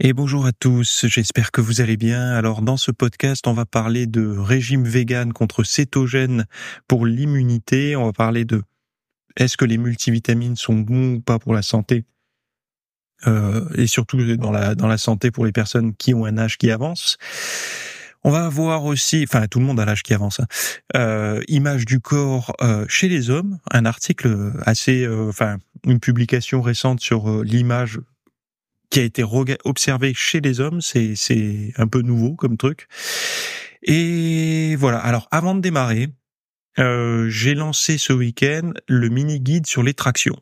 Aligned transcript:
Et 0.00 0.12
bonjour 0.12 0.46
à 0.46 0.52
tous, 0.52 1.06
j'espère 1.08 1.50
que 1.50 1.60
vous 1.60 1.80
allez 1.80 1.96
bien. 1.96 2.30
Alors 2.30 2.62
dans 2.62 2.76
ce 2.76 2.92
podcast, 2.92 3.48
on 3.48 3.52
va 3.52 3.66
parler 3.66 4.06
de 4.06 4.28
régime 4.28 4.84
vegan 4.84 5.32
contre 5.32 5.64
cétogène 5.64 6.46
pour 6.86 7.04
l'immunité. 7.04 7.96
On 7.96 8.04
va 8.04 8.12
parler 8.12 8.44
de 8.44 8.62
est-ce 9.36 9.56
que 9.56 9.64
les 9.64 9.76
multivitamines 9.76 10.54
sont 10.54 10.76
bons 10.76 11.14
ou 11.14 11.20
pas 11.20 11.40
pour 11.40 11.52
la 11.52 11.62
santé 11.62 12.04
euh, 13.26 13.68
et 13.74 13.88
surtout 13.88 14.36
dans 14.36 14.52
la 14.52 14.76
dans 14.76 14.86
la 14.86 14.98
santé 14.98 15.32
pour 15.32 15.44
les 15.44 15.50
personnes 15.50 15.92
qui 15.96 16.14
ont 16.14 16.26
un 16.26 16.38
âge 16.38 16.58
qui 16.58 16.70
avance. 16.70 17.18
On 18.22 18.30
va 18.30 18.48
voir 18.48 18.84
aussi, 18.84 19.24
enfin 19.24 19.48
tout 19.48 19.58
le 19.58 19.64
monde 19.64 19.80
a 19.80 19.84
l'âge 19.84 20.04
qui 20.04 20.14
avance, 20.14 20.38
hein, 20.38 20.46
euh, 20.94 21.42
image 21.48 21.86
du 21.86 21.98
corps 21.98 22.54
euh, 22.60 22.84
chez 22.88 23.08
les 23.08 23.30
hommes, 23.30 23.58
un 23.72 23.84
article 23.84 24.52
assez, 24.64 25.04
euh, 25.04 25.28
enfin 25.28 25.58
une 25.84 25.98
publication 25.98 26.62
récente 26.62 27.00
sur 27.00 27.42
l'image 27.42 27.98
qui 28.90 29.00
a 29.00 29.02
été 29.02 29.24
observé 29.64 30.14
chez 30.14 30.40
les 30.40 30.60
hommes. 30.60 30.80
C'est 30.80 31.14
c'est 31.16 31.72
un 31.76 31.86
peu 31.86 32.02
nouveau 32.02 32.34
comme 32.34 32.56
truc. 32.56 32.88
Et 33.82 34.76
voilà. 34.76 34.98
Alors 34.98 35.28
avant 35.30 35.54
de 35.54 35.60
démarrer, 35.60 36.08
euh, 36.78 37.28
j'ai 37.28 37.54
lancé 37.54 37.98
ce 37.98 38.12
week-end 38.12 38.72
le 38.86 39.08
mini 39.08 39.40
guide 39.40 39.66
sur 39.66 39.82
les 39.82 39.94
tractions. 39.94 40.40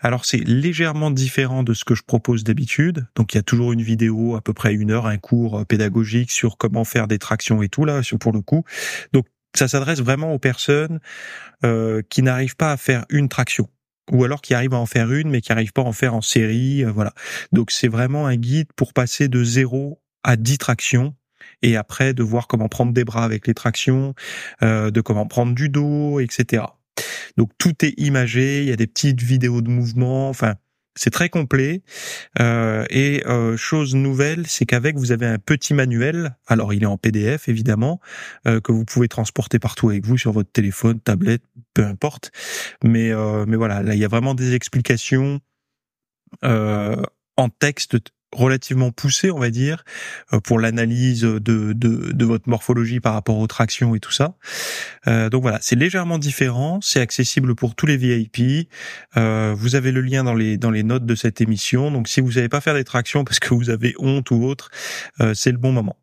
Alors 0.00 0.24
c'est 0.24 0.38
légèrement 0.38 1.10
différent 1.10 1.64
de 1.64 1.74
ce 1.74 1.84
que 1.84 1.94
je 1.94 2.02
propose 2.02 2.44
d'habitude. 2.44 3.06
Donc 3.16 3.34
il 3.34 3.38
y 3.38 3.40
a 3.40 3.42
toujours 3.42 3.72
une 3.72 3.82
vidéo 3.82 4.36
à 4.36 4.40
peu 4.40 4.52
près 4.52 4.72
une 4.72 4.92
heure, 4.92 5.06
un 5.06 5.18
cours 5.18 5.66
pédagogique 5.66 6.30
sur 6.30 6.56
comment 6.56 6.84
faire 6.84 7.08
des 7.08 7.18
tractions 7.18 7.62
et 7.62 7.68
tout 7.68 7.84
là 7.84 8.02
pour 8.20 8.32
le 8.32 8.40
coup. 8.40 8.64
Donc 9.12 9.26
ça 9.54 9.66
s'adresse 9.66 10.00
vraiment 10.00 10.32
aux 10.32 10.38
personnes 10.38 11.00
euh, 11.64 12.02
qui 12.08 12.22
n'arrivent 12.22 12.56
pas 12.56 12.72
à 12.72 12.76
faire 12.76 13.04
une 13.10 13.28
traction 13.28 13.68
ou 14.10 14.24
alors 14.24 14.40
qui 14.40 14.54
arrivent 14.54 14.74
à 14.74 14.78
en 14.78 14.86
faire 14.86 15.12
une 15.12 15.30
mais 15.30 15.40
qui 15.40 15.52
n'arrivent 15.52 15.72
pas 15.72 15.82
à 15.82 15.86
en 15.86 15.92
faire 15.92 16.14
en 16.14 16.20
série, 16.20 16.84
euh, 16.84 16.90
voilà. 16.90 17.12
Donc 17.52 17.70
c'est 17.70 17.88
vraiment 17.88 18.26
un 18.26 18.36
guide 18.36 18.68
pour 18.76 18.92
passer 18.92 19.28
de 19.28 19.42
0 19.42 20.00
à 20.24 20.36
10 20.36 20.58
tractions 20.58 21.14
et 21.62 21.76
après 21.76 22.14
de 22.14 22.22
voir 22.22 22.46
comment 22.46 22.68
prendre 22.68 22.92
des 22.92 23.04
bras 23.04 23.24
avec 23.24 23.46
les 23.46 23.54
tractions, 23.54 24.14
euh, 24.62 24.90
de 24.90 25.00
comment 25.00 25.26
prendre 25.26 25.54
du 25.54 25.68
dos, 25.68 26.20
etc. 26.20 26.64
Donc 27.36 27.50
tout 27.58 27.84
est 27.84 27.94
imagé, 27.98 28.62
il 28.62 28.68
y 28.68 28.72
a 28.72 28.76
des 28.76 28.86
petites 28.86 29.22
vidéos 29.22 29.60
de 29.60 29.70
mouvement, 29.70 30.28
enfin 30.28 30.54
c'est 30.98 31.10
très 31.10 31.28
complet. 31.28 31.82
Euh, 32.40 32.84
et 32.90 33.24
euh, 33.26 33.56
chose 33.56 33.94
nouvelle, 33.94 34.46
c'est 34.46 34.66
qu'avec 34.66 34.96
vous 34.96 35.12
avez 35.12 35.26
un 35.26 35.38
petit 35.38 35.74
manuel. 35.74 36.36
Alors 36.46 36.74
il 36.74 36.82
est 36.82 36.86
en 36.86 36.96
PDF 36.96 37.48
évidemment 37.48 38.00
euh, 38.46 38.60
que 38.60 38.72
vous 38.72 38.84
pouvez 38.84 39.08
transporter 39.08 39.58
partout 39.58 39.90
avec 39.90 40.04
vous 40.04 40.18
sur 40.18 40.32
votre 40.32 40.50
téléphone, 40.50 41.00
tablette, 41.00 41.42
peu 41.74 41.84
importe. 41.84 42.32
Mais 42.82 43.12
mais 43.46 43.56
voilà, 43.56 43.82
là 43.82 43.94
il 43.94 44.00
y 44.00 44.04
a 44.04 44.08
vraiment 44.08 44.34
des 44.34 44.54
explications 44.54 45.40
en 46.42 47.48
texte 47.58 47.98
relativement 48.32 48.90
poussé, 48.90 49.30
on 49.30 49.38
va 49.38 49.50
dire, 49.50 49.84
euh, 50.32 50.40
pour 50.40 50.58
l'analyse 50.58 51.22
de, 51.22 51.38
de, 51.38 51.72
de, 51.72 52.24
votre 52.24 52.48
morphologie 52.48 53.00
par 53.00 53.14
rapport 53.14 53.38
aux 53.38 53.46
tractions 53.46 53.94
et 53.94 54.00
tout 54.00 54.12
ça. 54.12 54.34
Euh, 55.06 55.30
donc 55.30 55.42
voilà, 55.42 55.58
c'est 55.62 55.76
légèrement 55.76 56.18
différent, 56.18 56.80
c'est 56.82 57.00
accessible 57.00 57.54
pour 57.54 57.74
tous 57.74 57.86
les 57.86 57.96
VIP. 57.96 58.68
Euh, 59.16 59.54
vous 59.56 59.74
avez 59.74 59.92
le 59.92 60.02
lien 60.02 60.24
dans 60.24 60.34
les 60.34 60.58
dans 60.58 60.70
les 60.70 60.82
notes 60.82 61.06
de 61.06 61.14
cette 61.14 61.40
émission. 61.40 61.90
Donc 61.90 62.08
si 62.08 62.20
vous 62.20 62.32
savez 62.32 62.48
pas 62.48 62.60
faire 62.60 62.74
des 62.74 62.84
tractions 62.84 63.24
parce 63.24 63.40
que 63.40 63.54
vous 63.54 63.70
avez 63.70 63.94
honte 63.98 64.30
ou 64.30 64.44
autre, 64.44 64.70
euh, 65.20 65.34
c'est 65.34 65.52
le 65.52 65.58
bon 65.58 65.72
moment. 65.72 65.96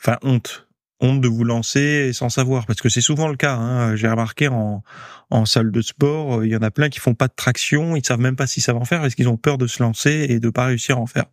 Enfin 0.00 0.18
honte, 0.22 0.66
honte 1.00 1.20
de 1.20 1.28
vous 1.28 1.44
lancer 1.44 2.12
sans 2.12 2.28
savoir, 2.30 2.66
parce 2.66 2.80
que 2.80 2.88
c'est 2.88 3.00
souvent 3.00 3.28
le 3.28 3.36
cas. 3.36 3.54
Hein. 3.54 3.94
J'ai 3.94 4.08
remarqué 4.08 4.48
en, 4.48 4.82
en 5.30 5.44
salle 5.46 5.70
de 5.70 5.82
sport, 5.82 6.44
il 6.44 6.50
y 6.50 6.56
en 6.56 6.62
a 6.62 6.72
plein 6.72 6.88
qui 6.88 6.98
font 6.98 7.14
pas 7.14 7.28
de 7.28 7.34
traction, 7.36 7.94
ils 7.94 8.04
savent 8.04 8.20
même 8.20 8.36
pas 8.36 8.48
s'ils 8.48 8.62
savent 8.62 8.76
en 8.76 8.84
faire 8.84 9.00
parce 9.00 9.14
qu'ils 9.14 9.28
ont 9.28 9.36
peur 9.36 9.56
de 9.56 9.68
se 9.68 9.80
lancer 9.82 10.26
et 10.28 10.40
de 10.40 10.50
pas 10.50 10.66
réussir 10.66 10.98
à 10.98 11.00
en 11.00 11.06
faire. 11.06 11.26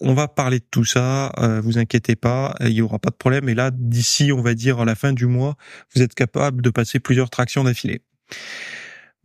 On 0.00 0.12
va 0.12 0.28
parler 0.28 0.58
de 0.58 0.66
tout 0.70 0.84
ça, 0.84 1.32
euh, 1.38 1.60
vous 1.62 1.78
inquiétez 1.78 2.16
pas, 2.16 2.54
il 2.60 2.72
y 2.72 2.82
aura 2.82 2.98
pas 2.98 3.10
de 3.10 3.16
problème. 3.16 3.48
Et 3.48 3.54
là, 3.54 3.70
d'ici, 3.72 4.30
on 4.30 4.42
va 4.42 4.54
dire 4.54 4.80
à 4.80 4.84
la 4.84 4.94
fin 4.94 5.12
du 5.12 5.26
mois, 5.26 5.56
vous 5.94 6.02
êtes 6.02 6.14
capable 6.14 6.60
de 6.60 6.68
passer 6.68 7.00
plusieurs 7.00 7.30
tractions 7.30 7.64
d'affilée. 7.64 8.02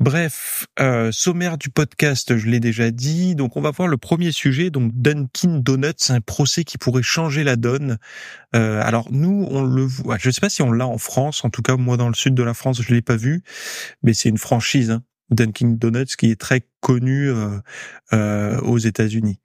Bref, 0.02 0.66
euh, 0.80 1.12
sommaire 1.12 1.60
du 1.60 1.70
podcast, 1.70 2.36
je 2.36 2.48
l'ai 2.48 2.60
déjà 2.60 2.90
dit. 2.90 3.36
Donc, 3.36 3.56
on 3.56 3.62
va 3.62 3.70
voir 3.70 3.88
le 3.88 3.98
premier 3.98 4.32
sujet. 4.32 4.72
Donc, 4.72 4.92
Dunkin 4.96 5.60
Donuts, 5.60 6.10
un 6.10 6.22
procès 6.22 6.64
qui 6.64 6.80
pourrait 6.80 7.04
changer 7.04 7.44
la 7.44 7.56
donne. 7.56 8.00
Euh, 8.56 8.82
alors, 8.84 9.12
nous, 9.12 9.48
on 9.52 9.62
le 9.62 9.84
voit. 9.84 10.18
Je 10.18 10.30
ne 10.30 10.32
sais 10.32 10.42
pas 10.42 10.50
si 10.50 10.64
on 10.64 10.72
l'a 10.72 10.88
en 10.88 10.98
France. 10.98 11.46
En 11.46 11.52
tout 11.52 11.62
cas, 11.62 11.78
moi, 11.78 11.98
dans 11.98 12.08
le 12.08 12.16
sud 12.16 12.34
de 12.34 12.42
la 12.42 12.56
France, 12.56 12.82
je 12.82 12.92
l'ai 12.92 13.04
pas 13.04 13.16
vu. 13.16 13.44
Mais 14.02 14.16
c'est 14.16 14.30
une 14.30 14.40
franchise, 14.40 14.90
hein, 14.90 15.04
Dunkin 15.30 15.76
Donuts, 15.78 16.16
qui 16.18 16.32
est 16.32 16.40
très 16.40 16.64
connue 16.80 17.30
euh, 18.12 18.60
aux 18.62 18.80
États-Unis. 18.80 19.40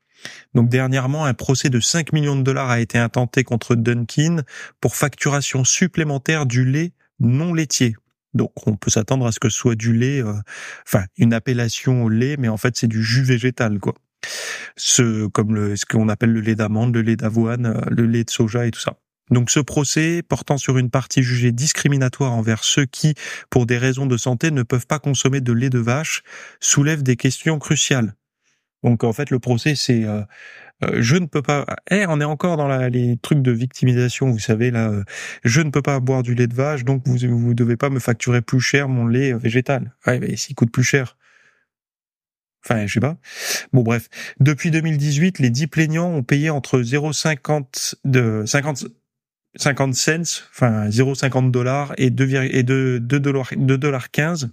Donc 0.55 0.69
dernièrement, 0.69 1.25
un 1.25 1.35
procès 1.35 1.71
de 1.71 1.81
5 1.81 2.13
millions 2.13 2.37
de 2.37 2.43
dollars 2.43 2.71
a 2.71 2.81
été 2.81 2.99
intenté 2.99 3.45
contre 3.45 3.75
Dunkin 3.75 4.43
pour 4.81 4.97
facturation 4.97 5.65
supplémentaire 5.65 6.47
du 6.47 6.65
lait 6.65 6.93
non 7.21 7.55
laitier. 7.55 7.97
Donc 8.35 8.53
on 8.67 8.77
peut 8.77 8.91
s'attendre 8.91 9.27
à 9.27 9.33
ce 9.33 9.41
que 9.41 9.49
ce 9.49 9.57
soit 9.57 9.75
du 9.75 9.95
lait, 9.95 10.23
euh, 10.23 10.35
enfin 10.87 11.05
une 11.17 11.33
appellation 11.33 12.05
au 12.05 12.09
lait, 12.09 12.37
mais 12.39 12.49
en 12.49 12.57
fait 12.57 12.77
c'est 12.77 12.87
du 12.87 13.03
jus 13.03 13.23
végétal 13.23 13.79
quoi. 13.79 13.95
Ce 14.77 15.27
comme 15.29 15.55
le, 15.55 15.77
ce 15.77 15.87
qu'on 15.87 16.09
appelle 16.09 16.33
le 16.33 16.41
lait 16.41 16.55
d'amande, 16.55 16.95
le 16.95 17.03
lait 17.03 17.17
d'avoine, 17.17 17.67
euh, 17.67 17.81
le 17.89 18.07
lait 18.07 18.25
de 18.25 18.31
soja 18.31 18.67
et 18.67 18.71
tout 18.71 18.81
ça. 18.81 18.99
Donc 19.31 19.51
ce 19.51 19.59
procès, 19.59 20.23
portant 20.23 20.57
sur 20.59 20.79
une 20.79 20.91
partie 20.91 21.23
jugée 21.23 21.51
discriminatoire 21.51 22.33
envers 22.33 22.63
ceux 22.63 22.85
qui, 22.85 23.15
pour 23.51 23.67
des 23.67 23.79
raisons 23.79 24.07
de 24.07 24.17
santé, 24.17 24.51
ne 24.51 24.63
peuvent 24.63 24.87
pas 24.87 25.01
consommer 25.01 25.41
de 25.41 25.53
lait 25.53 25.71
de 25.71 25.81
vache, 25.81 26.23
soulève 26.61 27.03
des 27.03 27.17
questions 27.17 27.59
cruciales. 27.59 28.15
Donc 28.83 29.05
en 29.05 29.13
fait, 29.13 29.31
le 29.31 29.39
procès, 29.39 29.75
c'est 29.75 30.05
euh, 30.05 30.23
euh, 30.85 30.99
je 31.01 31.17
ne 31.17 31.27
peux 31.27 31.43
pas. 31.43 31.65
Eh, 31.91 32.05
on 32.07 32.21
est 32.21 32.25
encore 32.25 32.57
dans 32.57 32.69
la, 32.69 32.89
les 32.91 33.17
trucs 33.17 33.41
de 33.43 33.51
victimisation, 33.53 34.31
vous 34.31 34.39
savez 34.39 34.71
là. 34.71 34.91
Euh, 34.91 35.05
je 35.45 35.61
ne 35.63 35.71
peux 35.71 35.83
pas 35.83 36.01
boire 36.01 36.23
du 36.23 36.35
lait 36.35 36.47
de 36.47 36.55
vache, 36.55 36.85
donc 36.85 37.03
vous 37.07 37.17
vous 37.39 37.55
devez 37.55 37.77
pas 37.77 37.91
me 37.91 37.99
facturer 37.99 38.43
plus 38.43 38.61
cher 38.61 38.89
mon 38.89 39.07
lait 39.07 39.33
végétal. 39.35 39.95
Ouais, 40.07 40.21
mais 40.21 40.37
s'il 40.37 40.55
coûte 40.55 40.71
plus 40.71 40.85
cher. 40.85 41.17
Enfin, 42.65 42.87
je 42.87 42.95
sais 42.95 43.01
pas. 43.01 43.17
Bon, 43.73 43.83
bref. 43.83 44.09
Depuis 44.41 44.71
2018, 44.73 45.39
les 45.39 45.51
10 45.51 45.69
plaignants 45.69 46.09
ont 46.11 46.25
payé 46.25 46.51
entre 46.51 46.81
0,50 46.81 47.95
de 48.05 48.45
50 48.45 48.87
50 49.59 49.95
cents, 49.95 50.43
enfin 50.51 50.89
0,50 50.89 51.51
dollars 51.51 51.95
et 51.97 52.11
2, 52.11 52.35
et 52.45 52.63
2, 52.63 53.01
2 53.01 53.21
dollars 53.21 53.51
2 53.57 53.79
dollars 53.79 54.11
15 54.11 54.51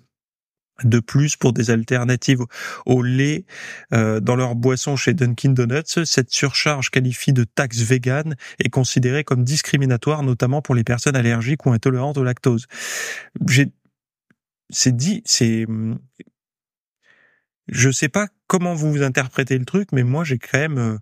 de 0.83 0.99
plus 0.99 1.35
pour 1.35 1.53
des 1.53 1.69
alternatives 1.69 2.43
au 2.85 3.03
lait 3.03 3.45
euh, 3.93 4.19
dans 4.19 4.35
leur 4.35 4.55
boisson 4.55 4.95
chez 4.95 5.13
Dunkin 5.13 5.51
Donuts. 5.51 6.05
Cette 6.05 6.31
surcharge 6.31 6.89
qualifie 6.89 7.33
de 7.33 7.43
taxe 7.43 7.79
vegan 7.79 8.35
est 8.59 8.69
considérée 8.69 9.23
comme 9.23 9.43
discriminatoire, 9.43 10.23
notamment 10.23 10.61
pour 10.61 10.75
les 10.75 10.83
personnes 10.83 11.15
allergiques 11.15 11.65
ou 11.65 11.71
intolérantes 11.71 12.17
au 12.17 12.23
lactose. 12.23 12.67
J'ai, 13.47 13.71
c'est 14.69 14.95
dit, 14.95 15.21
c'est, 15.25 15.67
je 17.67 17.89
sais 17.91 18.09
pas 18.09 18.27
comment 18.47 18.73
vous 18.73 19.03
interprétez 19.03 19.57
le 19.57 19.65
truc, 19.65 19.89
mais 19.91 20.03
moi 20.03 20.23
j'ai 20.23 20.39
quand 20.39 20.57
même, 20.57 20.77
euh, 20.79 20.97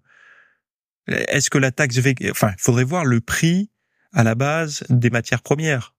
est-ce 1.29 1.49
que 1.49 1.57
la 1.57 1.71
taxe 1.71 1.97
vegan, 1.97 2.31
enfin, 2.31 2.51
faudrait 2.57 2.83
voir 2.83 3.05
le 3.05 3.21
prix 3.21 3.71
à 4.13 4.23
la 4.23 4.35
base 4.35 4.83
des 4.89 5.09
matières 5.09 5.41
premières 5.41 5.93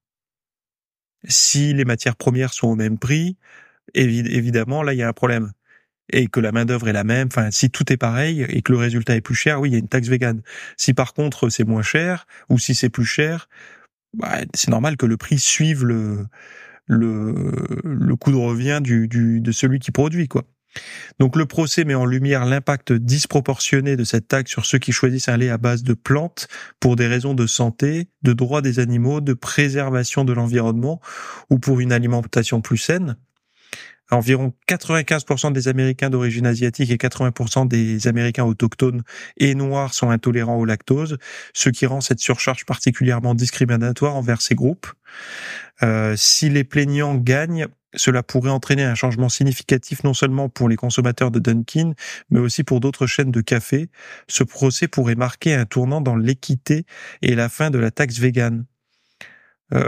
si 1.28 1.72
les 1.72 1.84
matières 1.84 2.16
premières 2.16 2.52
sont 2.52 2.68
au 2.68 2.74
même 2.74 2.98
prix, 2.98 3.36
évidemment, 3.94 4.82
là, 4.82 4.94
il 4.94 4.98
y 4.98 5.02
a 5.02 5.08
un 5.08 5.12
problème. 5.12 5.52
Et 6.12 6.26
que 6.26 6.40
la 6.40 6.52
main-d'œuvre 6.52 6.88
est 6.88 6.92
la 6.92 7.04
même, 7.04 7.28
enfin, 7.28 7.50
si 7.50 7.70
tout 7.70 7.90
est 7.92 7.96
pareil 7.96 8.44
et 8.48 8.60
que 8.60 8.72
le 8.72 8.78
résultat 8.78 9.14
est 9.16 9.20
plus 9.20 9.36
cher, 9.36 9.60
oui, 9.60 9.70
il 9.70 9.72
y 9.72 9.76
a 9.76 9.78
une 9.78 9.88
taxe 9.88 10.08
végane. 10.08 10.42
Si 10.76 10.92
par 10.94 11.14
contre 11.14 11.48
c'est 11.48 11.64
moins 11.64 11.82
cher, 11.82 12.26
ou 12.50 12.58
si 12.58 12.74
c'est 12.74 12.90
plus 12.90 13.06
cher, 13.06 13.48
bah, 14.12 14.40
c'est 14.52 14.70
normal 14.70 14.96
que 14.96 15.06
le 15.06 15.16
prix 15.16 15.38
suive 15.38 15.84
le, 15.84 16.26
le, 16.86 17.54
le 17.84 18.16
coût 18.16 18.32
de 18.32 18.36
revient 18.36 18.80
du, 18.82 19.08
du, 19.08 19.40
de 19.40 19.52
celui 19.52 19.78
qui 19.78 19.90
produit, 19.90 20.28
quoi. 20.28 20.44
Donc 21.18 21.36
le 21.36 21.46
procès 21.46 21.84
met 21.84 21.94
en 21.94 22.06
lumière 22.06 22.44
l'impact 22.46 22.92
disproportionné 22.92 23.96
de 23.96 24.04
cette 24.04 24.28
taxe 24.28 24.50
sur 24.50 24.64
ceux 24.64 24.78
qui 24.78 24.92
choisissent 24.92 25.28
un 25.28 25.36
lait 25.36 25.50
à 25.50 25.58
base 25.58 25.82
de 25.82 25.94
plantes 25.94 26.48
pour 26.80 26.96
des 26.96 27.06
raisons 27.06 27.34
de 27.34 27.46
santé, 27.46 28.08
de 28.22 28.32
droit 28.32 28.62
des 28.62 28.78
animaux, 28.78 29.20
de 29.20 29.34
préservation 29.34 30.24
de 30.24 30.32
l'environnement 30.32 31.00
ou 31.50 31.58
pour 31.58 31.80
une 31.80 31.92
alimentation 31.92 32.60
plus 32.60 32.78
saine. 32.78 33.16
Environ 34.12 34.52
95% 34.68 35.52
des 35.52 35.68
Américains 35.68 36.10
d'origine 36.10 36.46
asiatique 36.46 36.90
et 36.90 36.96
80% 36.96 37.68
des 37.68 38.06
Américains 38.08 38.44
autochtones 38.44 39.02
et 39.36 39.54
noirs 39.54 39.94
sont 39.94 40.10
intolérants 40.10 40.56
au 40.56 40.64
lactose, 40.64 41.18
ce 41.54 41.68
qui 41.70 41.86
rend 41.86 42.00
cette 42.00 42.20
surcharge 42.20 42.64
particulièrement 42.64 43.34
discriminatoire 43.34 44.16
envers 44.16 44.42
ces 44.42 44.54
groupes. 44.54 44.86
Euh, 45.82 46.14
si 46.16 46.48
les 46.48 46.64
plaignants 46.64 47.14
gagnent, 47.14 47.66
cela 47.94 48.22
pourrait 48.22 48.50
entraîner 48.50 48.84
un 48.84 48.94
changement 48.94 49.28
significatif 49.28 50.04
non 50.04 50.14
seulement 50.14 50.48
pour 50.48 50.68
les 50.68 50.76
consommateurs 50.76 51.30
de 51.30 51.38
Dunkin, 51.38 51.92
mais 52.30 52.40
aussi 52.40 52.64
pour 52.64 52.80
d'autres 52.80 53.06
chaînes 53.06 53.30
de 53.30 53.40
café. 53.40 53.90
Ce 54.28 54.44
procès 54.44 54.88
pourrait 54.88 55.14
marquer 55.14 55.54
un 55.54 55.66
tournant 55.66 56.00
dans 56.00 56.16
l'équité 56.16 56.86
et 57.20 57.34
la 57.34 57.48
fin 57.48 57.70
de 57.70 57.78
la 57.78 57.90
taxe 57.90 58.18
végane. 58.18 58.64
Euh, 59.74 59.86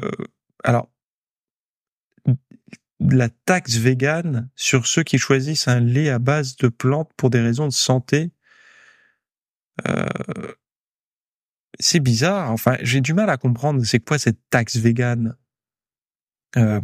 alors, 0.62 0.88
la 3.10 3.28
taxe 3.28 3.76
végane 3.76 4.48
sur 4.56 4.86
ceux 4.86 5.02
qui 5.02 5.18
choisissent 5.18 5.68
un 5.68 5.80
lait 5.80 6.10
à 6.10 6.18
base 6.18 6.56
de 6.56 6.68
plantes 6.68 7.10
pour 7.16 7.30
des 7.30 7.40
raisons 7.40 7.66
de 7.66 7.72
santé, 7.72 8.30
euh, 9.88 10.06
c'est 11.80 12.00
bizarre. 12.00 12.50
Enfin, 12.50 12.76
j'ai 12.80 13.00
du 13.00 13.14
mal 13.14 13.30
à 13.30 13.36
comprendre 13.36 13.84
c'est 13.84 14.00
quoi 14.00 14.18
cette 14.18 14.38
taxe 14.50 14.76
végane. 14.76 15.36
Euh, 16.56 16.80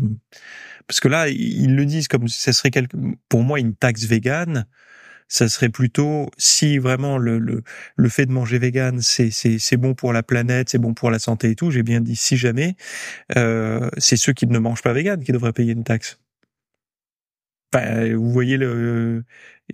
parce 0.87 1.01
que 1.01 1.09
là, 1.09 1.29
ils 1.29 1.75
le 1.75 1.87
disent 1.87 2.09
comme 2.09 2.27
si 2.29 2.41
ça 2.41 2.53
serait 2.53 2.71
quelque, 2.71 2.97
pour 3.29 3.43
moi 3.43 3.61
une 3.61 3.75
taxe 3.75 4.05
végane. 4.05 4.67
Ça 5.33 5.49
serait 5.49 5.69
plutôt 5.71 6.29
si 6.39 6.79
vraiment 6.79 7.17
le, 7.17 7.39
le, 7.39 7.63
le 7.97 8.09
fait 8.09 8.27
de 8.27 8.33
manger 8.33 8.59
vegan 8.59 9.01
c'est 9.01 9.31
c'est 9.31 9.77
bon 9.77 9.95
pour 9.95 10.13
la 10.13 10.25
planète, 10.25 10.71
c'est 10.71 10.79
bon 10.79 10.93
pour 10.93 11.11
la 11.11 11.21
santé 11.21 11.51
et 11.51 11.55
tout. 11.57 11.71
J'ai 11.71 11.85
bien 11.85 12.01
dit 12.01 12.17
si 12.17 12.37
jamais, 12.37 12.77
euh, 13.37 13.89
c'est 13.97 14.17
ceux 14.17 14.33
qui 14.33 14.47
ne 14.49 14.59
mangent 14.59 14.83
pas 14.83 14.93
vegan 14.93 15.23
qui 15.23 15.33
devraient 15.33 15.53
payer 15.53 15.73
une 15.73 15.85
taxe. 15.85 16.19
Enfin, 17.73 18.13
vous 18.17 18.31
voyez 18.33 18.57
le, 18.57 19.25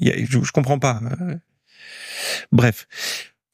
je, 0.01 0.41
je 0.43 0.53
comprends 0.53 0.79
pas. 0.79 1.01
Bref. 2.53 2.87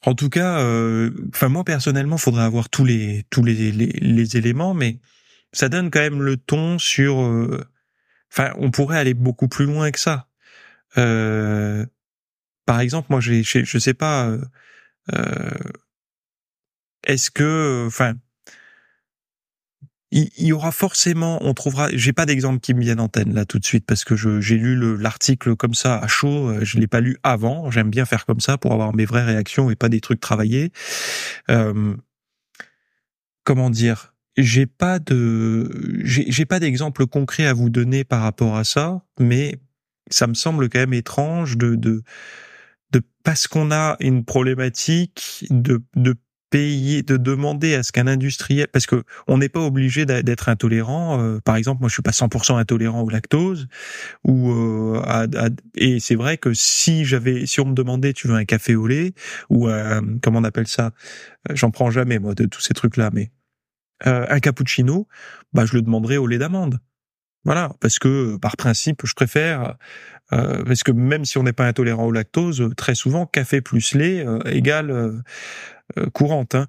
En 0.05 0.15
tout 0.15 0.29
cas, 0.29 0.59
euh, 0.59 1.11
enfin 1.29 1.47
moi 1.47 1.63
personnellement, 1.63 2.17
faudrait 2.17 2.43
avoir 2.43 2.69
tous 2.69 2.83
les 2.85 3.23
tous 3.29 3.43
les, 3.43 3.71
les, 3.71 3.87
les 3.87 4.37
éléments, 4.37 4.73
mais 4.73 4.99
ça 5.53 5.69
donne 5.69 5.89
quand 5.91 6.01
même 6.01 6.21
le 6.21 6.35
ton 6.37 6.77
sur. 6.79 7.21
Euh, 7.21 7.63
enfin, 8.31 8.51
on 8.57 8.71
pourrait 8.71 8.97
aller 8.99 9.13
beaucoup 9.13 9.47
plus 9.47 9.65
loin 9.65 9.91
que 9.91 9.99
ça. 9.99 10.27
Euh, 10.97 11.85
par 12.65 12.79
exemple, 12.79 13.07
moi, 13.09 13.19
j'ai, 13.19 13.43
je 13.43 13.77
sais 13.77 13.93
pas. 13.93 14.27
Euh, 14.27 14.41
euh, 15.13 15.51
est-ce 17.05 17.29
que, 17.31 17.85
enfin, 17.87 18.13
il, 20.11 20.29
y 20.37 20.53
aura 20.53 20.71
forcément, 20.71 21.39
on 21.41 21.53
trouvera. 21.53 21.89
J'ai 21.91 22.13
pas 22.13 22.25
d'exemple 22.25 22.59
qui 22.59 22.73
me 22.73 22.81
vienne 22.81 22.99
en 22.99 23.09
tête 23.09 23.27
là 23.27 23.45
tout 23.45 23.59
de 23.59 23.65
suite 23.65 23.85
parce 23.85 24.05
que 24.05 24.15
j'ai 24.15 24.57
lu 24.57 24.97
l'article 24.97 25.55
comme 25.55 25.73
ça 25.73 25.97
à 25.97 26.07
chaud. 26.07 26.53
Je 26.63 26.77
l'ai 26.77 26.87
pas 26.87 27.01
lu 27.01 27.17
avant. 27.23 27.71
J'aime 27.71 27.89
bien 27.89 28.05
faire 28.05 28.25
comme 28.25 28.39
ça 28.39 28.57
pour 28.57 28.73
avoir 28.73 28.95
mes 28.95 29.05
vraies 29.05 29.25
réactions 29.25 29.71
et 29.71 29.75
pas 29.75 29.89
des 29.89 30.01
trucs 30.01 30.19
travaillés. 30.19 30.71
Euh, 31.49 31.95
comment 33.43 33.69
dire 33.69 34.13
j'ai 34.35 34.65
pas 34.65 34.99
de, 34.99 35.69
j'ai 36.03 36.45
pas 36.45 36.59
d'exemple 36.59 37.05
concret 37.05 37.45
à 37.45 37.53
vous 37.53 37.69
donner 37.69 38.03
par 38.03 38.21
rapport 38.21 38.55
à 38.55 38.63
ça, 38.63 39.03
mais 39.19 39.59
ça 40.09 40.27
me 40.27 40.33
semble 40.33 40.69
quand 40.69 40.79
même 40.79 40.93
étrange 40.93 41.57
de, 41.57 41.75
de 41.75 42.01
parce 43.23 43.47
qu'on 43.47 43.71
a 43.71 43.95
une 43.99 44.25
problématique 44.25 45.45
de, 45.49 45.81
de 45.95 46.15
payer, 46.49 47.01
de 47.01 47.17
demander 47.17 47.73
à 47.73 47.81
ce 47.81 47.91
qu'un 47.91 48.05
industriel, 48.05 48.67
parce 48.71 48.85
que 48.85 49.03
on 49.27 49.39
n'est 49.39 49.49
pas 49.49 49.61
obligé 49.61 50.05
d'être 50.05 50.49
intolérant. 50.49 51.19
Euh, 51.19 51.39
par 51.39 51.55
exemple, 51.55 51.81
moi, 51.81 51.89
je 51.89 51.93
suis 51.93 52.03
pas 52.03 52.11
100% 52.11 52.57
intolérant 52.57 53.01
au 53.01 53.09
lactose, 53.09 53.67
ou 54.23 54.51
euh, 54.51 55.01
à, 55.03 55.25
et 55.75 55.99
c'est 55.99 56.15
vrai 56.15 56.37
que 56.37 56.53
si 56.53 57.05
j'avais, 57.05 57.47
si 57.47 57.59
on 57.59 57.65
me 57.65 57.73
demandait, 57.73 58.13
tu 58.13 58.27
veux 58.27 58.35
un 58.35 58.45
café 58.45 58.75
au 58.75 58.85
lait 58.85 59.13
ou 59.49 59.67
comment 60.21 60.39
on 60.39 60.43
appelle 60.43 60.67
ça, 60.67 60.91
j'en 61.49 61.71
prends 61.71 61.89
jamais 61.89 62.19
moi 62.19 62.35
de 62.35 62.45
tous 62.45 62.61
ces 62.61 62.73
trucs 62.73 62.97
là, 62.97 63.09
mais 63.13 63.31
euh, 64.05 64.25
un 64.29 64.39
cappuccino, 64.39 65.07
bah 65.53 65.65
je 65.65 65.73
le 65.75 65.81
demanderai 65.81 66.17
au 66.17 66.27
lait 66.27 66.37
d'amande. 66.37 66.79
Voilà, 67.45 67.73
parce 67.81 67.99
que 67.99 68.37
par 68.37 68.55
principe, 68.55 69.05
je 69.05 69.13
préfère, 69.13 69.75
euh, 70.31 70.63
parce 70.63 70.83
que 70.83 70.91
même 70.91 71.25
si 71.25 71.37
on 71.37 71.43
n'est 71.43 71.53
pas 71.53 71.67
intolérant 71.67 72.05
au 72.05 72.11
lactose, 72.11 72.69
très 72.77 72.95
souvent, 72.95 73.25
café 73.25 73.61
plus 73.61 73.95
lait 73.95 74.25
euh, 74.25 74.39
égale 74.45 74.91
euh, 74.91 76.09
courante. 76.13 76.55
Hein. 76.55 76.67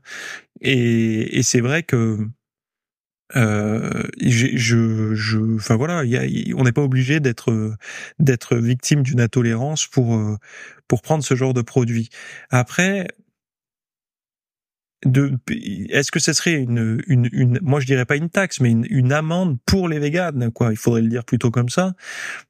Et, 0.61 1.38
et 1.38 1.43
c'est 1.43 1.61
vrai 1.61 1.82
que 1.82 2.19
je, 3.35 5.15
je, 5.15 5.56
enfin 5.56 5.76
voilà, 5.76 6.05
y 6.05 6.17
a, 6.17 6.56
on 6.56 6.65
n'est 6.65 6.73
pas 6.73 6.82
obligé 6.82 7.21
d'être 7.21 7.75
d'être 8.19 8.56
victime 8.56 9.03
d'une 9.03 9.21
intolérance 9.21 9.87
pour 9.87 10.21
pour 10.87 11.03
prendre 11.03 11.25
ce 11.25 11.35
genre 11.35 11.55
de 11.55 11.62
produit. 11.62 12.11
Après, 12.50 13.09
de 15.04 15.38
est-ce 15.90 16.10
que 16.10 16.20
ce 16.20 16.32
serait 16.32 16.54
une, 16.54 17.02
une, 17.06 17.28
une 17.32 17.58
moi 17.62 17.80
je 17.80 17.86
dirais 17.86 18.04
pas 18.04 18.16
une 18.16 18.30
taxe 18.30 18.60
mais 18.60 18.70
une, 18.70 18.86
une 18.88 19.12
amende 19.12 19.58
pour 19.66 19.88
les 19.88 19.98
véganes 19.98 20.50
quoi. 20.52 20.70
Il 20.70 20.76
faudrait 20.76 21.02
le 21.02 21.08
dire 21.08 21.24
plutôt 21.24 21.50
comme 21.50 21.68
ça. 21.68 21.94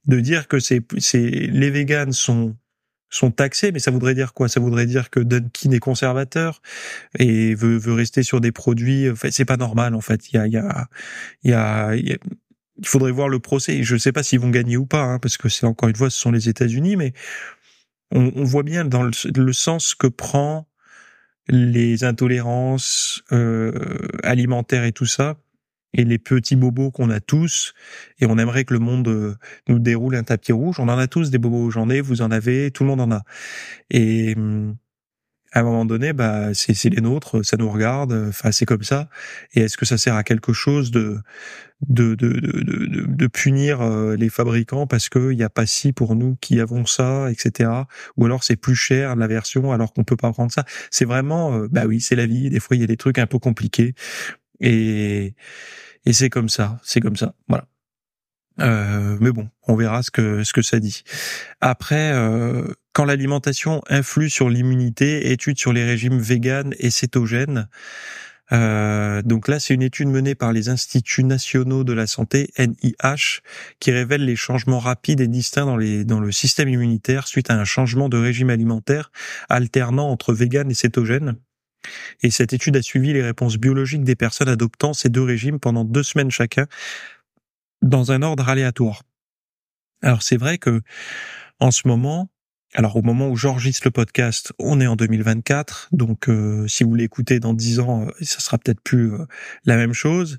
De 0.07 0.21
dire 0.21 0.49
que 0.49 0.59
c'est 0.59 0.83
c'est 0.99 1.29
les 1.29 1.71
véganes 1.71 2.13
sont 2.13 2.57
sont 3.11 3.31
taxés 3.31 3.73
mais 3.73 3.79
ça 3.79 3.91
voudrait 3.91 4.15
dire 4.15 4.35
quoi? 4.35 4.49
Ça 4.49 4.61
voudrait 4.61 4.87
dire 4.87 5.11
que 5.11 5.21
Dunkin 5.21 5.71
est 5.73 5.79
conservateur 5.81 6.63
et 7.19 7.55
veut 7.55 7.77
veut 7.77 7.95
rester 7.95 8.23
sur 8.23 8.41
des 8.41 8.53
produits 8.53 9.11
enfin 9.11 9.29
c'est 9.31 9.45
pas 9.45 9.57
normal 9.57 9.95
en 9.95 10.01
fait. 10.01 10.31
Il 10.33 10.37
y 10.37 10.39
a 10.39 10.47
il 10.47 10.53
y 10.53 10.59
a 10.59 10.89
il 11.43 11.51
y 11.51 11.55
a, 11.55 11.95
il 11.95 12.19
faudrait 12.85 13.13
voir 13.13 13.29
le 13.29 13.39
procès. 13.39 13.83
Je 13.85 13.97
sais 13.97 14.13
pas 14.13 14.23
s'ils 14.23 14.41
vont 14.41 14.51
gagner 14.51 14.77
ou 14.77 14.87
pas 14.87 15.03
hein, 15.03 15.19
parce 15.19 15.37
que 15.37 15.49
c'est 15.49 15.67
encore 15.67 15.89
une 15.89 15.97
fois 15.97 16.11
ce 16.11 16.19
sont 16.21 16.33
les 16.33 16.49
États-Unis 16.49 16.97
mais 16.97 17.13
on, 18.11 18.33
on 18.37 18.45
voit 18.45 18.63
bien 18.63 18.85
dans 18.85 19.03
le, 19.03 19.11
le 19.35 19.53
sens 19.53 19.95
que 19.95 20.07
prend 20.07 20.69
les 21.49 22.05
intolérances 22.05 23.23
euh, 23.33 23.73
alimentaires 24.23 24.85
et 24.85 24.93
tout 24.93 25.07
ça, 25.07 25.37
et 25.93 26.05
les 26.05 26.19
petits 26.19 26.57
bobos 26.57 26.91
qu'on 26.91 27.11
a 27.11 27.21
tous, 27.21 27.75
et 28.19 28.27
on 28.27 28.39
aimerait 28.39 28.65
que 28.65 28.75
le 28.75 28.81
monde 28.81 29.09
euh, 29.09 29.37
nous 29.69 29.79
déroule 29.79 30.17
un 30.17 30.25
tapis 30.25 30.53
rouge. 30.53 30.81
On 30.81 30.89
en 30.89 30.99
a 30.99 31.07
tous 31.07 31.31
des 31.31 31.39
bobos, 31.39 31.71
j'en 31.71 31.89
ai, 31.91 32.01
vous 32.01 32.23
en 32.23 32.31
avez, 32.31 32.71
tout 32.71 32.83
le 32.83 32.91
monde 32.91 33.01
en 33.01 33.11
a. 33.13 33.23
Et 33.91 34.35
hum, 34.37 34.77
à 35.55 35.61
un 35.61 35.63
moment 35.63 35.85
donné, 35.85 36.13
bah, 36.13 36.53
c'est 36.53 36.91
les 36.91 37.01
nôtres, 37.01 37.45
ça 37.45 37.57
nous 37.57 37.71
regarde, 37.71 38.13
enfin 38.29 38.51
c'est 38.51 38.67
comme 38.67 38.83
ça. 38.83 39.09
Et 39.55 39.61
est-ce 39.61 39.77
que 39.77 39.87
ça 39.87 39.97
sert 39.97 40.17
à 40.17 40.25
quelque 40.25 40.53
chose 40.53 40.91
de 40.91 41.19
de 41.89 42.17
de 42.17 42.29
de, 42.29 43.05
de, 43.07 43.27
punir 43.29 43.81
euh, 43.81 44.17
les 44.17 44.31
fabricants 44.31 44.87
parce 44.89 45.09
que 45.09 45.33
il 45.33 45.39
y 45.39 45.45
a 45.45 45.51
pas 45.51 45.65
si 45.67 45.93
pour 45.93 46.17
nous 46.17 46.37
qui 46.41 46.61
avons 46.61 46.87
ça, 46.87 47.31
etc. 47.31 47.71
Ou 48.17 48.25
alors 48.27 48.43
c'est 48.43 48.57
plus 48.57 48.75
cher 48.75 49.15
la 49.15 49.29
version 49.29 49.71
alors 49.73 49.93
qu'on 49.93 50.03
peut 50.03 50.17
pas 50.17 50.33
prendre 50.33 50.51
ça? 50.51 50.65
C'est 50.91 51.05
vraiment, 51.05 51.57
euh, 51.57 51.69
bah 51.71 51.85
oui, 51.87 52.01
c'est 52.01 52.17
la 52.17 52.27
vie. 52.27 52.51
Des 52.51 52.61
fois 52.61 52.77
il 52.77 52.81
y 52.81 52.85
a 52.85 52.89
des 52.89 52.97
trucs 52.97 53.19
un 53.19 53.27
peu 53.27 53.39
compliqués 53.39 53.95
et 54.61 55.35
et 56.07 56.13
c'est 56.13 56.31
comme 56.31 56.49
ça, 56.49 56.79
c'est 56.83 57.01
comme 57.01 57.17
ça. 57.17 57.35
Voilà. 57.49 57.67
Euh, 58.61 59.17
mais 59.21 59.33
bon, 59.33 59.49
on 59.67 59.77
verra 59.77 60.03
ce 60.03 60.11
que 60.11 60.45
ce 60.45 60.53
que 60.53 60.63
ça 60.63 60.81
dit. 60.81 61.03
Après, 61.61 62.13
euh, 62.13 62.67
quand 62.95 63.05
l'alimentation 63.05 63.83
influe 63.89 64.31
sur 64.31 64.49
l'immunité, 64.49 65.33
étude 65.33 65.59
sur 65.59 65.73
les 65.73 65.85
régimes 65.85 66.19
véganes 66.19 66.75
et 66.79 66.91
cétogènes. 66.91 67.69
Euh, 68.53 69.21
donc 69.23 69.49
là, 69.49 69.59
c'est 69.59 69.75
une 69.75 69.83
étude 69.83 70.09
menée 70.09 70.35
par 70.35 70.53
les 70.53 70.69
Instituts 70.69 71.25
nationaux 71.25 71.83
de 71.83 71.93
la 71.93 72.07
santé 72.07 72.51
(NIH) 72.57 73.41
qui 73.81 73.91
révèle 73.91 74.25
les 74.25 74.37
changements 74.37 74.79
rapides 74.79 75.21
et 75.21 75.29
distincts 75.29 75.67
dans 75.67 75.77
les 75.77 76.05
dans 76.05 76.21
le 76.21 76.31
système 76.31 76.69
immunitaire 76.69 77.27
suite 77.27 77.51
à 77.51 77.55
un 77.55 77.65
changement 77.65 78.09
de 78.09 78.17
régime 78.17 78.51
alimentaire 78.51 79.11
alternant 79.49 80.09
entre 80.11 80.33
vegan 80.33 80.71
et 80.71 80.75
cétogène. 80.75 81.37
Et 82.23 82.31
cette 82.31 82.53
étude 82.53 82.77
a 82.77 82.83
suivi 82.83 83.13
les 83.13 83.23
réponses 83.23 83.57
biologiques 83.57 84.05
des 84.05 84.17
personnes 84.17 84.49
adoptant 84.49 84.95
ces 84.95 85.09
deux 85.09 85.23
régimes 85.23 85.59
pendant 85.59 85.85
deux 85.85 86.03
semaines 86.03 86.31
chacun 86.31 86.67
dans 87.83 88.13
un 88.13 88.23
ordre 88.23 88.49
aléatoire. 88.49 89.03
Alors 90.03 90.23
c'est 90.23 90.37
vrai 90.37 90.59
que 90.59 90.81
en 91.61 91.71
ce 91.71 91.89
moment, 91.89 92.29
alors 92.75 92.97
au 92.97 93.03
moment 93.03 93.29
où 93.29 93.37
j'enregistre 93.37 93.83
le 93.87 93.93
podcast, 93.93 94.53
on 94.59 94.81
est 94.81 94.87
en 94.87 94.97
2024, 94.97 95.89
donc 95.93 96.29
euh, 96.29 96.67
si 96.67 96.83
vous 96.83 96.95
l'écoutez 96.95 97.39
dans 97.39 97.55
10 97.55 97.81
ans, 97.81 98.07
euh, 98.07 98.11
ça 98.21 98.41
sera 98.41 98.59
peut-être 98.59 98.81
plus 98.81 99.13
euh, 99.13 99.27
la 99.65 99.77
même 99.77 99.93
chose. 99.93 100.39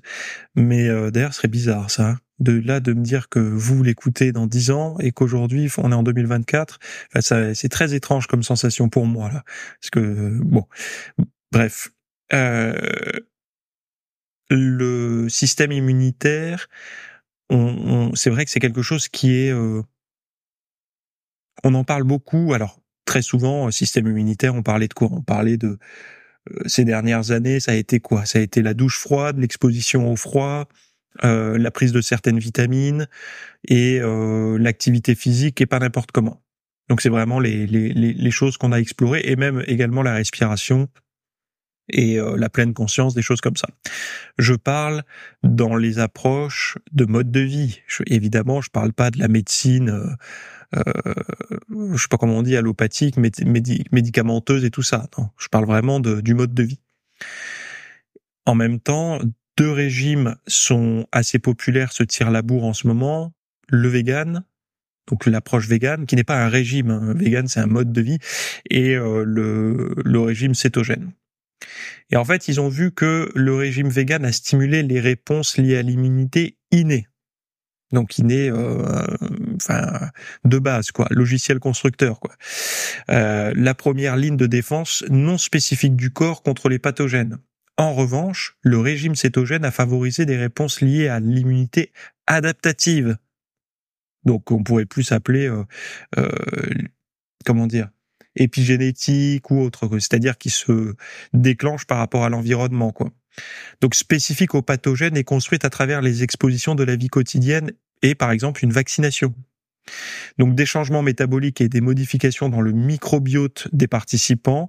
Mais 0.54 0.88
d'ailleurs, 1.10 1.32
ce 1.32 1.38
serait 1.38 1.48
bizarre 1.48 1.90
ça, 1.90 2.08
hein, 2.10 2.18
de 2.38 2.60
là 2.60 2.80
de 2.80 2.92
me 2.92 3.02
dire 3.02 3.28
que 3.28 3.38
vous 3.38 3.82
l'écoutez 3.82 4.32
dans 4.32 4.46
10 4.46 4.70
ans 4.70 4.96
et 5.00 5.12
qu'aujourd'hui 5.12 5.70
on 5.78 5.92
est 5.92 5.94
en 5.94 6.02
2024. 6.02 6.78
Enfin, 7.14 7.54
c'est 7.54 7.68
très 7.68 7.94
étrange 7.94 8.26
comme 8.26 8.42
sensation 8.42 8.88
pour 8.88 9.06
moi 9.06 9.30
là, 9.32 9.42
parce 9.80 9.90
que 9.90 10.38
bon, 10.42 10.66
bref. 11.52 11.90
le 14.48 15.28
système 15.28 15.72
immunitaire 15.72 16.68
on, 17.50 18.14
c'est 18.14 18.30
vrai 18.30 18.44
que 18.44 18.50
c'est 18.50 18.60
quelque 18.60 18.82
chose 18.82 19.08
qui 19.08 19.34
est, 19.34 19.52
euh, 19.52 19.82
on 21.64 21.74
en 21.74 21.84
parle 21.84 22.04
beaucoup. 22.04 22.54
Alors 22.54 22.80
très 23.04 23.22
souvent, 23.22 23.70
système 23.70 24.06
immunitaire, 24.06 24.54
on 24.54 24.62
parlait 24.62 24.88
de 24.88 24.94
quoi? 24.94 25.08
On 25.12 25.22
parlait 25.22 25.56
de 25.56 25.78
euh, 26.50 26.62
ces 26.66 26.84
dernières 26.84 27.30
années, 27.30 27.60
ça 27.60 27.72
a 27.72 27.74
été 27.74 28.00
quoi? 28.00 28.24
Ça 28.24 28.38
a 28.38 28.42
été 28.42 28.62
la 28.62 28.74
douche 28.74 28.98
froide, 28.98 29.38
l'exposition 29.38 30.10
au 30.10 30.16
froid, 30.16 30.68
la 31.22 31.70
prise 31.70 31.92
de 31.92 32.02
certaines 32.02 32.38
vitamines 32.38 33.08
et 33.66 34.00
l'activité 34.58 35.14
physique 35.14 35.62
et 35.62 35.66
pas 35.66 35.78
n'importe 35.78 36.12
comment. 36.12 36.42
Donc 36.90 37.00
c'est 37.00 37.08
vraiment 37.08 37.40
les, 37.40 37.66
les, 37.66 37.92
les 37.94 38.30
choses 38.30 38.58
qu'on 38.58 38.70
a 38.70 38.76
explorées 38.78 39.22
et 39.24 39.34
même 39.34 39.64
également 39.66 40.02
la 40.02 40.12
respiration 40.12 40.88
et 41.88 42.18
euh, 42.18 42.36
la 42.36 42.48
pleine 42.48 42.74
conscience 42.74 43.14
des 43.14 43.22
choses 43.22 43.40
comme 43.40 43.56
ça. 43.56 43.68
Je 44.38 44.54
parle 44.54 45.02
dans 45.42 45.76
les 45.76 45.98
approches 45.98 46.78
de 46.92 47.04
mode 47.04 47.30
de 47.30 47.40
vie. 47.40 47.80
Je, 47.86 48.02
évidemment, 48.06 48.60
je 48.60 48.70
parle 48.70 48.92
pas 48.92 49.10
de 49.10 49.18
la 49.18 49.28
médecine, 49.28 49.90
euh, 49.90 50.10
euh, 50.76 51.14
je 51.92 52.02
sais 52.02 52.08
pas 52.08 52.16
comment 52.16 52.38
on 52.38 52.42
dit, 52.42 52.56
allopathique, 52.56 53.16
médicamenteuse 53.16 54.64
et 54.64 54.70
tout 54.70 54.82
ça. 54.82 55.08
Non, 55.18 55.30
je 55.38 55.48
parle 55.48 55.66
vraiment 55.66 56.00
de, 56.00 56.20
du 56.20 56.34
mode 56.34 56.54
de 56.54 56.62
vie. 56.62 56.80
En 58.46 58.54
même 58.54 58.80
temps, 58.80 59.18
deux 59.56 59.70
régimes 59.70 60.36
sont 60.46 61.06
assez 61.12 61.38
populaires, 61.38 61.92
se 61.92 62.02
tirent 62.02 62.30
la 62.30 62.42
bourre 62.42 62.64
en 62.64 62.74
ce 62.74 62.86
moment. 62.86 63.32
Le 63.68 63.88
vegan, 63.88 64.44
donc 65.08 65.26
l'approche 65.26 65.68
vegan, 65.68 66.06
qui 66.06 66.14
n'est 66.16 66.24
pas 66.24 66.44
un 66.44 66.48
régime. 66.48 66.90
Hein. 66.90 67.14
vegan, 67.14 67.48
c'est 67.48 67.60
un 67.60 67.66
mode 67.66 67.92
de 67.92 68.00
vie, 68.00 68.18
et 68.70 68.94
euh, 68.94 69.24
le, 69.24 69.94
le 70.04 70.20
régime 70.20 70.54
cétogène. 70.54 71.12
Et 72.10 72.16
en 72.16 72.24
fait, 72.24 72.48
ils 72.48 72.60
ont 72.60 72.68
vu 72.68 72.92
que 72.92 73.30
le 73.34 73.54
régime 73.54 73.88
vegan 73.88 74.24
a 74.24 74.32
stimulé 74.32 74.82
les 74.82 75.00
réponses 75.00 75.58
liées 75.58 75.76
à 75.76 75.82
l'immunité 75.82 76.58
innée. 76.70 77.06
Donc 77.92 78.18
innée, 78.18 78.50
euh, 78.50 79.06
enfin 79.54 80.10
de 80.44 80.58
base 80.58 80.90
quoi, 80.90 81.06
logiciel 81.10 81.60
constructeur 81.60 82.18
quoi. 82.18 82.34
Euh, 83.10 83.52
la 83.54 83.74
première 83.74 84.16
ligne 84.16 84.36
de 84.36 84.46
défense 84.46 85.04
non 85.08 85.38
spécifique 85.38 85.94
du 85.94 86.10
corps 86.10 86.42
contre 86.42 86.68
les 86.68 86.80
pathogènes. 86.80 87.38
En 87.76 87.94
revanche, 87.94 88.56
le 88.62 88.80
régime 88.80 89.14
cétogène 89.14 89.64
a 89.64 89.70
favorisé 89.70 90.26
des 90.26 90.36
réponses 90.36 90.80
liées 90.80 91.08
à 91.08 91.20
l'immunité 91.20 91.92
adaptative. 92.26 93.18
Donc 94.24 94.50
on 94.50 94.64
pourrait 94.64 94.86
plus 94.86 95.12
appeler, 95.12 95.46
euh, 95.46 96.30
comment 97.44 97.68
dire, 97.68 97.88
épigénétique 98.36 99.50
ou 99.50 99.60
autre, 99.60 99.88
c'est-à-dire 99.98 100.38
qui 100.38 100.50
se 100.50 100.94
déclenche 101.32 101.84
par 101.86 101.98
rapport 101.98 102.24
à 102.24 102.28
l'environnement, 102.28 102.92
quoi. 102.92 103.10
Donc 103.80 103.94
spécifique 103.94 104.54
aux 104.54 104.62
pathogènes 104.62 105.16
et 105.16 105.24
construite 105.24 105.64
à 105.64 105.70
travers 105.70 106.00
les 106.00 106.22
expositions 106.22 106.74
de 106.74 106.84
la 106.84 106.96
vie 106.96 107.08
quotidienne 107.08 107.72
et 108.02 108.14
par 108.14 108.30
exemple 108.30 108.64
une 108.64 108.72
vaccination. 108.72 109.34
Donc 110.38 110.54
des 110.54 110.66
changements 110.66 111.02
métaboliques 111.02 111.60
et 111.60 111.68
des 111.68 111.80
modifications 111.80 112.48
dans 112.48 112.60
le 112.60 112.72
microbiote 112.72 113.68
des 113.72 113.86
participants, 113.86 114.68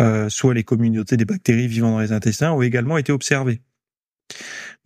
euh, 0.00 0.28
soit 0.28 0.54
les 0.54 0.64
communautés 0.64 1.16
des 1.16 1.24
bactéries 1.24 1.68
vivant 1.68 1.90
dans 1.92 2.00
les 2.00 2.12
intestins, 2.12 2.52
ont 2.52 2.62
également 2.62 2.96
été 2.96 3.12
observés. 3.12 3.60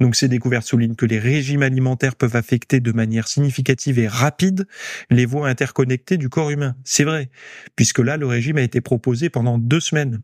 Donc 0.00 0.14
ces 0.14 0.28
découvertes 0.28 0.66
soulignent 0.66 0.94
que 0.94 1.06
les 1.06 1.18
régimes 1.18 1.62
alimentaires 1.62 2.16
peuvent 2.16 2.36
affecter 2.36 2.80
de 2.80 2.92
manière 2.92 3.28
significative 3.28 3.98
et 3.98 4.08
rapide 4.08 4.66
les 5.10 5.26
voies 5.26 5.48
interconnectées 5.48 6.16
du 6.16 6.28
corps 6.28 6.50
humain. 6.50 6.76
C'est 6.84 7.04
vrai, 7.04 7.30
puisque 7.76 7.98
là, 7.98 8.16
le 8.16 8.26
régime 8.26 8.58
a 8.58 8.62
été 8.62 8.80
proposé 8.80 9.30
pendant 9.30 9.58
deux 9.58 9.80
semaines. 9.80 10.22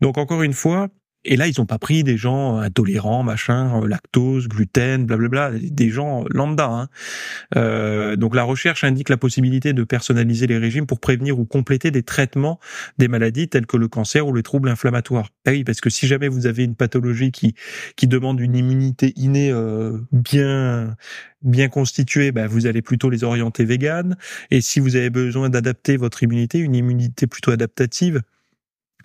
Donc 0.00 0.18
encore 0.18 0.42
une 0.42 0.54
fois, 0.54 0.88
et 1.24 1.36
là, 1.36 1.46
ils 1.46 1.54
n'ont 1.58 1.66
pas 1.66 1.78
pris 1.78 2.02
des 2.02 2.16
gens 2.16 2.58
intolérants, 2.58 3.22
machin, 3.22 3.80
euh, 3.80 3.86
lactose, 3.86 4.48
gluten, 4.48 5.06
blablabla, 5.06 5.52
des 5.52 5.88
gens 5.88 6.24
lambda. 6.30 6.66
Hein. 6.66 6.88
Euh, 7.56 8.16
donc 8.16 8.34
la 8.34 8.42
recherche 8.42 8.82
indique 8.82 9.08
la 9.08 9.16
possibilité 9.16 9.72
de 9.72 9.84
personnaliser 9.84 10.46
les 10.48 10.58
régimes 10.58 10.86
pour 10.86 10.98
prévenir 10.98 11.38
ou 11.38 11.44
compléter 11.44 11.90
des 11.90 12.02
traitements 12.02 12.58
des 12.98 13.08
maladies 13.08 13.48
telles 13.48 13.66
que 13.66 13.76
le 13.76 13.88
cancer 13.88 14.26
ou 14.26 14.34
les 14.34 14.42
troubles 14.42 14.68
inflammatoires. 14.68 15.28
Ah 15.46 15.52
oui, 15.52 15.64
parce 15.64 15.80
que 15.80 15.90
si 15.90 16.06
jamais 16.06 16.28
vous 16.28 16.46
avez 16.46 16.64
une 16.64 16.74
pathologie 16.74 17.30
qui 17.30 17.54
qui 17.96 18.08
demande 18.08 18.40
une 18.40 18.56
immunité 18.56 19.12
innée 19.16 19.50
euh, 19.52 19.98
bien 20.10 20.96
bien 21.42 21.68
constituée, 21.68 22.32
ben 22.32 22.46
vous 22.46 22.66
allez 22.66 22.82
plutôt 22.82 23.10
les 23.10 23.24
orienter 23.24 23.64
vegan. 23.64 24.16
Et 24.50 24.60
si 24.60 24.80
vous 24.80 24.96
avez 24.96 25.10
besoin 25.10 25.50
d'adapter 25.50 25.96
votre 25.96 26.22
immunité, 26.22 26.58
une 26.58 26.74
immunité 26.74 27.26
plutôt 27.26 27.50
adaptative, 27.50 28.22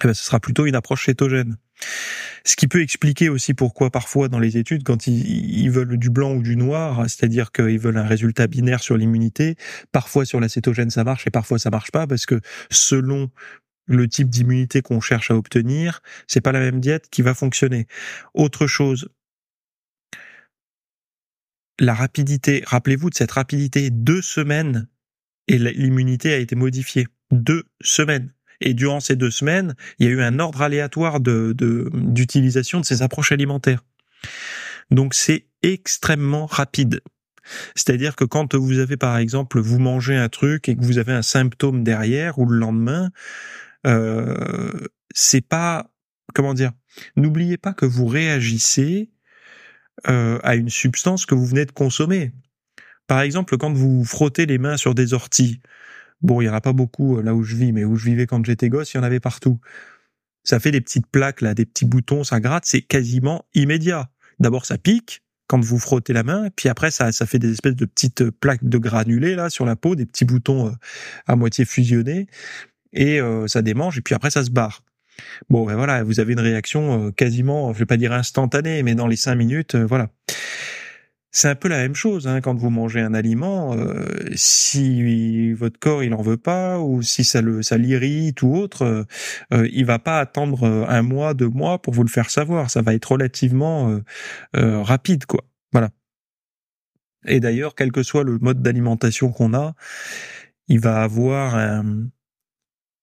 eh 0.06 0.08
ben, 0.08 0.13
ce 0.13 0.24
sera 0.24 0.39
plutôt 0.39 0.66
une 0.66 0.75
approche 0.75 1.06
cétogène. 1.06 1.58
Ce 2.44 2.56
qui 2.56 2.68
peut 2.68 2.82
expliquer 2.82 3.30
aussi 3.30 3.54
pourquoi 3.54 3.92
parfois 3.92 4.30
dans 4.30 4.39
les 4.39 4.58
études, 4.58 4.84
quand 4.84 5.08
ils, 5.08 5.70
veulent 5.70 5.98
du 5.98 6.10
blanc 6.10 6.34
ou 6.34 6.42
du 6.42 6.56
noir, 6.56 7.04
c'est-à-dire 7.10 7.51
qu'ils 7.51 7.80
veulent 7.80 7.98
un 7.98 8.08
résultat 8.08 8.48
binaire 8.48 8.82
sur 8.82 8.98
l'immunité, 8.98 9.56
parfois 9.92 10.25
sur 10.25 10.39
la 10.39 10.50
cétogène 10.50 10.89
ça 10.89 11.04
marche 11.04 11.27
et 11.27 11.30
parfois 11.30 11.60
ça 11.60 11.70
marche 11.70 11.92
pas 11.92 12.08
parce 12.08 12.25
que 12.25 12.39
selon 12.72 13.30
le 13.86 14.08
type 14.08 14.30
d'immunité 14.30 14.82
qu'on 14.82 15.01
cherche 15.01 15.32
à 15.32 15.36
obtenir, 15.36 16.01
c'est 16.27 16.42
pas 16.42 16.51
la 16.51 16.60
même 16.60 16.80
diète 16.80 17.10
qui 17.10 17.22
va 17.22 17.34
fonctionner. 17.34 17.88
Autre 18.34 18.68
chose, 18.68 19.10
la 21.80 21.94
rapidité, 21.94 22.63
rappelez-vous 22.66 23.10
de 23.10 23.16
cette 23.16 23.32
rapidité, 23.32 23.89
deux 23.89 24.22
semaines 24.22 24.88
et 25.48 25.58
l'immunité 25.58 26.34
a 26.34 26.38
été 26.38 26.56
modifiée. 26.56 27.08
Deux 27.32 27.63
semaines. 27.82 28.34
Et 28.62 28.74
durant 28.74 29.00
ces 29.00 29.16
deux 29.16 29.32
semaines, 29.32 29.76
il 30.00 30.08
y 30.08 30.10
a 30.10 30.12
eu 30.12 30.22
un 30.22 30.40
ordre 30.40 30.62
aléatoire 30.62 31.20
de 31.20 31.54
d'utilisation 31.94 32.80
de, 32.80 32.86
ces 32.86 33.02
approches 33.02 33.32
alimentaires. 33.32 33.84
Donc 34.92 35.14
c'est 35.14 35.48
extrêmement 35.62 36.46
rapide. 36.46 37.02
C'est-à-dire 37.76 38.16
que 38.16 38.26
quand 38.26 38.56
vous 38.56 38.80
avez 38.80 38.98
par 38.98 39.18
exemple 39.18 39.60
vous 39.60 39.80
mangez 39.80 40.16
un 40.16 40.30
truc 40.30 40.68
et 40.68 40.76
que 40.76 40.84
vous 40.84 40.98
avez 40.98 41.14
un 41.14 41.22
symptôme 41.22 41.84
derrière 41.84 42.40
ou 42.40 42.46
le 42.46 42.58
lendemain, 42.58 43.12
euh, 43.86 44.88
c'est 45.14 45.42
pas 45.42 45.90
comment 46.34 46.54
dire. 46.54 46.72
N'oubliez 47.16 47.58
pas 47.58 47.74
que 47.74 47.86
vous 47.86 48.08
réagissez 48.08 49.12
euh, 50.08 50.40
à 50.44 50.56
une 50.56 50.70
substance 50.70 51.26
que 51.26 51.36
vous 51.36 51.46
venez 51.46 51.66
de 51.66 51.72
consommer. 51.72 52.32
Par 53.08 53.22
exemple, 53.22 53.58
quand 53.58 53.74
vous 53.74 54.04
frottez 54.04 54.46
les 54.46 54.58
mains 54.58 54.78
sur 54.78 54.94
des 54.94 55.14
orties, 55.14 55.62
Bon, 56.22 56.42
il 56.42 56.46
y 56.46 56.50
en 56.50 56.54
a 56.54 56.62
pas 56.62 56.74
beaucoup 56.74 57.18
euh, 57.18 57.22
là 57.24 57.36
où 57.36 57.44
je 57.44 57.56
vis, 57.56 57.72
mais 57.72 57.84
où 57.84 57.96
je 57.96 58.06
vivais 58.06 58.26
quand 58.26 58.44
j'étais 58.46 58.70
gosse, 58.70 58.94
il 58.94 58.98
y 58.98 59.00
en 59.00 59.04
avait 59.04 59.20
partout. 59.20 59.60
Ça 60.44 60.60
fait 60.60 60.72
des 60.72 60.82
petites 60.82 61.08
plaques 61.08 61.42
là, 61.42 61.54
des 61.54 61.66
petits 61.66 61.86
boutons, 61.86 62.24
ça 62.24 62.40
gratte, 62.40 62.66
c'est 62.66 62.82
quasiment 62.82 63.46
immédiat. 63.54 64.10
D'abord, 64.40 64.66
ça 64.66 64.78
pique 64.78 65.22
quand 65.48 65.64
vous 65.64 65.80
frottez 65.80 66.14
la 66.14 66.24
main, 66.24 66.50
puis 66.56 66.70
après 66.70 66.92
ça, 66.92 67.12
ça 67.12 67.26
fait 67.26 67.40
des 67.40 67.52
espèces 67.52 67.76
de 67.76 67.86
petites 67.86 68.30
plaques 68.32 68.64
de 68.64 68.78
granulés 68.78 69.36
là 69.36 69.50
sur 69.50 69.66
la 69.66 69.76
peau, 69.76 69.96
des 69.96 70.06
petits 70.06 70.26
boutons 70.26 70.68
euh, 70.68 70.72
à 71.26 71.36
moitié 71.36 71.66
fusionnés, 71.66 72.28
et 72.94 73.22
euh, 73.22 73.48
ça 73.48 73.62
démange, 73.62 73.98
et 73.98 74.02
puis 74.02 74.16
après 74.16 74.30
ça 74.30 74.44
se 74.44 74.50
barre. 74.50 74.84
Bon, 75.50 75.66
ben 75.66 75.76
voilà, 75.76 76.04
vous 76.04 76.20
avez 76.20 76.34
une 76.34 76.40
réaction 76.40 77.12
quasiment, 77.12 77.74
je 77.74 77.80
vais 77.80 77.86
pas 77.86 77.98
dire 77.98 78.14
instantanée, 78.14 78.84
mais 78.84 78.94
dans 78.94 79.08
les 79.08 79.16
cinq 79.16 79.36
minutes, 79.36 79.76
voilà. 79.76 80.10
C'est 81.32 81.50
un 81.50 81.56
peu 81.56 81.68
la 81.68 81.78
même 81.78 81.94
chose 81.96 82.28
hein, 82.28 82.42
quand 82.42 82.56
vous 82.56 82.70
mangez 82.70 83.02
un 83.02 83.14
aliment. 83.14 83.76
Euh, 83.76 84.06
si 84.36 85.54
votre 85.54 85.78
corps 85.80 86.04
il 86.04 86.14
en 86.14 86.22
veut 86.22 86.38
pas 86.38 86.80
ou 86.80 87.02
si 87.02 87.24
ça 87.24 87.42
le 87.42 87.62
ça 87.62 87.78
l'irrite 87.78 88.42
ou 88.42 88.56
autre, 88.56 88.84
euh, 88.84 89.04
euh, 89.54 89.68
il 89.72 89.86
va 89.86 90.00
pas 90.00 90.20
attendre 90.20 90.66
un 90.88 91.02
mois, 91.02 91.34
deux 91.34 91.50
mois 91.50 91.82
pour 91.82 91.94
vous 91.94 92.04
le 92.04 92.10
faire 92.10 92.30
savoir. 92.30 92.72
Ça 92.72 92.82
va 92.82 92.94
être 92.94 93.12
relativement 93.12 94.00
rapide, 94.54 95.26
quoi. 95.26 95.44
Voilà. 95.74 95.90
Et 97.26 97.40
d'ailleurs, 97.40 97.76
quel 97.76 97.92
que 97.92 98.04
soit 98.04 98.24
le 98.24 98.40
mode 98.40 98.62
d'alimentation 98.62 99.32
qu'on 99.32 99.54
a, 99.54 99.76
il 100.68 100.80
va 100.80 101.04
avoir 101.04 101.56
un, 101.56 102.08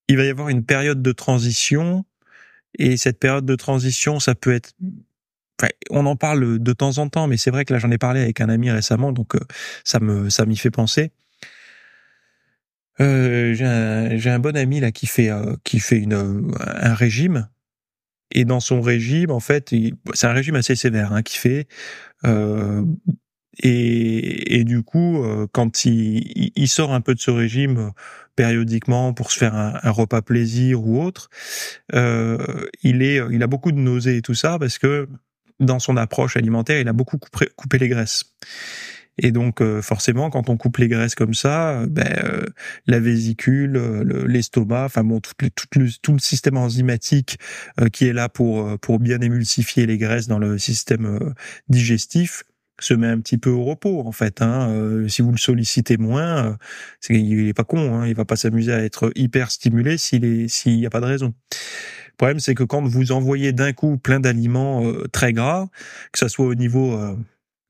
il 0.08 0.16
va 0.16 0.24
y 0.24 0.28
avoir 0.28 0.48
une 0.48 0.64
période 0.64 1.02
de 1.02 1.12
transition. 1.12 2.04
Et 2.78 2.96
cette 2.96 3.18
période 3.20 3.46
de 3.46 3.54
transition, 3.56 4.18
ça 4.20 4.34
peut 4.34 4.52
être 4.52 4.74
on 5.90 6.06
en 6.06 6.16
parle 6.16 6.58
de 6.58 6.72
temps 6.72 6.98
en 6.98 7.08
temps, 7.08 7.26
mais 7.26 7.36
c'est 7.36 7.50
vrai 7.50 7.64
que 7.64 7.72
là 7.72 7.78
j'en 7.78 7.90
ai 7.90 7.98
parlé 7.98 8.20
avec 8.20 8.40
un 8.40 8.48
ami 8.48 8.70
récemment, 8.70 9.12
donc 9.12 9.34
euh, 9.34 9.40
ça 9.84 10.00
me 10.00 10.30
ça 10.30 10.46
m'y 10.46 10.56
fait 10.56 10.70
penser. 10.70 11.12
Euh, 13.00 13.54
j'ai 13.54 14.30
un, 14.30 14.38
bon 14.38 14.56
ami 14.56 14.78
là 14.78 14.92
qui 14.92 15.06
fait 15.06 15.28
euh, 15.28 15.56
qui 15.64 15.80
fait 15.80 15.98
une 15.98 16.52
un 16.60 16.94
régime 16.94 17.48
et 18.30 18.44
dans 18.44 18.60
son 18.60 18.80
régime 18.80 19.32
en 19.32 19.40
fait 19.40 19.74
c'est 20.12 20.26
un 20.28 20.32
régime 20.32 20.54
assez 20.54 20.76
sévère 20.76 21.12
hein, 21.12 21.22
qui 21.22 21.38
fait 21.38 21.66
et, 22.24 24.60
et 24.60 24.62
du 24.62 24.84
coup 24.84 25.24
quand 25.50 25.86
il, 25.86 26.52
il 26.54 26.68
sort 26.68 26.94
un 26.94 27.00
peu 27.00 27.16
de 27.16 27.20
ce 27.20 27.32
régime 27.32 27.90
périodiquement 28.36 29.12
pour 29.12 29.32
se 29.32 29.38
faire 29.38 29.56
un, 29.56 29.74
un 29.82 29.90
repas 29.90 30.22
plaisir 30.22 30.86
ou 30.86 31.02
autre 31.02 31.30
il 31.92 33.02
est 33.02 33.20
il 33.32 33.42
a 33.42 33.46
beaucoup 33.48 33.72
de 33.72 33.78
nausées 33.78 34.18
et 34.18 34.22
tout 34.22 34.34
ça 34.34 34.56
parce 34.60 34.78
que 34.78 35.08
dans 35.60 35.78
son 35.78 35.96
approche 35.96 36.36
alimentaire, 36.36 36.80
il 36.80 36.88
a 36.88 36.92
beaucoup 36.92 37.18
coupé, 37.18 37.78
les 37.78 37.88
graisses. 37.88 38.24
Et 39.16 39.30
donc 39.30 39.60
euh, 39.60 39.80
forcément, 39.80 40.28
quand 40.28 40.48
on 40.48 40.56
coupe 40.56 40.78
les 40.78 40.88
graisses 40.88 41.14
comme 41.14 41.34
ça, 41.34 41.82
euh, 41.82 41.86
ben, 41.88 42.12
euh, 42.24 42.46
la 42.86 42.98
vésicule, 42.98 43.78
l'estomac, 44.26 44.86
enfin 44.86 45.04
bon, 45.04 45.20
tout, 45.20 45.32
le, 45.40 45.88
tout 46.02 46.12
le 46.12 46.18
système 46.18 46.56
enzymatique 46.56 47.38
qui 47.92 48.06
est 48.06 48.12
là 48.12 48.28
pour 48.28 48.78
pour 48.80 48.98
bien 48.98 49.20
émulsifier 49.20 49.86
les 49.86 49.98
graisses 49.98 50.26
dans 50.26 50.40
le 50.40 50.58
système 50.58 51.34
digestif 51.68 52.42
se 52.80 52.92
met 52.92 53.06
un 53.06 53.20
petit 53.20 53.38
peu 53.38 53.50
au 53.50 53.62
repos 53.62 54.00
en 54.04 54.10
fait. 54.10 54.42
Hein. 54.42 55.04
si 55.06 55.22
vous 55.22 55.30
le 55.30 55.38
sollicitez 55.38 55.96
moins, 55.96 56.58
c'est 56.98 57.14
il 57.14 57.48
est 57.48 57.54
pas 57.54 57.62
con, 57.62 57.94
hein. 57.94 58.08
il 58.08 58.16
va 58.16 58.24
pas 58.24 58.34
s'amuser 58.34 58.72
à 58.72 58.82
être 58.82 59.12
hyper 59.14 59.52
stimulé 59.52 59.96
s'il 59.96 60.24
est 60.24 60.48
s'il 60.48 60.76
n'y 60.76 60.86
a 60.86 60.90
pas 60.90 61.00
de 61.00 61.06
raison. 61.06 61.34
Le 62.14 62.16
problème, 62.16 62.38
c'est 62.38 62.54
que 62.54 62.62
quand 62.62 62.82
vous 62.82 63.10
envoyez 63.10 63.52
d'un 63.52 63.72
coup 63.72 63.98
plein 63.98 64.20
d'aliments 64.20 64.86
euh, 64.86 65.08
très 65.12 65.32
gras, 65.32 65.66
que 66.12 66.18
ça 66.20 66.28
soit 66.28 66.46
au 66.46 66.54
niveau 66.54 66.92
euh, 66.92 67.16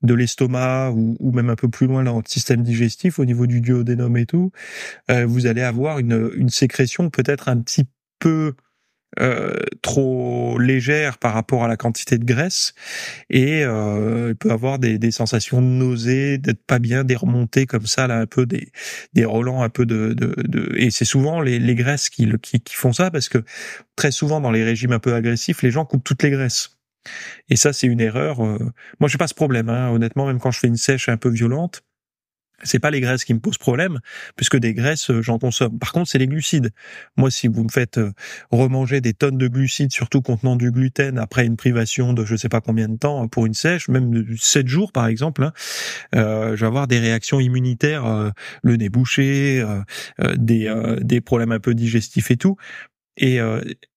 de 0.03 0.13
l'estomac 0.13 0.91
ou, 0.91 1.31
même 1.31 1.49
un 1.49 1.55
peu 1.55 1.67
plus 1.67 1.87
loin 1.87 2.03
dans 2.03 2.13
votre 2.13 2.29
système 2.29 2.61
digestif, 2.61 3.17
au 3.17 3.25
niveau 3.25 3.47
du 3.47 3.59
duodénum 3.59 4.15
et 4.17 4.27
tout, 4.27 4.51
euh, 5.09 5.25
vous 5.25 5.47
allez 5.47 5.63
avoir 5.63 5.97
une 5.97 6.49
sécrétion 6.49 7.09
peut-être 7.09 7.49
un 7.49 7.57
petit 7.57 7.87
peu 8.19 8.53
euh, 9.19 9.53
trop 9.81 10.59
légère 10.59 11.17
par 11.17 11.33
rapport 11.33 11.63
à 11.63 11.67
la 11.67 11.77
quantité 11.77 12.17
de 12.17 12.25
graisse 12.25 12.73
et 13.29 13.63
euh, 13.63 14.29
il 14.31 14.35
peut 14.35 14.51
avoir 14.51 14.77
des, 14.77 14.97
des 14.97 15.11
sensations 15.11 15.61
de 15.61 15.67
nausée, 15.67 16.37
d'être 16.37 16.61
pas 16.65 16.79
bien, 16.79 17.03
des 17.05 17.15
remontées 17.15 17.65
comme 17.65 17.85
ça 17.85 18.07
là 18.07 18.19
un 18.19 18.25
peu 18.25 18.45
des 18.45 18.69
des 19.13 19.23
relents 19.23 19.63
un 19.63 19.69
peu 19.69 19.85
de, 19.85 20.13
de, 20.13 20.35
de... 20.37 20.73
et 20.75 20.91
c'est 20.91 21.05
souvent 21.05 21.39
les, 21.41 21.59
les 21.59 21.75
graisses 21.75 22.09
qui, 22.09 22.29
qui 22.41 22.59
qui 22.59 22.75
font 22.75 22.91
ça 22.91 23.09
parce 23.09 23.29
que 23.29 23.43
très 23.95 24.11
souvent 24.11 24.41
dans 24.41 24.51
les 24.51 24.63
régimes 24.63 24.91
un 24.91 24.99
peu 24.99 25.13
agressifs 25.13 25.61
les 25.61 25.71
gens 25.71 25.85
coupent 25.85 26.03
toutes 26.03 26.23
les 26.23 26.31
graisses 26.31 26.75
et 27.49 27.55
ça, 27.55 27.73
c'est 27.73 27.87
une 27.87 28.01
erreur. 28.01 28.43
Euh, 28.43 28.57
moi, 28.99 29.07
j'ai 29.09 29.17
pas 29.17 29.27
ce 29.27 29.33
problème. 29.33 29.69
Hein. 29.69 29.89
Honnêtement, 29.91 30.25
même 30.25 30.39
quand 30.39 30.51
je 30.51 30.59
fais 30.59 30.67
une 30.67 30.77
sèche 30.77 31.09
un 31.09 31.17
peu 31.17 31.29
violente, 31.29 31.83
c'est 32.63 32.79
pas 32.79 32.91
les 32.91 33.01
graisses 33.01 33.25
qui 33.25 33.33
me 33.33 33.39
posent 33.39 33.57
problème, 33.57 33.99
puisque 34.35 34.57
des 34.57 34.73
graisses, 34.73 35.09
euh, 35.09 35.21
j'en 35.21 35.39
consomme. 35.39 35.77
Par 35.79 35.91
contre, 35.91 36.09
c'est 36.09 36.17
les 36.17 36.27
glucides. 36.27 36.71
Moi, 37.17 37.31
si 37.31 37.47
vous 37.47 37.63
me 37.63 37.69
faites 37.69 37.97
euh, 37.97 38.11
remanger 38.51 39.01
des 39.01 39.13
tonnes 39.13 39.37
de 39.37 39.47
glucides, 39.47 39.91
surtout 39.91 40.21
contenant 40.21 40.55
du 40.55 40.71
gluten, 40.71 41.17
après 41.17 41.45
une 41.45 41.57
privation 41.57 42.13
de 42.13 42.25
je 42.25 42.35
sais 42.35 42.49
pas 42.49 42.61
combien 42.61 42.87
de 42.87 42.97
temps 42.97 43.27
pour 43.27 43.45
une 43.45 43.53
sèche, 43.53 43.87
même 43.89 44.25
7 44.37 44.67
jours 44.67 44.91
par 44.91 45.07
exemple, 45.07 45.43
hein, 45.43 45.53
euh, 46.15 46.55
je 46.55 46.61
vais 46.61 46.67
avoir 46.67 46.87
des 46.87 46.99
réactions 46.99 47.39
immunitaires, 47.39 48.33
le 48.63 48.75
nez 48.75 48.89
bouché, 48.89 49.63
des, 50.35 50.73
des 51.01 51.21
problèmes 51.21 51.51
un 51.51 51.59
peu 51.59 51.73
digestifs 51.73 52.31
et 52.31 52.37
tout. 52.37 52.57
Et 53.17 53.39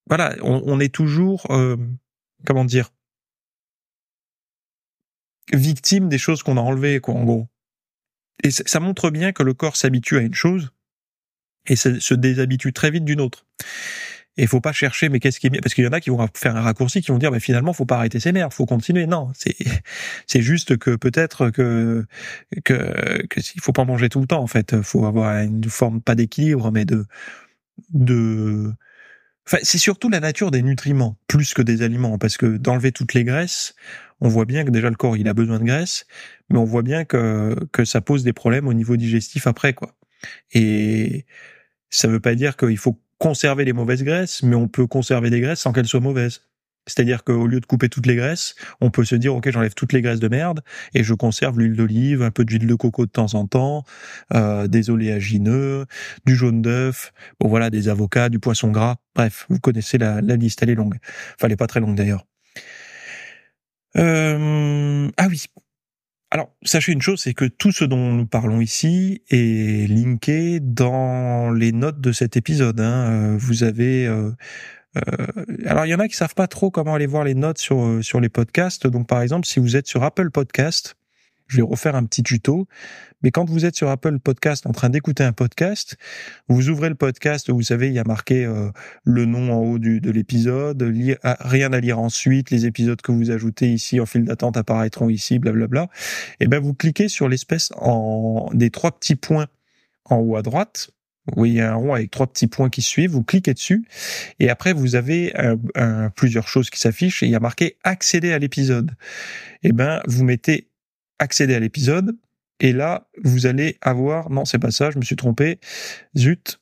voilà, 0.06 0.34
on, 0.42 0.62
on 0.64 0.80
est 0.80 0.94
toujours, 0.94 1.46
comment 2.46 2.64
dire, 2.64 2.90
victime 5.52 6.08
des 6.08 6.18
choses 6.18 6.42
qu'on 6.42 6.56
a 6.56 6.60
enlevées, 6.60 7.00
quoi, 7.00 7.14
en 7.14 7.24
gros. 7.24 7.48
Et 8.44 8.50
ça 8.50 8.80
montre 8.80 9.10
bien 9.10 9.32
que 9.32 9.42
le 9.42 9.54
corps 9.54 9.76
s'habitue 9.76 10.18
à 10.18 10.20
une 10.20 10.34
chose 10.34 10.70
et 11.66 11.76
se 11.76 12.14
déshabitue 12.14 12.72
très 12.72 12.90
vite 12.90 13.04
d'une 13.04 13.20
autre. 13.20 13.44
Et 14.38 14.46
faut 14.46 14.60
pas 14.60 14.72
chercher, 14.72 15.08
mais 15.08 15.18
qu'est-ce 15.18 15.40
qui 15.40 15.48
est 15.48 15.50
bien 15.50 15.60
Parce 15.60 15.74
qu'il 15.74 15.84
y 15.84 15.88
en 15.88 15.92
a 15.92 16.00
qui 16.00 16.10
vont 16.10 16.26
faire 16.32 16.56
un 16.56 16.60
raccourci, 16.60 17.02
qui 17.02 17.10
vont 17.10 17.18
dire, 17.18 17.32
mais 17.32 17.40
finalement, 17.40 17.72
faut 17.72 17.84
pas 17.84 17.96
arrêter 17.96 18.20
ces 18.20 18.30
merdes, 18.30 18.52
faut 18.52 18.66
continuer. 18.66 19.06
Non, 19.06 19.32
c'est 19.34 19.56
c'est 20.28 20.40
juste 20.40 20.78
que 20.78 20.94
peut-être 20.94 21.50
que 21.50 22.06
que 22.64 23.26
que 23.26 23.40
s'il 23.40 23.60
faut 23.60 23.72
pas 23.72 23.84
manger 23.84 24.08
tout 24.08 24.20
le 24.20 24.28
temps, 24.28 24.40
en 24.40 24.46
fait, 24.46 24.80
faut 24.82 25.06
avoir 25.06 25.42
une 25.42 25.64
forme 25.64 26.00
pas 26.00 26.14
d'équilibre, 26.14 26.70
mais 26.70 26.84
de 26.84 27.04
de 27.92 28.72
Enfin, 29.48 29.58
c'est 29.62 29.78
surtout 29.78 30.10
la 30.10 30.20
nature 30.20 30.50
des 30.50 30.60
nutriments 30.60 31.16
plus 31.26 31.54
que 31.54 31.62
des 31.62 31.80
aliments, 31.80 32.18
parce 32.18 32.36
que 32.36 32.58
d'enlever 32.58 32.92
toutes 32.92 33.14
les 33.14 33.24
graisses, 33.24 33.74
on 34.20 34.28
voit 34.28 34.44
bien 34.44 34.62
que 34.62 34.70
déjà 34.70 34.90
le 34.90 34.96
corps 34.96 35.16
il 35.16 35.26
a 35.26 35.32
besoin 35.32 35.58
de 35.58 35.64
graisse, 35.64 36.06
mais 36.50 36.58
on 36.58 36.64
voit 36.64 36.82
bien 36.82 37.06
que 37.06 37.56
que 37.72 37.86
ça 37.86 38.02
pose 38.02 38.24
des 38.24 38.34
problèmes 38.34 38.68
au 38.68 38.74
niveau 38.74 38.96
digestif 38.98 39.46
après 39.46 39.72
quoi. 39.72 39.94
Et 40.52 41.24
ça 41.90 42.08
veut 42.08 42.20
pas 42.20 42.34
dire 42.34 42.58
qu'il 42.58 42.76
faut 42.78 43.00
conserver 43.18 43.64
les 43.64 43.72
mauvaises 43.72 44.04
graisses, 44.04 44.42
mais 44.42 44.54
on 44.56 44.68
peut 44.68 44.86
conserver 44.86 45.30
des 45.30 45.40
graisses 45.40 45.60
sans 45.60 45.72
qu'elles 45.72 45.88
soient 45.88 46.00
mauvaises. 46.00 46.42
C'est-à-dire 46.88 47.22
qu'au 47.22 47.46
lieu 47.46 47.60
de 47.60 47.66
couper 47.66 47.88
toutes 47.88 48.06
les 48.06 48.16
graisses, 48.16 48.54
on 48.80 48.90
peut 48.90 49.04
se 49.04 49.14
dire 49.14 49.34
ok 49.34 49.50
j'enlève 49.50 49.74
toutes 49.74 49.92
les 49.92 50.02
graisses 50.02 50.20
de 50.20 50.28
merde 50.28 50.60
et 50.94 51.04
je 51.04 51.14
conserve 51.14 51.58
l'huile 51.58 51.76
d'olive, 51.76 52.22
un 52.22 52.30
peu 52.30 52.44
d'huile 52.44 52.66
de 52.66 52.74
coco 52.74 53.06
de 53.06 53.10
temps 53.10 53.34
en 53.34 53.46
temps, 53.46 53.84
euh, 54.34 54.66
des 54.66 54.90
oléagineux, 54.90 55.86
du 56.26 56.34
jaune 56.34 56.62
d'œuf, 56.62 57.12
bon 57.40 57.48
voilà 57.48 57.70
des 57.70 57.88
avocats, 57.88 58.28
du 58.28 58.38
poisson 58.40 58.70
gras, 58.70 58.96
bref 59.14 59.46
vous 59.48 59.60
connaissez 59.60 59.98
la, 59.98 60.20
liste, 60.20 60.62
elle 60.62 60.70
est 60.70 60.74
longue. 60.74 60.96
Enfin 61.34 61.46
elle 61.46 61.52
est 61.52 61.56
pas 61.56 61.66
très 61.66 61.80
longue 61.80 61.94
d'ailleurs. 61.94 62.24
Euh, 63.96 65.08
ah 65.16 65.26
oui. 65.28 65.44
Alors, 66.30 66.54
sachez 66.62 66.92
une 66.92 67.00
chose, 67.00 67.22
c'est 67.22 67.32
que 67.32 67.46
tout 67.46 67.72
ce 67.72 67.84
dont 67.84 68.12
nous 68.12 68.26
parlons 68.26 68.60
ici 68.60 69.22
est 69.30 69.88
linké 69.88 70.60
dans 70.60 71.50
les 71.50 71.72
notes 71.72 72.02
de 72.02 72.12
cet 72.12 72.36
épisode. 72.36 72.80
Hein. 72.80 73.10
Euh, 73.10 73.36
vous 73.38 73.62
avez... 73.62 74.06
Euh, 74.06 74.32
alors, 75.66 75.86
il 75.86 75.90
y 75.90 75.94
en 75.94 76.00
a 76.00 76.08
qui 76.08 76.16
savent 76.16 76.34
pas 76.34 76.46
trop 76.46 76.70
comment 76.70 76.94
aller 76.94 77.06
voir 77.06 77.24
les 77.24 77.34
notes 77.34 77.58
sur, 77.58 77.98
sur 78.02 78.20
les 78.20 78.28
podcasts. 78.28 78.86
Donc, 78.86 79.06
par 79.06 79.22
exemple, 79.22 79.46
si 79.46 79.60
vous 79.60 79.76
êtes 79.76 79.86
sur 79.86 80.02
Apple 80.02 80.30
Podcast, 80.30 80.96
je 81.48 81.56
vais 81.56 81.62
refaire 81.62 81.96
un 81.96 82.04
petit 82.04 82.22
tuto. 82.22 82.68
Mais 83.22 83.32
quand 83.32 83.50
vous 83.50 83.64
êtes 83.64 83.74
sur 83.74 83.88
Apple 83.88 84.20
Podcast 84.20 84.66
en 84.66 84.72
train 84.72 84.90
d'écouter 84.90 85.24
un 85.24 85.32
podcast, 85.32 85.96
vous 86.48 86.68
ouvrez 86.68 86.88
le 86.88 86.94
podcast, 86.94 87.50
vous 87.50 87.62
savez, 87.62 87.88
il 87.88 87.94
y 87.94 87.98
a 87.98 88.04
marqué 88.04 88.44
euh, 88.44 88.70
le 89.02 89.24
nom 89.24 89.52
en 89.52 89.58
haut 89.58 89.78
du, 89.78 90.00
de 90.00 90.10
l'épisode, 90.10 90.94
ah, 91.24 91.36
rien 91.40 91.72
à 91.72 91.80
lire 91.80 91.98
ensuite, 91.98 92.50
les 92.50 92.66
épisodes 92.66 93.00
que 93.00 93.10
vous 93.10 93.32
ajoutez 93.32 93.72
ici 93.72 93.98
en 93.98 94.06
file 94.06 94.24
d'attente 94.24 94.56
apparaîtront 94.56 95.08
ici, 95.08 95.40
blablabla. 95.40 95.88
Et 96.38 96.46
ben 96.46 96.60
vous 96.60 96.74
cliquez 96.74 97.08
sur 97.08 97.28
l'espèce 97.28 97.72
en 97.76 98.50
des 98.52 98.70
trois 98.70 98.92
petits 98.92 99.16
points 99.16 99.48
en 100.04 100.18
haut 100.18 100.36
à 100.36 100.42
droite. 100.42 100.90
Vous 101.28 101.40
voyez 101.40 101.62
un 101.62 101.74
rond 101.74 101.94
avec 101.94 102.10
trois 102.10 102.26
petits 102.26 102.46
points 102.46 102.70
qui 102.70 102.82
suivent, 102.82 103.10
vous 103.10 103.22
cliquez 103.22 103.54
dessus, 103.54 103.86
et 104.38 104.50
après 104.50 104.72
vous 104.72 104.94
avez 104.94 105.32
un, 105.74 106.10
plusieurs 106.10 106.48
choses 106.48 106.70
qui 106.70 106.80
s'affichent, 106.80 107.22
et 107.22 107.26
il 107.26 107.32
y 107.32 107.36
a 107.36 107.40
marqué 107.40 107.76
accéder 107.84 108.32
à 108.32 108.38
l'épisode. 108.38 108.92
Et 109.62 109.72
ben 109.72 110.00
vous 110.06 110.24
mettez 110.24 110.68
accéder 111.18 111.54
à 111.54 111.60
l'épisode, 111.60 112.16
et 112.60 112.72
là, 112.72 113.08
vous 113.22 113.46
allez 113.46 113.78
avoir, 113.80 114.30
non, 114.30 114.44
c'est 114.44 114.58
pas 114.58 114.70
ça, 114.70 114.90
je 114.90 114.98
me 114.98 115.04
suis 115.04 115.16
trompé. 115.16 115.60
Zut, 116.16 116.60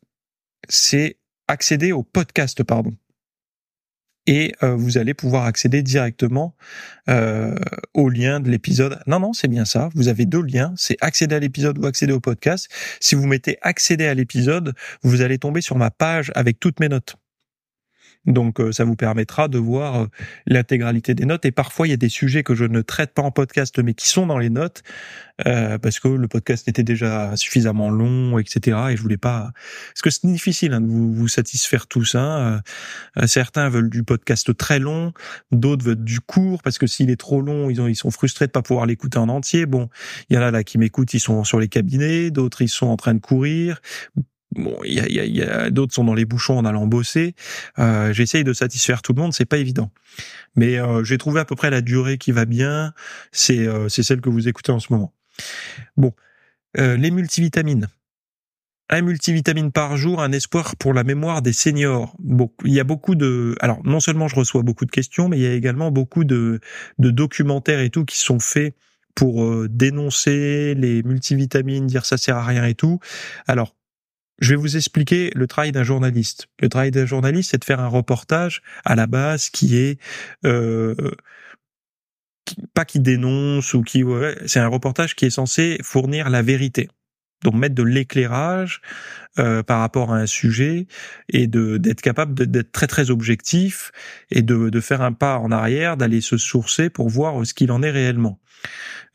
c'est 0.69 1.19
accéder 1.49 1.93
au 1.93 2.03
podcast, 2.03 2.63
pardon. 2.63 2.95
Et 4.27 4.53
euh, 4.63 4.75
vous 4.75 4.99
allez 4.99 5.15
pouvoir 5.15 5.45
accéder 5.45 5.83
directement 5.83 6.55
euh, 7.09 7.55
au 7.95 8.09
lien 8.09 8.41
de 8.41 8.51
l'épisode. 8.51 9.01
Non, 9.07 9.21
non, 9.21 9.33
c'est 9.33 9.49
bien 9.49 9.65
ça. 9.65 9.89
Vous 9.95 10.09
avez 10.09 10.27
deux 10.27 10.43
liens. 10.43 10.75
C'est 10.77 10.97
accéder 11.01 11.37
à 11.37 11.39
l'épisode 11.39 11.79
ou 11.79 11.87
accéder 11.87 12.13
au 12.13 12.21
podcast. 12.21 12.69
Si 13.01 13.15
vous 13.15 13.27
mettez 13.27 13.59
accéder 13.63 14.07
à 14.07 14.15
l'épisode, 14.15 14.75
vous 15.03 15.21
allez 15.23 15.39
tomber 15.39 15.61
sur 15.61 15.77
ma 15.77 15.91
page 15.91 16.33
avec 16.35 16.59
toutes 16.59 16.81
mes 16.81 16.89
notes. 16.89 17.17
Donc 18.27 18.61
euh, 18.61 18.73
ça 18.73 18.85
vous 18.85 18.97
permettra 18.97 19.49
de 19.49 19.59
voir 19.59 20.03
euh, 20.03 20.07
l'intégralité 20.47 21.15
des 21.15 21.25
notes. 21.25 21.45
Et 21.45 21.53
parfois, 21.53 21.87
il 21.87 21.91
y 21.91 21.95
a 21.95 21.99
des 21.99 22.09
sujets 22.09 22.43
que 22.43 22.55
je 22.55 22.65
ne 22.65 22.83
traite 22.83 23.13
pas 23.13 23.23
en 23.23 23.31
podcast, 23.31 23.79
mais 23.79 23.95
qui 23.95 24.09
sont 24.09 24.27
dans 24.27 24.39
les 24.39 24.51
notes, 24.51 24.83
euh, 25.47 25.79
parce 25.79 26.01
que 26.01 26.09
le 26.09 26.29
podcast 26.29 26.69
était 26.69 26.83
déjà 26.83 27.37
suffisamment 27.37 27.91
long, 27.91 28.39
etc. 28.39 28.79
Et 28.91 28.97
je 28.97 29.03
voulais 29.03 29.17
pas... 29.17 29.53
Parce 29.89 30.03
que 30.03 30.11
c'est 30.11 30.27
difficile 30.27 30.73
hein, 30.73 30.81
de 30.81 30.87
vous, 30.87 31.13
vous, 31.13 31.29
satisfaire 31.29 31.87
tous. 31.87 32.15
Hein. 32.15 32.63
certains 33.27 33.69
veulent 33.69 33.91
du 33.91 34.03
podcast 34.03 34.57
très 34.57 34.79
long, 34.79 35.13
d'autres 35.53 35.85
veulent 35.85 36.05
du 36.05 36.21
court, 36.21 36.63
parce 36.63 36.79
que 36.79 36.87
s'il 36.87 37.11
est 37.11 37.21
trop 37.21 37.41
long, 37.41 37.71
ils, 37.71 37.81
ont, 37.81 37.87
ils 37.87 37.97
sont 37.97 38.11
frustrés 38.11 38.47
de 38.47 38.53
pas 38.53 38.63
pouvoir 38.63 38.87
l'écouter 38.87 39.19
en 39.19 39.29
entier. 39.29 39.67
Bon, 39.67 39.89
il 40.31 40.37
y 40.37 40.39
en 40.39 40.43
a 40.43 40.51
là 40.51 40.65
qui 40.65 40.79
m'écoutent, 40.79 41.15
ils 41.15 41.21
sont 41.21 41.45
sur 41.45 41.61
les 41.61 41.69
cabinets, 41.69 42.31
d'autres 42.31 42.63
ils 42.63 42.69
sont 42.69 42.87
en 42.87 42.97
train 42.97 43.15
de 43.15 43.21
courir 43.21 43.81
Bon, 44.57 44.77
il 44.85 44.95
y 44.95 45.01
a, 45.01 45.25
y 45.25 45.43
a, 45.43 45.71
d'autres 45.71 45.95
sont 45.95 46.05
dans 46.05 46.15
les 46.15 46.25
bouchons 46.25 46.59
en 46.59 46.65
allant 46.65 46.87
bosser. 46.87 47.35
Euh, 47.79 48.13
J'essaye 48.13 48.43
de 48.43 48.53
satisfaire 48.53 49.03
tout 49.03 49.13
le 49.13 49.21
monde, 49.21 49.33
c'est 49.35 49.45
pas 49.45 49.59
évident. 49.59 49.91
Mais 50.55 50.79
euh, 50.79 51.05
j'ai 51.05 51.19
trouvé 51.19 51.41
à 51.41 51.45
peu 51.45 51.57
près 51.57 51.71
la 51.71 51.83
durée 51.83 52.17
qui 52.17 52.33
va 52.33 52.47
bien. 52.47 52.95
C'est 53.33 53.67
euh, 53.67 53.89
c'est 53.89 54.03
celle 54.03 54.21
que 54.21 54.31
vous 54.31 54.49
écoutez 54.49 54.73
en 54.73 54.81
ce 54.81 54.93
moment. 54.93 55.13
Bon, 55.97 56.13
euh, 56.79 56.97
les 56.97 57.11
multivitamines. 57.11 57.89
Un 58.89 59.03
multivitamine 59.03 59.73
par 59.73 59.97
jour, 59.97 60.23
un 60.23 60.31
espoir 60.31 60.77
pour 60.77 60.95
la 60.95 61.03
mémoire 61.03 61.43
des 61.43 61.53
seniors. 61.53 62.15
Bon, 62.21 62.53
il 62.65 62.73
y 62.73 62.81
a 62.81 62.85
beaucoup 62.85 63.17
de. 63.17 63.57
Alors, 63.61 63.81
non 63.85 63.99
seulement 64.01 64.29
je 64.29 64.37
reçois 64.37 64.63
beaucoup 64.63 64.87
de 64.87 64.93
questions, 64.93 65.29
mais 65.29 65.39
il 65.39 65.43
y 65.43 65.47
a 65.47 65.55
également 65.55 65.91
beaucoup 65.91 66.25
de, 66.25 66.61
de 66.99 67.11
documentaires 67.11 67.81
et 67.81 67.91
tout 67.91 68.05
qui 68.05 68.17
sont 68.19 68.39
faits 68.39 68.77
pour 69.17 69.43
euh, 69.43 69.67
dénoncer 69.69 70.75
les 70.77 71.03
multivitamines, 71.03 71.87
dire 71.87 72.07
ça 72.07 72.17
sert 72.17 72.37
à 72.37 72.45
rien 72.45 72.65
et 72.65 72.75
tout. 72.75 73.01
Alors, 73.49 73.75
je 74.39 74.51
vais 74.51 74.57
vous 74.57 74.77
expliquer 74.77 75.31
le 75.35 75.47
travail 75.47 75.73
d'un 75.73 75.83
journaliste. 75.83 76.49
Le 76.61 76.69
travail 76.69 76.91
d'un 76.91 77.07
journaliste, 77.07 77.51
c'est 77.51 77.59
de 77.59 77.65
faire 77.65 77.81
un 77.81 77.89
reportage 77.89 78.63
à 78.85 78.95
la 78.95 79.07
base 79.07 79.51
qui 79.51 79.77
est 79.77 79.99
euh, 80.45 80.95
pas 82.75 82.85
qui 82.85 83.01
dénonce 83.01 83.75
ou 83.75 83.83
qui 83.83 84.05
c'est 84.47 84.61
un 84.61 84.69
reportage 84.69 85.17
qui 85.17 85.27
est 85.27 85.31
censé 85.31 85.79
fournir 85.83 86.31
la 86.31 86.43
vérité. 86.43 86.89
Donc 87.43 87.55
mettre 87.55 87.75
de 87.75 87.83
l'éclairage 87.83 88.81
euh, 89.39 89.63
par 89.63 89.81
rapport 89.81 90.13
à 90.13 90.17
un 90.17 90.27
sujet 90.27 90.87
et 91.29 91.47
de 91.47 91.77
d'être 91.77 92.01
capable 92.01 92.35
d'être 92.35 92.73
très 92.73 92.87
très 92.87 93.11
objectif 93.11 93.93
et 94.31 94.43
de, 94.43 94.71
de 94.71 94.81
faire 94.81 95.03
un 95.03 95.13
pas 95.13 95.39
en 95.39 95.51
arrière, 95.51 95.97
d'aller 95.97 96.21
se 96.21 96.39
sourcer 96.39 96.91
pour 96.91 97.09
voir 97.09 97.45
ce 97.47 97.55
qu'il 97.55 97.71
en 97.73 97.83
est 97.83 97.91
réellement. 97.91 98.41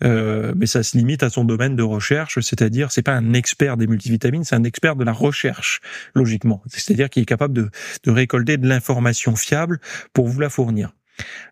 Euh, 0.03 0.53
mais 0.55 0.65
ça 0.65 0.83
se 0.83 0.97
limite 0.97 1.23
à 1.23 1.29
son 1.29 1.43
domaine 1.43 1.75
de 1.75 1.83
recherche, 1.83 2.39
c'est-à-dire 2.39 2.91
c'est 2.91 3.01
pas 3.01 3.13
un 3.13 3.33
expert 3.33 3.77
des 3.77 3.87
multivitamines, 3.87 4.43
c'est 4.43 4.55
un 4.55 4.63
expert 4.63 4.95
de 4.95 5.03
la 5.03 5.13
recherche, 5.13 5.81
logiquement. 6.15 6.61
C'est-à-dire 6.67 7.09
qu'il 7.09 7.23
est 7.23 7.27
capable 7.27 7.53
de, 7.53 7.69
de 8.03 8.11
récolter 8.11 8.57
de 8.57 8.67
l'information 8.67 9.35
fiable 9.35 9.79
pour 10.13 10.27
vous 10.27 10.39
la 10.39 10.49
fournir. 10.49 10.93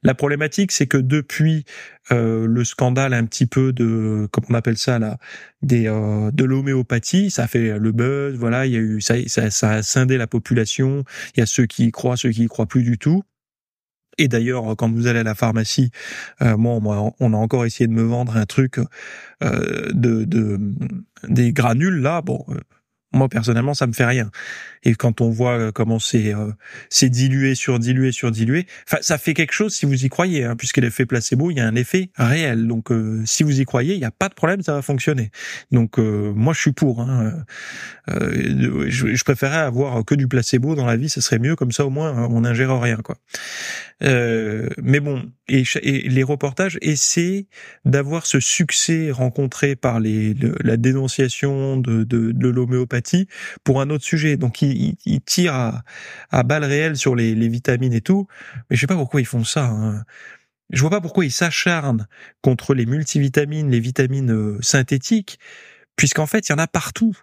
La 0.04 0.14
problématique, 0.16 0.72
c'est 0.72 0.88
que 0.88 0.98
depuis 0.98 1.66
euh, 2.12 2.48
le 2.48 2.64
scandale 2.64 3.14
un 3.14 3.26
petit 3.26 3.46
peu 3.46 3.74
de, 3.74 4.28
comment 4.32 4.48
on 4.52 4.54
appelle 4.54 4.78
ça 4.78 5.00
là, 5.00 5.18
des 5.62 5.88
euh, 5.88 6.32
de 6.32 6.44
l'homéopathie, 6.44 7.32
ça 7.32 7.44
a 7.44 7.48
fait 7.48 7.78
le 7.78 7.92
buzz, 7.92 8.36
voilà, 8.36 8.66
il 8.66 8.74
y 8.74 8.78
a 8.78 8.80
eu 8.80 9.02
ça, 9.02 9.16
ça, 9.28 9.50
ça 9.50 9.72
a 9.72 9.84
scindé 9.84 10.18
la 10.18 10.28
population. 10.28 11.04
Il 11.36 11.40
y 11.40 11.44
a 11.44 11.46
ceux 11.46 11.66
qui 11.66 11.86
y 11.86 11.92
croient, 11.92 12.18
ceux 12.18 12.32
qui 12.32 12.44
y 12.44 12.48
croient 12.48 12.66
plus 12.68 12.84
du 12.84 12.98
tout. 12.98 13.24
Et 14.20 14.28
d'ailleurs, 14.28 14.76
quand 14.76 14.92
vous 14.92 15.08
allez 15.08 15.20
à 15.20 15.24
la 15.24 15.34
pharmacie, 15.34 15.92
euh, 16.42 16.58
moi, 16.58 16.80
on 17.20 17.34
a 17.34 17.38
encore 17.38 17.66
essayé 17.66 17.88
de 17.88 17.94
me 17.94 18.04
vendre 18.04 18.36
un 18.36 18.46
truc 18.46 18.78
euh, 19.44 19.90
de, 19.94 20.26
de 20.26 20.60
des 21.28 21.54
granules 21.54 22.02
là. 22.02 22.22
Bon, 22.22 22.44
euh, 22.50 22.60
moi 23.12 23.28
personnellement, 23.28 23.74
ça 23.74 23.88
me 23.88 23.94
fait 23.94 24.06
rien. 24.06 24.30
Et 24.84 24.94
quand 24.96 25.22
on 25.22 25.30
voit 25.30 25.58
euh, 25.58 25.72
comment 25.72 26.00
c'est 26.00 26.34
euh, 26.34 26.52
c'est 26.90 27.10
dilué 27.10 27.56
sur 27.56 27.80
dilué 27.80 28.12
sur 28.12 28.32
dilué, 28.32 28.68
enfin 28.88 29.00
ça 29.02 29.18
fait 29.18 29.34
quelque 29.34 29.52
chose 29.52 29.74
si 29.74 29.86
vous 29.86 30.06
y 30.06 30.10
croyez, 30.10 30.46
hein, 30.46 30.56
puisque 30.56 30.78
l'effet 30.78 31.06
placebo, 31.06 31.52
il 31.52 31.58
y 31.58 31.60
a 31.60 31.68
un 31.68 31.76
effet 31.76 32.12
réel. 32.16 32.68
Donc 32.68 32.92
euh, 32.92 33.22
si 33.26 33.44
vous 33.44 33.60
y 33.60 33.66
croyez, 33.66 33.96
il 33.96 34.00
n'y 34.00 34.06
a 34.06 34.12
pas 34.12 34.30
de 34.30 34.36
problème, 34.36 34.62
ça 34.62 34.74
va 34.74 34.82
fonctionner. 34.82 35.32
Donc 35.72 35.98
moi 35.98 36.54
je 36.54 36.60
suis 36.60 36.72
pour. 36.72 37.02
Hein. 37.02 37.44
Je, 38.08 39.16
je, 39.16 39.24
préférerais 39.24 39.58
avoir 39.58 40.04
que 40.06 40.16
du 40.16 40.28
placebo 40.28 40.76
dans 40.76 40.86
la 40.86 40.96
vie, 40.96 41.10
ce 41.10 41.22
serait 41.22 41.40
mieux 41.40 41.56
comme 41.56 41.72
ça 41.72 41.86
au 41.86 41.90
moins 41.90 42.28
on 42.30 42.42
n'ingère 42.42 42.80
rien 42.80 42.98
quoi. 42.98 43.18
mais 44.02 45.00
bon, 45.00 45.30
et, 45.50 45.64
les 46.10 46.24
reportages 46.24 46.78
essaient 46.82 47.48
d'avoir 47.86 48.26
ce 48.26 48.40
succès 48.40 49.12
rencontré 49.12 49.76
par 49.76 50.00
la 50.00 50.78
dénonciation 50.78 51.78
de, 51.78 52.50
l'homéopathie 52.50 53.28
pour 53.64 53.82
un 53.82 53.90
autre 53.90 54.04
sujet. 54.04 54.38
Donc 54.38 54.62
ils, 54.62 55.22
tirent 55.26 55.84
à, 56.32 56.44
balles 56.44 56.66
réelles 56.66 56.98
sur 56.98 57.16
les, 57.16 57.36
les, 57.36 57.50
vitamines 57.50 57.94
et 57.94 58.02
tout, 58.02 58.28
mais 58.70 58.76
je 58.76 58.82
sais 58.82 58.88
pas 58.88 58.96
pourquoi 58.96 59.22
ils 59.22 59.26
font 59.26 59.44
ça. 59.44 59.66
Hein. 59.66 60.04
Je 60.70 60.82
vois 60.82 60.92
pas 60.92 61.02
pourquoi 61.02 61.26
ils 61.26 61.32
s'acharnent 61.32 62.08
contre 62.42 62.76
les 62.76 62.86
multivitamines, 62.86 63.72
les 63.72 63.80
vitamines 63.80 64.32
euh, 64.32 64.58
synthétiques, 64.62 65.40
puisqu'en 65.96 66.28
fait 66.28 66.48
il 66.48 66.52
y 66.52 66.56
en 66.56 66.60
a 66.60 66.68
partout. 66.68 67.18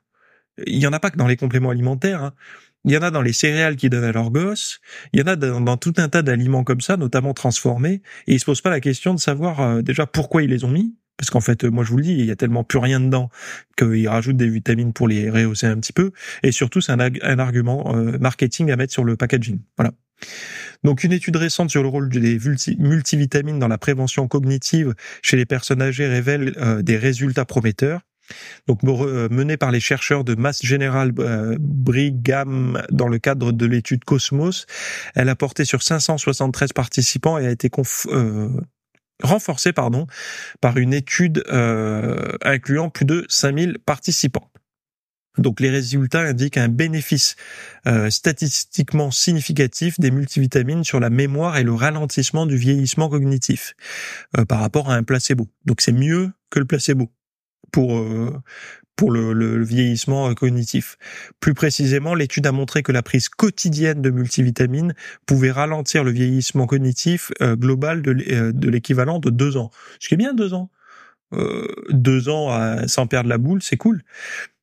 Il 0.67 0.79
y 0.79 0.87
en 0.87 0.93
a 0.93 1.01
pas 1.01 1.11
que 1.11 1.17
dans 1.17 1.27
les 1.29 1.37
compléments 1.37 1.71
alimentaires. 1.71 2.23
Hein. 2.23 2.35
Il 2.87 2.93
y 2.93 2.97
en 2.97 3.03
a 3.03 3.11
dans 3.11 3.21
les 3.21 3.33
céréales 3.33 3.77
qui 3.77 3.91
donnent 3.91 4.05
à 4.05 4.13
leurs 4.13 4.31
gosses. 4.31 4.81
Il 5.13 5.21
y 5.21 5.23
en 5.23 5.27
a 5.27 5.35
dans, 5.35 5.77
tout 5.77 5.95
un 5.99 6.09
tas 6.09 6.23
d'aliments 6.23 6.63
comme 6.63 6.81
ça, 6.81 6.97
notamment 6.97 7.35
transformés. 7.35 8.01
Et 8.29 8.35
ils 8.35 8.41
se 8.41 8.45
posent 8.45 8.61
pas 8.61 8.71
la 8.71 8.81
question 8.81 9.13
de 9.13 9.19
savoir 9.19 9.61
euh, 9.61 9.83
déjà 9.83 10.07
pourquoi 10.07 10.45
ils 10.45 10.51
les 10.51 10.65
ont 10.65 10.71
mis. 10.71 10.95
Parce 11.17 11.31
qu'en 11.31 11.41
fait, 11.41 11.65
moi 11.65 11.83
je 11.83 11.91
vous 11.91 11.97
le 11.97 12.03
dis, 12.05 12.13
il 12.13 12.25
y 12.27 12.31
a 12.31 12.37
tellement 12.37 12.63
plus 12.63 12.79
rien 12.79 13.01
dedans 13.01 13.31
qu'ils 13.77 14.09
rajoutent 14.09 14.37
des 14.37 14.49
vitamines 14.49 14.93
pour 14.93 15.09
les 15.09 15.31
rehausser 15.31 15.67
un 15.67 15.77
petit 15.79 15.93
peu. 15.93 16.13
Et 16.43 16.53
surtout, 16.53 16.81
c'est 16.81 16.93
un, 16.93 17.39
argument 17.39 17.97
euh, 17.97 18.19
marketing 18.19 18.71
à 18.71 18.77
mettre 18.77 18.93
sur 18.93 19.03
le 19.03 19.17
packaging. 19.17 19.59
Voilà. 19.77 19.93
Donc 20.85 21.05
une 21.05 21.13
étude 21.13 21.37
récente 21.37 21.71
sur 21.71 21.83
le 21.83 21.89
rôle 21.89 22.09
des 22.09 22.39
multivitamines 22.79 23.59
dans 23.59 23.69
la 23.69 23.79
prévention 23.79 24.29
cognitive 24.29 24.95
chez 25.23 25.37
les 25.37 25.47
personnes 25.47 25.83
âgées 25.83 26.07
révèle 26.07 26.55
euh, 26.59 26.83
des 26.83 26.97
résultats 26.97 27.45
prometteurs. 27.45 28.03
Donc 28.67 28.81
euh, 28.85 29.29
menée 29.31 29.57
par 29.57 29.71
les 29.71 29.81
chercheurs 29.81 30.25
de 30.25 30.35
Mass 30.35 30.65
General 30.65 31.13
euh, 31.19 31.57
Brigham 31.61 32.83
dans 32.91 33.09
le 33.09 33.19
cadre 33.19 33.53
de 33.53 33.67
l'étude 33.67 34.05
Cosmos, 34.05 34.67
elle 35.15 35.29
a 35.29 35.37
porté 35.37 35.65
sur 35.65 35.83
573 35.83 36.73
participants 36.73 37.39
et 37.39 37.47
a 37.47 37.51
été 37.51 37.71
euh, 38.09 38.49
renforcée 39.23 39.73
pardon, 39.73 40.07
par 40.61 40.77
une 40.77 40.95
étude 40.95 41.45
incluant 42.43 42.91
plus 42.91 43.05
de 43.05 43.25
5000 43.29 43.79
participants. 43.85 44.51
Donc 45.39 45.61
les 45.61 45.69
résultats 45.69 46.23
indiquent 46.23 46.57
un 46.57 46.69
bénéfice 46.69 47.37
statistiquement 48.09 49.11
significatif 49.11 50.01
des 50.01 50.11
multivitamines 50.11 50.83
sur 50.83 50.99
la 50.99 51.11
mémoire 51.11 51.59
et 51.59 51.63
le 51.63 51.75
ralentissement 51.75 52.47
du 52.47 52.57
vieillissement 52.57 53.11
cognitif 53.11 53.75
par 54.49 54.61
rapport 54.61 54.91
à 54.91 54.95
un 54.95 55.03
placebo. 55.03 55.47
Donc 55.67 55.83
c'est 55.83 55.93
mieux 55.93 56.33
que 56.51 56.59
le 56.59 56.65
placebo 56.65 57.11
pour 57.73 57.99
euh, 57.99 58.33
pour 58.97 59.11
le, 59.11 59.35
le, 59.35 59.63
vieillissement 59.63 60.31
euh, 60.31 60.35
cognitif. 60.35 60.97
Plus 61.39 61.55
précisément, 61.55 62.15
l'étude 62.15 62.47
a 62.47 62.53
montré 62.53 62.83
que 62.83 62.93
la 62.93 63.03
prise 63.03 63.29
quotidienne 63.29 64.01
de 64.01 64.11
multivitamines 64.11 64.95
pouvait 65.27 65.51
ralentir 65.51 66.03
le 66.03 66.11
vieillissement 66.11 66.67
cognitif 66.67 67.31
euh, 67.43 67.57
global 67.57 68.01
de 68.03 68.69
l'équivalent 68.69 69.19
de 69.19 69.31
deux 69.31 69.59
ans. 69.59 69.71
Ce 70.01 70.09
qui 70.09 70.15
est 70.15 70.17
bien 70.17 70.33
deux 70.33 70.55
ans. 70.55 70.71
Euh, 71.33 71.67
deux 71.91 72.29
ans 72.29 72.51
à, 72.51 72.87
sans 72.87 73.07
perdre 73.07 73.29
la 73.29 73.39
boule, 73.39 73.63
c'est 73.63 73.77
cool. 73.77 74.03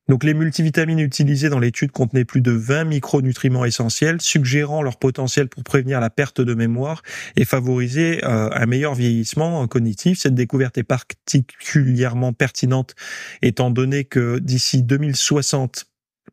Donc 0.08 0.22
les 0.22 0.34
multivitamines 0.34 0.98
utilisées 0.98 1.48
dans 1.48 1.58
l'étude 1.58 1.90
contenaient 1.90 2.26
plus 2.26 2.42
de 2.42 2.50
20 2.50 2.84
micronutriments 2.84 3.64
essentiels, 3.64 4.20
suggérant 4.20 4.82
leur 4.82 4.98
potentiel 4.98 5.48
pour 5.48 5.64
prévenir 5.64 6.00
la 6.00 6.10
perte 6.10 6.40
de 6.42 6.54
mémoire 6.54 7.02
et 7.36 7.44
favoriser 7.44 8.22
euh, 8.24 8.50
un 8.52 8.66
meilleur 8.66 8.94
vieillissement 8.94 9.66
cognitif. 9.66 10.18
Cette 10.18 10.34
découverte 10.34 10.76
est 10.76 10.82
particulièrement 10.82 12.34
pertinente 12.34 12.94
étant 13.40 13.70
donné 13.70 14.04
que 14.04 14.38
d'ici 14.40 14.82
2060, 14.82 15.86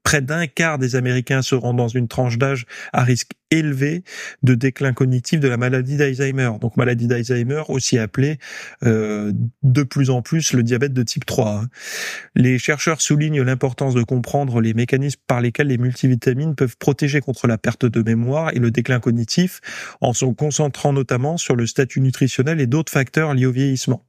près 0.04 0.21
d'un 0.21 0.47
quart 0.47 0.77
des 0.77 0.95
Américains 0.95 1.41
seront 1.41 1.73
dans 1.73 1.88
une 1.88 2.08
tranche 2.08 2.38
d'âge 2.38 2.65
à 2.93 3.04
risque 3.04 3.32
élevé 3.51 4.04
de 4.43 4.56
déclin 4.56 4.93
cognitif 4.93 5.39
de 5.39 5.47
la 5.47 5.58
maladie 5.58 5.97
d'Alzheimer. 5.97 6.51
Donc 6.60 6.77
maladie 6.77 7.08
d'Alzheimer 7.08 7.63
aussi 7.67 7.97
appelée 7.97 8.39
euh, 8.84 9.34
de 9.63 9.84
plus 9.84 10.10
en 10.10 10.21
plus 10.21 10.54
le 10.54 10.63
diabète 10.63 10.93
de 10.93 11.04
type 11.04 11.25
3. 11.25 11.49
Hein. 11.49 11.69
Les 12.36 12.58
chercheurs 12.58 13.01
soulignent 13.01 13.41
l'importance 13.41 13.93
de 13.93 14.04
comprendre 14.04 14.62
les 14.62 14.73
mécanismes 14.73 15.19
par 15.27 15.41
lesquels 15.41 15.67
les 15.67 15.77
multivitamines 15.77 16.56
peuvent 16.56 16.77
protéger 16.77 17.19
contre 17.19 17.47
la 17.47 17.58
perte 17.58 17.86
de 17.86 18.01
mémoire 18.01 18.51
et 18.54 18.60
le 18.60 18.71
déclin 18.71 18.99
cognitif 18.99 19.60
en 19.99 20.13
se 20.13 20.25
concentrant 20.25 20.93
notamment 20.93 21.38
sur 21.38 21.56
le 21.56 21.67
statut 21.67 22.01
nutritionnel 22.01 22.62
et 22.62 22.67
d'autres 22.67 22.91
facteurs 22.91 23.34
liés 23.34 23.45
au 23.45 23.51
vieillissement. 23.51 24.06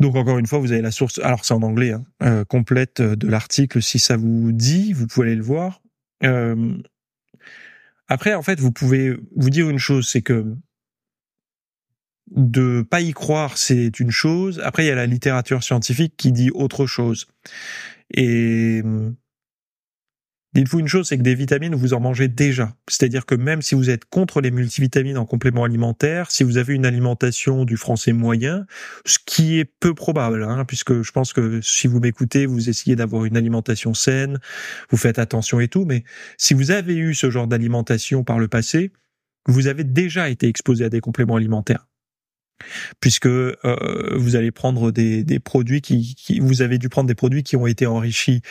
Donc 0.00 0.16
encore 0.16 0.38
une 0.38 0.46
fois, 0.46 0.58
vous 0.58 0.72
avez 0.72 0.80
la 0.80 0.90
source, 0.90 1.18
alors 1.18 1.44
c'est 1.44 1.52
en 1.52 1.62
anglais, 1.62 1.92
hein, 1.92 2.04
euh, 2.22 2.44
complète 2.44 3.02
de 3.02 3.28
l'article. 3.28 3.82
Si 3.82 3.98
ça 3.98 4.16
vous 4.16 4.50
dit, 4.50 4.94
vous 4.94 5.06
pouvez 5.06 5.26
aller 5.26 5.36
le 5.36 5.42
voir. 5.42 5.82
Euh, 6.24 6.74
après, 8.08 8.34
en 8.34 8.42
fait, 8.42 8.58
vous 8.58 8.72
pouvez 8.72 9.16
vous 9.36 9.50
dire 9.50 9.68
une 9.68 9.78
chose, 9.78 10.08
c'est 10.08 10.22
que 10.22 10.56
de 12.30 12.82
pas 12.82 13.00
y 13.02 13.12
croire, 13.12 13.58
c'est 13.58 14.00
une 14.00 14.10
chose. 14.10 14.60
Après, 14.64 14.84
il 14.84 14.88
y 14.88 14.90
a 14.90 14.94
la 14.94 15.06
littérature 15.06 15.62
scientifique 15.62 16.14
qui 16.16 16.32
dit 16.32 16.50
autre 16.50 16.86
chose. 16.86 17.26
Et 18.14 18.82
Dites-vous 20.52 20.80
une 20.80 20.88
chose, 20.88 21.06
c'est 21.06 21.16
que 21.16 21.22
des 21.22 21.36
vitamines, 21.36 21.76
vous 21.76 21.94
en 21.94 22.00
mangez 22.00 22.26
déjà. 22.26 22.74
C'est-à-dire 22.88 23.24
que 23.24 23.36
même 23.36 23.62
si 23.62 23.76
vous 23.76 23.88
êtes 23.88 24.04
contre 24.04 24.40
les 24.40 24.50
multivitamines 24.50 25.16
en 25.16 25.24
complément 25.24 25.62
alimentaire, 25.62 26.32
si 26.32 26.42
vous 26.42 26.56
avez 26.56 26.74
une 26.74 26.84
alimentation 26.84 27.64
du 27.64 27.76
français 27.76 28.12
moyen, 28.12 28.66
ce 29.06 29.18
qui 29.24 29.60
est 29.60 29.64
peu 29.64 29.94
probable, 29.94 30.42
hein, 30.42 30.64
puisque 30.64 31.02
je 31.02 31.12
pense 31.12 31.32
que 31.32 31.60
si 31.60 31.86
vous 31.86 32.00
m'écoutez, 32.00 32.46
vous 32.46 32.68
essayez 32.68 32.96
d'avoir 32.96 33.26
une 33.26 33.36
alimentation 33.36 33.94
saine, 33.94 34.40
vous 34.90 34.96
faites 34.96 35.20
attention 35.20 35.60
et 35.60 35.68
tout, 35.68 35.84
mais 35.84 36.02
si 36.36 36.54
vous 36.54 36.72
avez 36.72 36.96
eu 36.96 37.14
ce 37.14 37.30
genre 37.30 37.46
d'alimentation 37.46 38.24
par 38.24 38.40
le 38.40 38.48
passé, 38.48 38.90
vous 39.46 39.68
avez 39.68 39.84
déjà 39.84 40.30
été 40.30 40.48
exposé 40.48 40.84
à 40.84 40.88
des 40.88 41.00
compléments 41.00 41.36
alimentaires 41.36 41.86
puisque 43.00 43.26
euh, 43.26 43.56
vous 44.16 44.36
allez 44.36 44.50
prendre 44.50 44.90
des, 44.90 45.24
des 45.24 45.38
produits 45.38 45.80
qui, 45.80 46.14
qui, 46.14 46.40
vous 46.40 46.60
avez 46.60 46.76
dû 46.76 46.90
prendre 46.90 47.08
des 47.08 47.14
produits 47.14 47.42
qui 47.42 47.56
ont 47.56 47.66
été 47.66 47.86
enrichis 47.86 48.42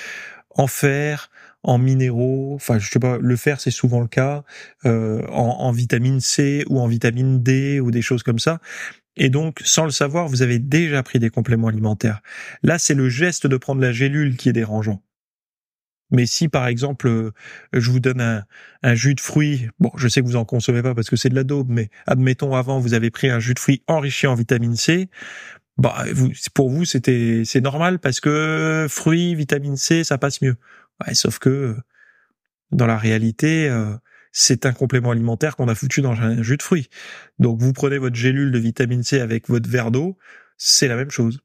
en 0.59 0.67
fer, 0.67 1.31
en 1.63 1.77
minéraux, 1.77 2.53
enfin 2.55 2.79
je 2.79 2.89
sais 2.89 2.99
pas, 2.99 3.17
le 3.17 3.35
fer 3.37 3.61
c'est 3.61 3.71
souvent 3.71 4.01
le 4.01 4.07
cas, 4.07 4.43
euh, 4.85 5.25
en, 5.29 5.71
vitamine 5.71 6.19
C 6.19 6.65
ou 6.67 6.81
en 6.81 6.87
vitamine 6.87 7.41
D 7.41 7.79
ou 7.79 7.91
des 7.91 8.01
choses 8.01 8.23
comme 8.23 8.39
ça. 8.39 8.59
Et 9.15 9.29
donc, 9.29 9.61
sans 9.63 9.85
le 9.85 9.91
savoir, 9.91 10.27
vous 10.27 10.41
avez 10.41 10.59
déjà 10.59 11.01
pris 11.01 11.19
des 11.19 11.29
compléments 11.29 11.67
alimentaires. 11.69 12.21
Là, 12.61 12.77
c'est 12.77 12.93
le 12.93 13.09
geste 13.09 13.47
de 13.47 13.57
prendre 13.57 13.81
la 13.81 13.93
gélule 13.93 14.35
qui 14.35 14.49
est 14.49 14.53
dérangeant. 14.53 15.01
Mais 16.11 16.25
si, 16.25 16.49
par 16.49 16.67
exemple, 16.67 17.07
euh, 17.07 17.31
je 17.71 17.89
vous 17.91 17.99
donne 17.99 18.19
un, 18.19 18.43
un 18.83 18.95
jus 18.95 19.15
de 19.15 19.21
fruits, 19.21 19.69
bon, 19.79 19.91
je 19.95 20.07
sais 20.07 20.21
que 20.21 20.25
vous 20.25 20.35
en 20.35 20.45
consommez 20.45 20.81
pas 20.81 20.95
parce 20.95 21.09
que 21.09 21.15
c'est 21.15 21.29
de 21.29 21.35
la 21.35 21.43
daube, 21.43 21.69
mais 21.69 21.89
admettons 22.05 22.55
avant, 22.55 22.79
vous 22.79 22.93
avez 22.93 23.11
pris 23.11 23.29
un 23.29 23.39
jus 23.39 23.53
de 23.53 23.59
fruits 23.59 23.83
enrichi 23.87 24.27
en 24.27 24.35
vitamine 24.35 24.75
C, 24.75 25.09
bah, 25.79 26.03
vous, 26.13 26.29
pour 26.53 26.69
vous, 26.69 26.83
c'était, 26.83 27.43
c'est 27.45 27.61
normal 27.61 27.99
parce 27.99 28.19
que 28.19 28.85
fruits, 28.89 29.33
vitamine 29.33 29.77
C, 29.77 30.03
ça 30.03 30.17
passe 30.17 30.41
mieux. 30.41 30.57
Ouais, 31.05 31.13
sauf 31.13 31.39
que 31.39 31.77
dans 32.71 32.85
la 32.85 32.97
réalité, 32.97 33.69
euh, 33.69 33.95
c'est 34.33 34.65
un 34.65 34.73
complément 34.73 35.11
alimentaire 35.11 35.55
qu'on 35.55 35.69
a 35.69 35.75
foutu 35.75 36.01
dans 36.01 36.11
un 36.21 36.43
jus 36.43 36.57
de 36.57 36.63
fruits. 36.63 36.89
Donc 37.39 37.61
vous 37.61 37.71
prenez 37.71 37.97
votre 37.97 38.17
gélule 38.17 38.51
de 38.51 38.59
vitamine 38.59 39.03
C 39.03 39.21
avec 39.21 39.47
votre 39.47 39.69
verre 39.69 39.89
d'eau, 39.91 40.17
c'est 40.57 40.89
la 40.89 40.97
même 40.97 41.11
chose, 41.11 41.39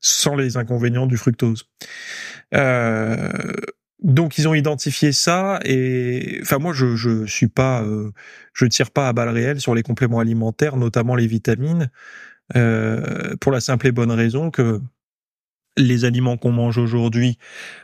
sans 0.00 0.36
les 0.36 0.56
inconvénients 0.56 1.06
du 1.06 1.16
fructose. 1.16 1.68
Euh, 2.54 3.32
donc 4.00 4.38
ils 4.38 4.46
ont 4.46 4.54
identifié 4.54 5.10
ça 5.10 5.58
et 5.64 6.38
enfin 6.42 6.58
moi 6.58 6.72
je 6.74 6.94
je 6.96 7.24
suis 7.24 7.48
pas 7.48 7.82
euh, 7.82 8.12
je 8.52 8.66
tire 8.66 8.90
pas 8.90 9.08
à 9.08 9.12
balles 9.14 9.30
réelles 9.30 9.60
sur 9.60 9.74
les 9.74 9.82
compléments 9.82 10.20
alimentaires 10.20 10.76
notamment 10.76 11.16
les 11.16 11.26
vitamines 11.26 11.90
pour 12.52 13.52
la 13.52 13.60
simple 13.60 13.86
et 13.86 13.92
bonne 13.92 14.12
raison 14.12 14.50
que 14.50 14.80
les 15.76 16.04
aliments 16.04 16.36
qu'on 16.36 16.52
mange 16.52 16.78
aujourd'hui, 16.78 17.38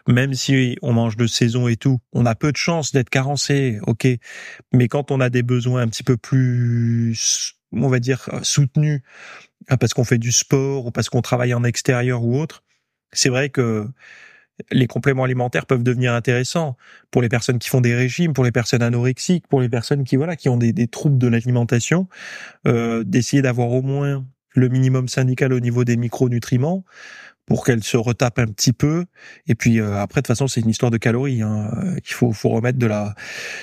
même 0.09 0.35
si 0.35 0.79
on 0.83 0.93
mange 0.93 1.17
de 1.17 1.27
saison 1.27 1.69
et 1.69 1.77
tout, 1.77 2.01
on 2.13 2.27
a 2.27 2.35
peu 2.35 2.53
de 2.53 2.57
chances 2.57 2.93
d'être 2.93 3.11
carencé, 3.11 3.79
ok. 3.87 4.07
Mais 4.73 4.89
quand 4.89 5.11
on 5.11 5.21
a 5.21 5.31
des 5.31 5.43
besoins 5.43 5.83
un 5.83 5.89
petit 5.89 6.03
peu 6.03 6.17
plus, 6.17 7.55
on 7.73 7.89
va 7.89 8.01
dire, 8.01 8.29
soutenus, 8.43 9.03
parce 9.81 9.95
qu'on 9.95 10.05
fait 10.05 10.19
du 10.19 10.33
sport 10.33 10.87
ou 10.87 10.91
parce 10.91 11.09
qu'on 11.09 11.23
travaille 11.23 11.55
en 11.55 11.65
extérieur 11.65 12.25
ou 12.25 12.41
autre, 12.41 12.65
c'est 13.13 13.29
vrai 13.29 13.51
que 13.51 13.87
les 14.71 14.87
compléments 14.87 15.25
alimentaires 15.25 15.67
peuvent 15.67 15.83
devenir 15.83 16.13
intéressants 16.13 16.77
pour 17.11 17.23
les 17.23 17.29
personnes 17.29 17.59
qui 17.59 17.69
font 17.69 17.81
des 17.81 17.95
régimes, 17.95 18.33
pour 18.33 18.45
les 18.45 18.53
personnes 18.53 18.83
anorexiques, 18.83 19.47
pour 19.49 19.61
les 19.61 19.69
personnes 19.69 20.05
qui 20.05 20.17
voilà 20.17 20.37
qui 20.37 20.49
ont 20.49 20.57
des, 20.57 20.87
troubles 20.89 21.19
de 21.19 21.27
l'alimentation, 21.27 22.09
euh, 22.67 23.03
d'essayer 23.05 23.43
d'avoir 23.43 23.71
au 23.71 23.83
moins 23.83 24.25
le 24.55 24.69
minimum 24.69 25.09
syndical 25.09 25.53
au 25.53 25.61
niveau 25.61 25.85
des 25.85 25.97
micronutriments 25.97 26.85
pour 27.47 27.65
qu'elles 27.65 27.83
se 27.83 27.97
retapent 27.97 28.39
un 28.39 28.47
petit 28.47 28.73
peu. 28.73 29.05
Et 29.47 29.55
puis 29.55 29.81
euh, 29.81 29.97
après, 29.99 30.21
de 30.21 30.27
toute 30.27 30.29
façon, 30.29 30.47
c'est 30.47 30.61
une 30.61 30.71
histoire 30.71 30.91
de 30.91 30.97
calories. 30.97 31.43
Hein. 31.43 31.71
Il 31.97 32.13
faut, 32.13 32.33
faut 32.33 32.51
remettre 32.51 32.79
de 32.79 32.87
la, 32.87 33.15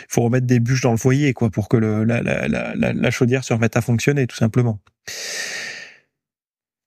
faut 0.08 0.22
remettre 0.22 0.46
des 0.46 0.60
bûches 0.60 0.82
dans 0.82 0.92
le 0.92 0.98
foyer, 0.98 1.34
quoi, 1.34 1.50
pour 1.50 1.70
que 1.70 1.78
le, 1.78 2.04
la, 2.04 2.22
la, 2.22 2.48
la, 2.48 2.74
la 2.76 3.12
chaudière 3.12 3.44
se 3.44 3.54
remette 3.54 3.78
à 3.78 3.82
fonctionner, 3.82 4.28
tout 4.28 4.36
simplement. 4.36 4.80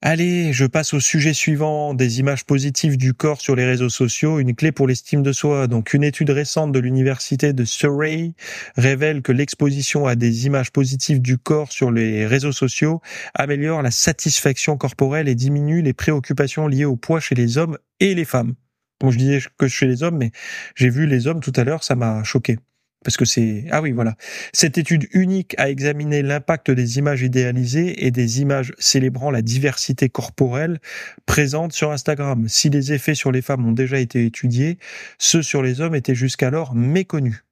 Allez, 0.04 0.52
je 0.52 0.64
passe 0.64 0.94
au 0.94 1.00
sujet 1.00 1.32
suivant, 1.32 1.94
des 1.94 2.18
images 2.18 2.44
positives 2.44 2.96
du 2.96 3.14
corps 3.14 3.40
sur 3.40 3.54
les 3.54 3.64
réseaux 3.64 3.88
sociaux, 3.88 4.40
une 4.40 4.52
clé 4.52 4.72
pour 4.72 4.88
l'estime 4.88 5.22
de 5.22 5.30
soi. 5.30 5.68
Donc 5.68 5.94
une 5.94 6.02
étude 6.02 6.30
récente 6.30 6.72
de 6.72 6.80
l'université 6.80 7.52
de 7.52 7.64
Surrey 7.64 8.32
révèle 8.76 9.22
que 9.22 9.30
l'exposition 9.30 10.08
à 10.08 10.16
des 10.16 10.46
images 10.46 10.72
positives 10.72 11.22
du 11.22 11.38
corps 11.38 11.70
sur 11.70 11.92
les 11.92 12.26
réseaux 12.26 12.50
sociaux 12.50 13.00
améliore 13.34 13.80
la 13.80 13.92
satisfaction 13.92 14.76
corporelle 14.76 15.28
et 15.28 15.36
diminue 15.36 15.82
les 15.82 15.92
préoccupations 15.92 16.66
liées 16.66 16.84
au 16.84 16.96
poids 16.96 17.20
chez 17.20 17.36
les 17.36 17.56
hommes 17.56 17.78
et 18.00 18.16
les 18.16 18.24
femmes. 18.24 18.54
Bon, 19.00 19.12
je 19.12 19.18
disais 19.18 19.38
que 19.56 19.68
chez 19.68 19.86
les 19.86 20.02
hommes, 20.02 20.18
mais 20.18 20.32
j'ai 20.74 20.90
vu 20.90 21.06
les 21.06 21.28
hommes 21.28 21.40
tout 21.40 21.52
à 21.54 21.62
l'heure, 21.62 21.84
ça 21.84 21.94
m'a 21.94 22.24
choqué 22.24 22.58
parce 23.02 23.16
que 23.16 23.24
c'est 23.24 23.64
ah 23.70 23.82
oui 23.82 23.92
voilà 23.92 24.16
cette 24.52 24.78
étude 24.78 25.08
unique 25.12 25.54
a 25.58 25.70
examiné 25.70 26.22
l'impact 26.22 26.70
des 26.70 26.98
images 26.98 27.22
idéalisées 27.22 28.06
et 28.06 28.10
des 28.10 28.40
images 28.40 28.72
célébrant 28.78 29.30
la 29.30 29.42
diversité 29.42 30.08
corporelle 30.08 30.80
présentes 31.26 31.72
sur 31.72 31.90
Instagram. 31.90 32.46
Si 32.48 32.70
les 32.70 32.92
effets 32.92 33.14
sur 33.14 33.32
les 33.32 33.42
femmes 33.42 33.66
ont 33.66 33.72
déjà 33.72 33.98
été 33.98 34.24
étudiés, 34.24 34.78
ceux 35.18 35.42
sur 35.42 35.62
les 35.62 35.80
hommes 35.80 35.94
étaient 35.94 36.14
jusqu'alors 36.14 36.74
méconnus. 36.74 37.44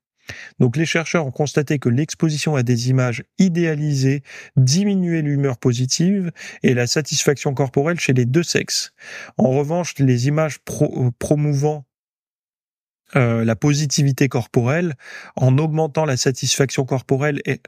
Donc 0.61 0.77
les 0.77 0.87
chercheurs 0.87 1.27
ont 1.27 1.33
constaté 1.33 1.79
que 1.79 1.89
l'exposition 1.89 2.55
à 2.55 2.63
des 2.63 2.89
images 2.89 3.25
idéalisées 3.39 4.23
diminuait 4.57 5.23
l'humeur 5.23 5.59
positive 5.59 6.31
et 6.63 6.75
la 6.75 6.87
satisfaction 6.87 7.53
corporelle 7.55 7.99
chez 7.99 8.13
les 8.13 8.27
deux 8.27 8.45
sexes. 8.45 8.93
En 9.39 9.51
revanche, 9.51 9.95
les 9.99 10.29
images 10.29 10.59
euh, 10.83 11.11
promouvant 11.19 11.85
euh, 13.17 13.45
la 13.45 13.57
positivité 13.57 14.29
corporelle 14.29 14.95
en 15.37 15.59
augmentant 15.59 16.05
la 16.05 16.17
satisfaction 16.17 16.85
corporelle 16.85 17.41
et 17.45 17.61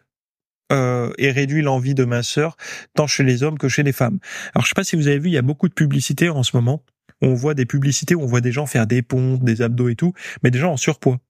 euh, 0.71 1.13
et 1.19 1.31
réduit 1.31 1.61
l'envie 1.61 1.95
de 1.95 2.05
minceur 2.05 2.57
tant 2.95 3.07
chez 3.07 3.25
les 3.25 3.43
hommes 3.43 3.59
que 3.59 3.69
chez 3.69 3.83
les 3.83 3.93
femmes. 3.93 4.21
Alors 4.55 4.65
je 4.65 4.71
sais 4.71 4.75
pas 4.75 4.85
si 4.85 4.97
vous 4.97 5.09
avez 5.09 5.19
vu, 5.19 5.29
il 5.29 5.33
y 5.33 5.39
a 5.39 5.43
beaucoup 5.43 5.69
de 5.69 5.75
publicités 5.75 6.31
en 6.31 6.43
ce 6.43 6.57
moment. 6.57 6.83
On 7.21 7.35
voit 7.35 7.55
des 7.55 7.67
publicités 7.67 8.15
où 8.15 8.23
on 8.23 8.27
voit 8.27 8.41
des 8.41 8.53
gens 8.53 8.65
faire 8.65 8.87
des 8.87 9.03
pompes, 9.03 9.45
des 9.45 9.61
abdos 9.61 9.91
et 9.91 9.97
tout, 9.97 10.15
mais 10.43 10.51
des 10.51 10.59
gens 10.59 10.73
en 10.73 10.77
surpoids 10.79 11.21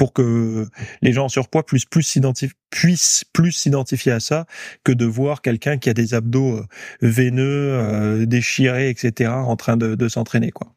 pour 0.00 0.14
que 0.14 0.66
les 1.02 1.12
gens 1.12 1.26
en 1.26 1.28
surpoids 1.28 1.62
puissent 1.62 1.84
plus 1.84 2.02
s'identifier 2.02 2.54
puissent 2.70 3.22
plus 3.34 3.52
s'identifier 3.52 4.12
à 4.12 4.20
ça 4.20 4.46
que 4.82 4.92
de 4.92 5.04
voir 5.04 5.42
quelqu'un 5.42 5.76
qui 5.76 5.90
a 5.90 5.92
des 5.92 6.14
abdos 6.14 6.56
euh, 6.56 6.66
veineux, 7.02 7.44
euh, 7.44 8.24
déchirés, 8.24 8.88
etc., 8.88 9.30
en 9.30 9.56
train 9.56 9.76
de, 9.76 10.08
s'entraîner. 10.08 10.52
quoi. 10.52 10.72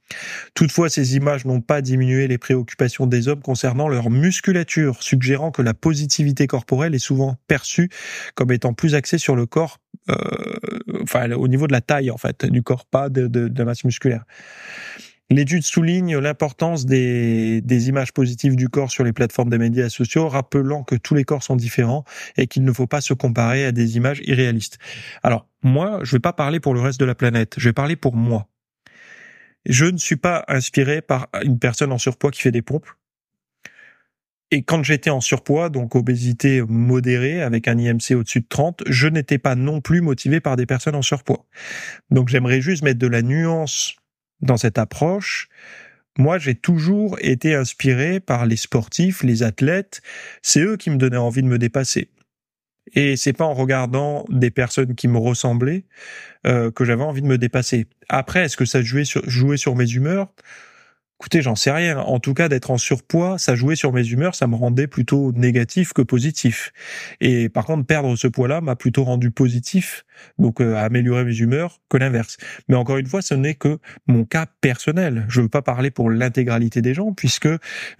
Toutefois, 0.55 0.89
ces 0.89 1.15
images 1.15 1.45
n'ont 1.45 1.61
pas 1.61 1.81
diminué 1.81 2.27
les 2.27 2.37
préoccupations 2.37 3.07
des 3.07 3.29
hommes 3.29 3.41
concernant 3.41 3.87
leur 3.87 4.09
musculature, 4.09 5.01
suggérant 5.01 5.51
que 5.51 5.61
la 5.61 5.73
positivité 5.73 6.45
corporelle 6.45 6.93
est 6.93 6.99
souvent 6.99 7.37
perçue 7.47 7.89
comme 8.35 8.51
étant 8.51 8.73
plus 8.73 8.93
axée 8.93 9.19
sur 9.19 9.37
le 9.37 9.45
corps, 9.45 9.79
euh, 10.09 10.15
enfin 11.01 11.31
au 11.31 11.47
niveau 11.47 11.67
de 11.67 11.71
la 11.71 11.81
taille 11.81 12.11
en 12.11 12.17
fait, 12.17 12.45
du 12.45 12.61
corps, 12.61 12.85
pas 12.85 13.07
de, 13.07 13.27
de, 13.27 13.47
de 13.47 13.63
masse 13.63 13.85
musculaire. 13.85 14.25
L'étude 15.29 15.63
souligne 15.63 16.17
l'importance 16.17 16.85
des, 16.85 17.61
des, 17.61 17.89
images 17.89 18.11
positives 18.11 18.55
du 18.55 18.69
corps 18.69 18.91
sur 18.91 19.03
les 19.03 19.13
plateformes 19.13 19.49
des 19.49 19.57
médias 19.57 19.89
sociaux, 19.89 20.27
rappelant 20.27 20.83
que 20.83 20.95
tous 20.95 21.15
les 21.15 21.23
corps 21.23 21.43
sont 21.43 21.55
différents 21.55 22.03
et 22.37 22.47
qu'il 22.47 22.63
ne 22.63 22.71
faut 22.71 22.87
pas 22.87 23.01
se 23.01 23.13
comparer 23.13 23.65
à 23.65 23.71
des 23.71 23.95
images 23.97 24.21
irréalistes. 24.25 24.77
Alors, 25.23 25.47
moi, 25.63 25.99
je 26.03 26.11
vais 26.11 26.19
pas 26.19 26.33
parler 26.33 26.59
pour 26.59 26.73
le 26.73 26.81
reste 26.81 26.99
de 26.99 27.05
la 27.05 27.15
planète, 27.15 27.55
je 27.57 27.69
vais 27.69 27.73
parler 27.73 27.95
pour 27.95 28.15
moi. 28.15 28.47
Je 29.65 29.85
ne 29.85 29.97
suis 29.97 30.17
pas 30.17 30.43
inspiré 30.49 31.01
par 31.01 31.29
une 31.43 31.57
personne 31.57 31.91
en 31.91 31.97
surpoids 31.97 32.31
qui 32.31 32.41
fait 32.41 32.51
des 32.51 32.61
pompes. 32.61 32.87
Et 34.51 34.61
quand 34.61 34.83
j'étais 34.83 35.09
en 35.09 35.21
surpoids, 35.21 35.69
donc 35.69 35.95
obésité 35.95 36.61
modérée 36.61 37.41
avec 37.41 37.67
un 37.67 37.77
IMC 37.77 38.15
au-dessus 38.15 38.41
de 38.41 38.47
30, 38.47 38.83
je 38.87 39.07
n'étais 39.07 39.39
pas 39.39 39.55
non 39.55 39.81
plus 39.81 40.01
motivé 40.01 40.41
par 40.41 40.57
des 40.57 40.67
personnes 40.67 40.95
en 40.95 41.01
surpoids. 41.01 41.47
Donc 42.11 42.29
j'aimerais 42.29 42.61
juste 42.61 42.83
mettre 42.83 42.99
de 42.99 43.07
la 43.07 43.23
nuance 43.23 43.95
dans 44.43 44.57
cette 44.57 44.77
approche, 44.77 45.49
moi, 46.17 46.37
j'ai 46.37 46.53
toujours 46.53 47.17
été 47.21 47.55
inspiré 47.55 48.19
par 48.19 48.45
les 48.45 48.55
sportifs, 48.55 49.23
les 49.23 49.41
athlètes. 49.41 50.01
C'est 50.43 50.61
eux 50.61 50.77
qui 50.77 50.91
me 50.91 50.97
donnaient 50.97 51.17
envie 51.17 51.41
de 51.41 51.47
me 51.47 51.57
dépasser. 51.57 52.09
Et 52.93 53.15
c'est 53.15 53.33
pas 53.33 53.45
en 53.45 53.53
regardant 53.53 54.25
des 54.29 54.51
personnes 54.51 54.93
qui 54.93 55.07
me 55.07 55.17
ressemblaient 55.17 55.85
euh, 56.45 56.69
que 56.69 56.85
j'avais 56.85 57.03
envie 57.03 57.21
de 57.21 57.27
me 57.27 57.37
dépasser. 57.37 57.87
Après, 58.09 58.43
est-ce 58.43 58.57
que 58.57 58.65
ça 58.65 58.83
jouait 58.83 59.05
sur, 59.05 59.27
jouait 59.27 59.57
sur 59.57 59.75
mes 59.75 59.89
humeurs? 59.89 60.31
Écoutez, 61.23 61.41
j'en 61.41 61.55
sais 61.55 61.71
rien. 61.71 61.99
En 61.99 62.19
tout 62.19 62.33
cas, 62.33 62.49
d'être 62.49 62.69
en 62.69 62.77
surpoids, 62.77 63.37
ça 63.37 63.55
jouait 63.55 63.77
sur 63.77 63.93
mes 63.93 64.05
humeurs, 64.05 64.35
ça 64.35 64.45
me 64.45 64.55
rendait 64.55 64.87
plutôt 64.87 65.31
négatif 65.31 65.93
que 65.93 66.01
positif. 66.01 66.73
Et 67.21 67.47
par 67.47 67.63
contre, 67.63 67.85
perdre 67.85 68.17
ce 68.17 68.27
poids-là 68.27 68.59
m'a 68.59 68.75
plutôt 68.75 69.05
rendu 69.05 69.31
positif, 69.31 70.03
donc 70.37 70.59
euh, 70.59 70.75
améliorer 70.75 71.23
mes 71.23 71.37
humeurs, 71.37 71.79
que 71.87 71.95
l'inverse. 71.95 72.35
Mais 72.67 72.75
encore 72.75 72.97
une 72.97 73.05
fois, 73.05 73.21
ce 73.21 73.35
n'est 73.35 73.55
que 73.55 73.79
mon 74.05 74.25
cas 74.25 74.47
personnel. 74.59 75.25
Je 75.29 75.39
veux 75.39 75.47
pas 75.47 75.61
parler 75.61 75.91
pour 75.91 76.09
l'intégralité 76.09 76.81
des 76.81 76.93
gens, 76.93 77.13
puisque 77.13 77.47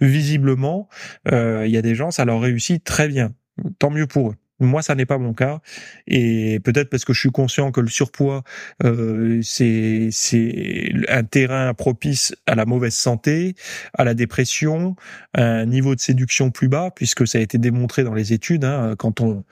visiblement, 0.02 0.90
euh, 1.32 1.62
il 1.66 1.72
y 1.72 1.78
a 1.78 1.82
des 1.82 1.94
gens, 1.94 2.10
ça 2.10 2.26
leur 2.26 2.42
réussit 2.42 2.84
très 2.84 3.08
bien. 3.08 3.32
Tant 3.78 3.88
mieux 3.88 4.06
pour 4.06 4.32
eux. 4.32 4.36
Moi, 4.60 4.82
ça 4.82 4.94
n'est 4.94 5.06
pas 5.06 5.18
mon 5.18 5.34
cas, 5.34 5.60
et 6.06 6.60
peut-être 6.60 6.88
parce 6.88 7.04
que 7.04 7.12
je 7.12 7.18
suis 7.18 7.30
conscient 7.30 7.72
que 7.72 7.80
le 7.80 7.88
surpoids, 7.88 8.44
euh, 8.84 9.40
c'est 9.42 10.08
c'est 10.12 10.92
un 11.08 11.24
terrain 11.24 11.74
propice 11.74 12.36
à 12.46 12.54
la 12.54 12.64
mauvaise 12.64 12.94
santé, 12.94 13.56
à 13.94 14.04
la 14.04 14.14
dépression, 14.14 14.94
à 15.32 15.42
un 15.42 15.66
niveau 15.66 15.96
de 15.96 16.00
séduction 16.00 16.50
plus 16.52 16.68
bas, 16.68 16.92
puisque 16.94 17.26
ça 17.26 17.38
a 17.38 17.40
été 17.40 17.58
démontré 17.58 18.04
dans 18.04 18.14
les 18.14 18.32
études. 18.32 18.64
Hein, 18.64 18.94
quand 18.96 19.20
on 19.20 19.44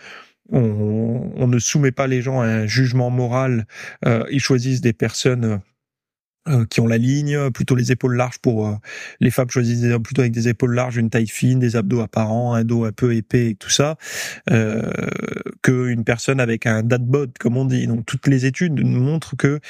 on, 0.50 1.32
on, 1.36 1.48
ne 1.48 1.58
soumet 1.58 1.92
pas 1.92 2.06
les 2.06 2.20
gens 2.22 2.40
à 2.40 2.46
un 2.46 2.66
jugement 2.66 3.10
moral, 3.10 3.66
euh, 4.04 4.24
ils 4.30 4.40
choisissent 4.40 4.82
des 4.82 4.92
personnes 4.92 5.60
euh, 6.48 6.64
qui 6.66 6.80
ont 6.80 6.88
la 6.88 6.98
ligne, 6.98 7.50
plutôt 7.50 7.76
les 7.76 7.92
épaules 7.92 8.16
larges 8.16 8.38
pour 8.38 8.66
euh, 8.66 8.74
les 9.20 9.30
femmes 9.30 9.48
choisissent 9.48 9.86
plutôt 10.02 10.22
avec 10.22 10.32
des 10.32 10.48
épaules 10.48 10.74
larges, 10.74 10.96
une 10.96 11.08
taille 11.08 11.28
fine, 11.28 11.60
des 11.60 11.76
abdos 11.76 12.00
apparents, 12.00 12.54
un 12.54 12.64
dos 12.64 12.84
un 12.84 12.90
peu 12.92 13.14
épais 13.14 13.50
et 13.50 13.54
tout 13.54 13.70
ça, 13.70 13.96
euh, 14.50 14.90
qu'une 15.62 16.02
personne 16.02 16.40
avec 16.40 16.66
un 16.66 16.82
dad 16.82 17.06
bod 17.06 17.32
comme 17.38 17.56
on 17.56 17.64
dit. 17.64 17.86
Donc 17.86 18.06
toutes 18.06 18.26
les 18.26 18.44
études 18.44 18.84
montrent 18.84 19.36
que 19.36 19.60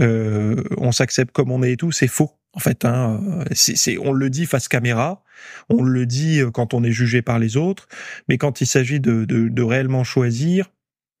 euh, 0.00 0.62
on 0.78 0.90
s'accepte 0.90 1.32
comme 1.32 1.52
on 1.52 1.62
est 1.62 1.72
et 1.72 1.76
tout, 1.76 1.92
c'est 1.92 2.08
faux. 2.08 2.32
En 2.54 2.58
fait, 2.58 2.86
hein, 2.86 3.20
c'est, 3.52 3.98
on 3.98 4.12
le 4.12 4.30
dit 4.30 4.46
face 4.46 4.66
caméra, 4.66 5.22
on 5.68 5.82
le 5.82 6.06
dit 6.06 6.40
quand 6.54 6.72
on 6.72 6.82
est 6.82 6.90
jugé 6.90 7.20
par 7.20 7.38
les 7.38 7.58
autres, 7.58 7.86
mais 8.28 8.38
quand 8.38 8.62
il 8.62 8.66
s'agit 8.66 8.98
de, 8.98 9.26
de, 9.26 9.48
de 9.48 9.62
réellement 9.62 10.04
choisir, 10.04 10.70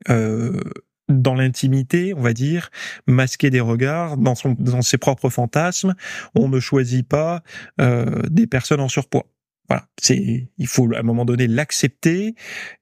euh, 0.08 0.60
dans 1.08 1.34
l'intimité, 1.34 2.14
on 2.14 2.20
va 2.20 2.32
dire, 2.32 2.70
masquer 3.06 3.50
des 3.50 3.60
regards, 3.60 4.16
dans, 4.16 4.34
son, 4.34 4.56
dans 4.58 4.82
ses 4.82 4.98
propres 4.98 5.30
fantasmes. 5.30 5.94
On 6.34 6.48
ne 6.48 6.60
choisit 6.60 7.06
pas 7.06 7.42
euh, 7.80 8.22
des 8.28 8.46
personnes 8.46 8.80
en 8.80 8.88
surpoids. 8.88 9.26
Voilà, 9.68 9.88
c'est 10.00 10.48
il 10.58 10.66
faut 10.68 10.92
à 10.94 11.00
un 11.00 11.02
moment 11.02 11.24
donné 11.24 11.48
l'accepter 11.48 12.36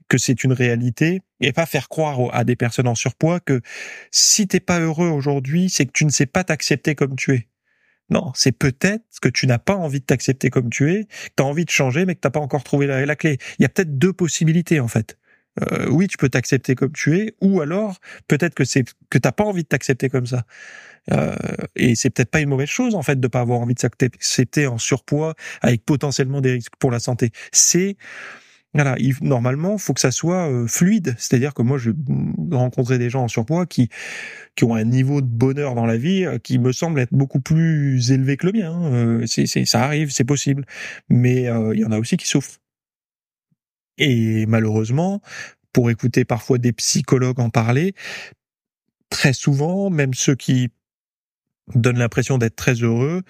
que 0.08 0.18
c'est 0.18 0.44
une 0.44 0.52
réalité 0.52 1.22
et 1.40 1.52
pas 1.52 1.64
faire 1.64 1.88
croire 1.88 2.18
à 2.34 2.44
des 2.44 2.56
personnes 2.56 2.88
en 2.88 2.94
surpoids 2.94 3.40
que 3.40 3.62
si 4.10 4.46
t'es 4.46 4.60
pas 4.60 4.80
heureux 4.80 5.08
aujourd'hui, 5.08 5.70
c'est 5.70 5.87
que 5.87 5.92
tu 5.92 6.04
ne 6.04 6.10
sais 6.10 6.26
pas 6.26 6.44
t'accepter 6.44 6.94
comme 6.94 7.16
tu 7.16 7.32
es. 7.32 7.48
Non, 8.10 8.32
c'est 8.34 8.52
peut-être 8.52 9.04
que 9.22 9.30
tu 9.30 9.46
n'as 9.46 9.58
pas 9.58 9.76
envie 9.76 10.00
de 10.00 10.04
t'accepter 10.04 10.50
comme 10.50 10.68
tu 10.68 10.92
es, 10.92 11.04
que 11.04 11.32
tu 11.38 11.42
as 11.42 11.46
envie 11.46 11.64
de 11.64 11.70
changer 11.70 12.04
mais 12.04 12.14
que 12.14 12.20
t'as 12.20 12.30
pas 12.30 12.40
encore 12.40 12.64
trouvé 12.64 12.87
la, 12.87 13.06
la 13.06 13.16
clé. 13.16 13.38
Il 13.58 13.62
y 13.62 13.64
a 13.64 13.70
peut-être 13.70 13.98
deux 13.98 14.12
possibilités 14.12 14.78
en 14.78 14.88
fait. 14.88 15.16
Euh, 15.62 15.86
oui, 15.88 16.08
tu 16.08 16.16
peux 16.16 16.28
t'accepter 16.28 16.74
comme 16.74 16.92
tu 16.92 17.18
es, 17.18 17.34
ou 17.40 17.60
alors 17.60 17.98
peut-être 18.28 18.54
que 18.54 18.64
c'est 18.64 18.84
que 19.10 19.18
t'as 19.18 19.32
pas 19.32 19.44
envie 19.44 19.62
de 19.62 19.68
t'accepter 19.68 20.08
comme 20.08 20.26
ça. 20.26 20.44
Euh, 21.12 21.34
et 21.76 21.94
c'est 21.94 22.10
peut-être 22.10 22.30
pas 22.30 22.40
une 22.40 22.48
mauvaise 22.48 22.68
chose 22.68 22.94
en 22.94 23.02
fait 23.02 23.20
de 23.20 23.28
pas 23.28 23.40
avoir 23.40 23.60
envie 23.60 23.74
de 23.74 23.80
s'accepter 23.80 24.66
en 24.66 24.78
surpoids 24.78 25.34
avec 25.60 25.84
potentiellement 25.84 26.40
des 26.40 26.52
risques 26.52 26.76
pour 26.78 26.90
la 26.90 26.98
santé. 26.98 27.30
C'est 27.52 27.96
voilà, 28.76 28.96
il, 28.98 29.14
normalement, 29.22 29.78
faut 29.78 29.94
que 29.94 30.00
ça 30.00 30.10
soit 30.10 30.50
euh, 30.50 30.66
fluide. 30.66 31.14
C'est-à-dire 31.16 31.54
que 31.54 31.62
moi, 31.62 31.78
je 31.78 31.92
rencontrais 32.50 32.98
des 32.98 33.08
gens 33.08 33.22
en 33.22 33.28
surpoids 33.28 33.66
qui 33.66 33.88
qui 34.56 34.64
ont 34.64 34.74
un 34.74 34.84
niveau 34.84 35.20
de 35.20 35.26
bonheur 35.26 35.74
dans 35.74 35.86
la 35.86 35.96
vie 35.96 36.24
euh, 36.24 36.38
qui 36.38 36.58
me 36.58 36.72
semble 36.72 37.00
être 37.00 37.12
beaucoup 37.12 37.40
plus 37.40 38.10
élevé 38.10 38.36
que 38.36 38.46
le 38.46 38.52
mien. 38.52 38.72
Hein. 38.72 39.26
c'est, 39.26 39.46
ça 39.64 39.82
arrive, 39.84 40.10
c'est 40.10 40.24
possible, 40.24 40.64
mais 41.08 41.42
il 41.44 41.80
y 41.80 41.84
en 41.84 41.92
a 41.92 41.98
aussi 41.98 42.16
qui 42.16 42.26
souffrent. 42.26 42.58
Et 43.98 44.46
malheureusement, 44.46 45.20
pour 45.72 45.90
écouter 45.90 46.24
parfois 46.24 46.59
des 46.59 46.72
psychologues 46.72 47.40
en 47.40 47.50
parler, 47.50 47.94
très 49.11 49.33
souvent, 49.33 49.90
même 49.90 50.14
ceux 50.14 50.35
qui 50.35 50.70
donnent 51.74 51.98
l'impression 51.98 52.37
d'être 52.37 52.57
très 52.57 52.74
heureux, 52.74 53.22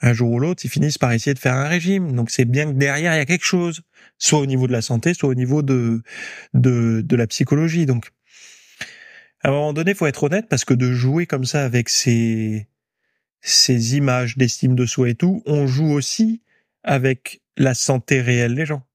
un 0.00 0.12
jour 0.12 0.30
ou 0.30 0.38
l'autre, 0.38 0.64
ils 0.64 0.70
finissent 0.70 0.98
par 0.98 1.12
essayer 1.12 1.34
de 1.34 1.38
faire 1.38 1.54
un 1.54 1.68
régime. 1.68 2.12
Donc 2.12 2.30
c'est 2.30 2.44
bien 2.44 2.66
que 2.66 2.78
derrière, 2.78 3.14
il 3.14 3.18
y 3.18 3.20
a 3.20 3.26
quelque 3.26 3.44
chose, 3.44 3.82
soit 4.18 4.38
au 4.38 4.46
niveau 4.46 4.66
de 4.66 4.72
la 4.72 4.82
santé, 4.82 5.14
soit 5.14 5.28
au 5.28 5.34
niveau 5.34 5.62
de, 5.62 6.02
de, 6.54 7.02
de 7.04 7.16
la 7.16 7.26
psychologie. 7.26 7.86
Donc, 7.86 8.10
à 9.42 9.48
un 9.48 9.52
moment 9.52 9.72
donné, 9.72 9.94
faut 9.94 10.06
être 10.06 10.22
honnête 10.22 10.46
parce 10.48 10.64
que 10.64 10.74
de 10.74 10.92
jouer 10.92 11.26
comme 11.26 11.44
ça 11.44 11.64
avec 11.64 11.88
ces, 11.88 12.68
ces 13.40 13.96
images 13.96 14.38
d'estime 14.38 14.74
de 14.74 14.86
soi 14.86 15.10
et 15.10 15.14
tout, 15.14 15.42
on 15.46 15.66
joue 15.66 15.90
aussi 15.90 16.42
avec 16.84 17.42
la 17.56 17.74
santé 17.74 18.20
réelle 18.20 18.54
des 18.54 18.66
gens. 18.66 18.86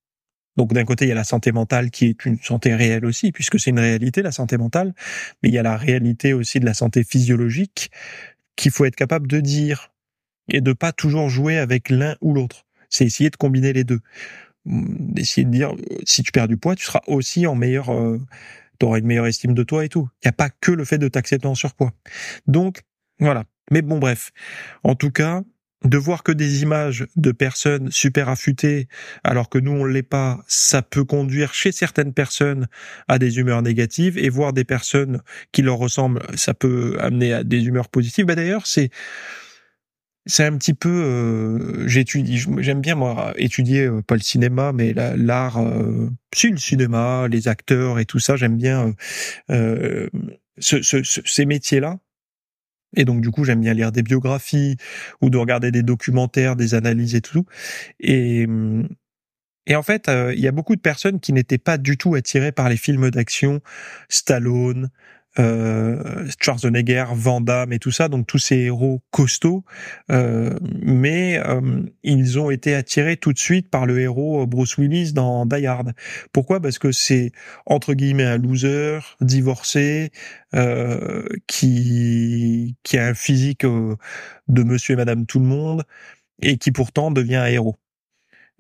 Donc 0.58 0.74
d'un 0.74 0.84
côté, 0.84 1.06
il 1.06 1.10
y 1.10 1.12
a 1.12 1.16
la 1.16 1.24
santé 1.24 1.52
mentale 1.52 1.92
qui 1.92 2.08
est 2.08 2.26
une 2.26 2.40
santé 2.42 2.76
réelle 2.76 3.06
aussi, 3.06 3.32
puisque 3.32 3.60
c'est 3.60 3.70
une 3.70 3.80
réalité, 3.80 4.22
la 4.22 4.32
santé 4.32 4.58
mentale, 4.58 4.94
mais 5.42 5.50
il 5.50 5.56
y 5.56 5.58
a 5.58 5.64
la 5.64 5.78
réalité 5.78 6.34
aussi 6.34 6.60
de 6.60 6.66
la 6.66 6.74
santé 6.74 7.04
physiologique 7.04 7.92
qu'il 8.56 8.72
faut 8.72 8.86
être 8.86 8.96
capable 8.96 9.28
de 9.28 9.40
dire 9.40 9.94
et 10.50 10.62
de 10.62 10.74
pas 10.74 10.92
toujours 10.92 11.30
jouer 11.30 11.58
avec 11.58 11.90
l'un 11.90 12.16
ou 12.22 12.34
l'autre. 12.34 12.66
C'est 12.90 13.06
essayer 13.06 13.30
de 13.30 13.36
combiner 13.36 13.74
les 13.74 13.84
deux. 13.84 14.00
D'essayer 14.66 15.46
de 15.46 15.52
dire, 15.52 15.74
si 16.06 16.24
tu 16.24 16.32
perds 16.32 16.48
du 16.48 16.58
poids, 16.58 16.76
tu 16.76 16.86
seras 16.86 17.02
aussi 17.08 17.48
en 17.48 17.56
meilleur, 17.56 17.90
euh, 17.90 18.20
tu 18.80 18.86
auras 18.86 19.00
une 19.00 19.06
meilleure 19.06 19.28
estime 19.28 19.54
de 19.54 19.64
toi 19.64 19.86
et 19.86 19.90
tout. 19.90 20.10
Il 20.24 20.28
n'y 20.28 20.30
a 20.30 20.34
pas 20.34 20.50
que 20.50 20.72
le 20.72 20.84
fait 20.86 20.98
de 20.98 21.08
t'accepter 21.08 21.48
en 21.48 21.56
surpoids. 21.56 21.94
Donc, 22.48 22.82
voilà. 23.20 23.46
Mais 23.72 23.82
bon, 23.82 24.00
bref. 24.00 24.32
En 24.84 24.96
tout 24.96 25.12
cas, 25.12 25.44
de 25.86 25.98
voir 25.98 26.24
que 26.24 26.32
des 26.32 26.64
images 26.64 27.06
de 27.16 27.32
personnes 27.32 27.92
super 27.92 28.30
affûtées 28.30 28.88
alors 29.24 29.50
que 29.50 29.60
nous 29.60 29.72
on 29.72 29.86
l'est 29.86 30.04
pas, 30.04 30.40
ça 30.48 30.82
peut 30.82 31.04
conduire 31.04 31.54
chez 31.54 31.72
certaines 31.72 32.14
personnes 32.14 32.68
à 33.08 33.20
des 33.20 33.38
humeurs 33.40 33.62
négatives 33.62 34.18
et 34.18 34.30
voir 34.30 34.54
des 34.54 34.64
personnes 34.64 35.22
qui 35.52 35.62
leur 35.62 35.78
ressemblent, 35.78 36.22
ça 36.36 36.54
peut 36.54 36.98
amener 37.00 37.34
à 37.34 37.44
des 37.44 37.64
humeurs 37.66 37.90
positives. 37.90 38.26
Bah 38.26 38.36
d'ailleurs, 38.36 38.66
c'est 38.66 38.90
c'est 40.28 40.44
un 40.44 40.58
petit 40.58 40.74
peu 40.74 40.90
euh, 40.90 41.88
j'étudie 41.88 42.46
j'aime 42.58 42.82
bien 42.82 42.96
moi 42.96 43.34
étudier 43.38 43.86
euh, 43.86 44.02
pas 44.02 44.16
le 44.16 44.22
cinéma 44.22 44.74
mais 44.74 44.94
l'art 44.94 45.58
euh, 45.58 46.10
si 46.36 46.50
le 46.50 46.58
cinéma 46.58 47.28
les 47.30 47.48
acteurs 47.48 47.98
et 47.98 48.06
tout 48.06 48.20
ça 48.20 48.36
j'aime 48.36 48.58
bien 48.58 48.94
euh, 49.50 50.10
ce, 50.60 50.82
ce, 50.82 50.98
ces 51.04 51.46
métiers 51.46 51.80
là 51.80 51.98
et 52.96 53.06
donc 53.06 53.22
du 53.22 53.32
coup, 53.32 53.44
j'aime 53.44 53.62
bien 53.62 53.74
lire 53.74 53.92
des 53.92 54.04
biographies 54.04 54.78
ou 55.22 55.30
de 55.30 55.38
regarder 55.38 55.72
des 55.72 55.84
documentaires, 55.84 56.56
des 56.56 56.74
analyses 56.76 57.16
et 57.16 57.22
tout. 57.22 57.46
Et 58.00 58.48
et 59.68 59.76
en 59.76 59.84
fait, 59.84 60.08
euh, 60.08 60.34
il 60.34 60.40
y 60.40 60.48
a 60.48 60.52
beaucoup 60.52 60.76
de 60.76 60.82
personnes 60.82 61.20
qui 61.20 61.34
n'étaient 61.34 61.58
pas 61.58 61.78
du 61.78 61.98
tout 61.98 62.16
attirées 62.16 62.54
par 62.54 62.70
les 62.70 62.78
films 62.78 63.10
d'action, 63.12 63.62
Stallone, 64.10 64.90
euh, 65.40 66.28
Schwarzenegger, 66.42 67.06
Van 67.14 67.42
Damme 67.42 67.74
et 67.74 67.80
tout 67.80 67.92
ça, 67.92 68.08
donc 68.08 68.28
tous 68.28 68.38
ces 68.38 68.56
héros 68.56 69.02
costauds, 69.12 69.64
euh, 70.12 70.58
mais 70.82 71.40
euh, 71.46 71.82
ils 72.04 72.40
ont 72.40 72.50
été 72.50 72.74
attirés 72.74 73.18
tout 73.18 73.34
de 73.34 73.40
suite 73.40 73.70
par 73.70 73.86
le 73.86 74.00
héros 74.00 74.46
Bruce 74.48 74.78
Willis 74.78 75.14
dans 75.14 75.46
Die 75.46 75.66
Hard. 75.66 75.94
Pourquoi? 76.34 76.60
Parce 76.60 76.80
que 76.80 76.92
c'est 76.92 77.32
entre 77.66 77.94
guillemets 77.94 78.24
un 78.26 78.38
loser, 78.38 79.00
divorcé, 79.22 80.12
euh, 80.56 81.28
qui 81.48 82.76
qui 82.84 82.98
a 82.98 83.08
un 83.08 83.14
physique 83.14 83.66
de 83.66 84.64
Monsieur 84.64 84.94
et 84.94 84.98
Madame 84.98 85.26
tout 85.26 85.40
le 85.40 85.46
monde 85.46 85.84
et 86.42 86.58
qui 86.58 86.72
pourtant 86.72 87.12
devient 87.12 87.36
un 87.36 87.48
héros. 87.48 87.78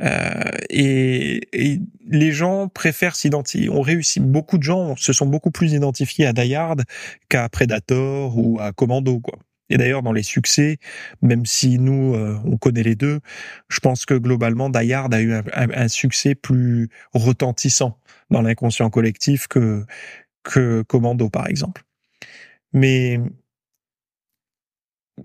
Euh, 0.01 0.51
et, 0.69 1.41
et, 1.53 1.79
les 2.09 2.31
gens 2.31 2.67
préfèrent 2.67 3.15
s'identifier. 3.15 3.69
On 3.69 3.81
réussit. 3.81 4.23
Beaucoup 4.23 4.57
de 4.57 4.63
gens 4.63 4.95
se 4.95 5.11
sont 5.13 5.25
beaucoup 5.25 5.51
plus 5.51 5.73
identifiés 5.73 6.25
à 6.25 6.33
Die 6.33 6.55
Hard 6.55 6.83
qu'à 7.29 7.49
Predator 7.49 8.37
ou 8.37 8.59
à 8.59 8.71
Commando, 8.71 9.19
quoi. 9.19 9.39
Et 9.69 9.77
d'ailleurs, 9.77 10.01
dans 10.01 10.13
les 10.13 10.23
succès, 10.23 10.77
même 11.21 11.45
si 11.45 11.77
nous 11.77 12.15
euh, 12.15 12.39
on 12.45 12.55
connaît 12.55 12.83
les 12.83 12.95
deux, 12.95 13.19
je 13.67 13.79
pense 13.81 14.05
que 14.05 14.13
globalement, 14.13 14.69
Die 14.69 14.93
Hard 14.93 15.13
a 15.13 15.21
eu 15.21 15.33
un, 15.33 15.43
un 15.53 15.87
succès 15.89 16.35
plus 16.35 16.89
retentissant 17.13 17.99
dans 18.29 18.41
l'inconscient 18.41 18.89
collectif 18.89 19.47
que 19.47 19.85
que 20.43 20.83
Commando, 20.83 21.29
par 21.29 21.47
exemple. 21.47 21.83
Mais 22.71 23.19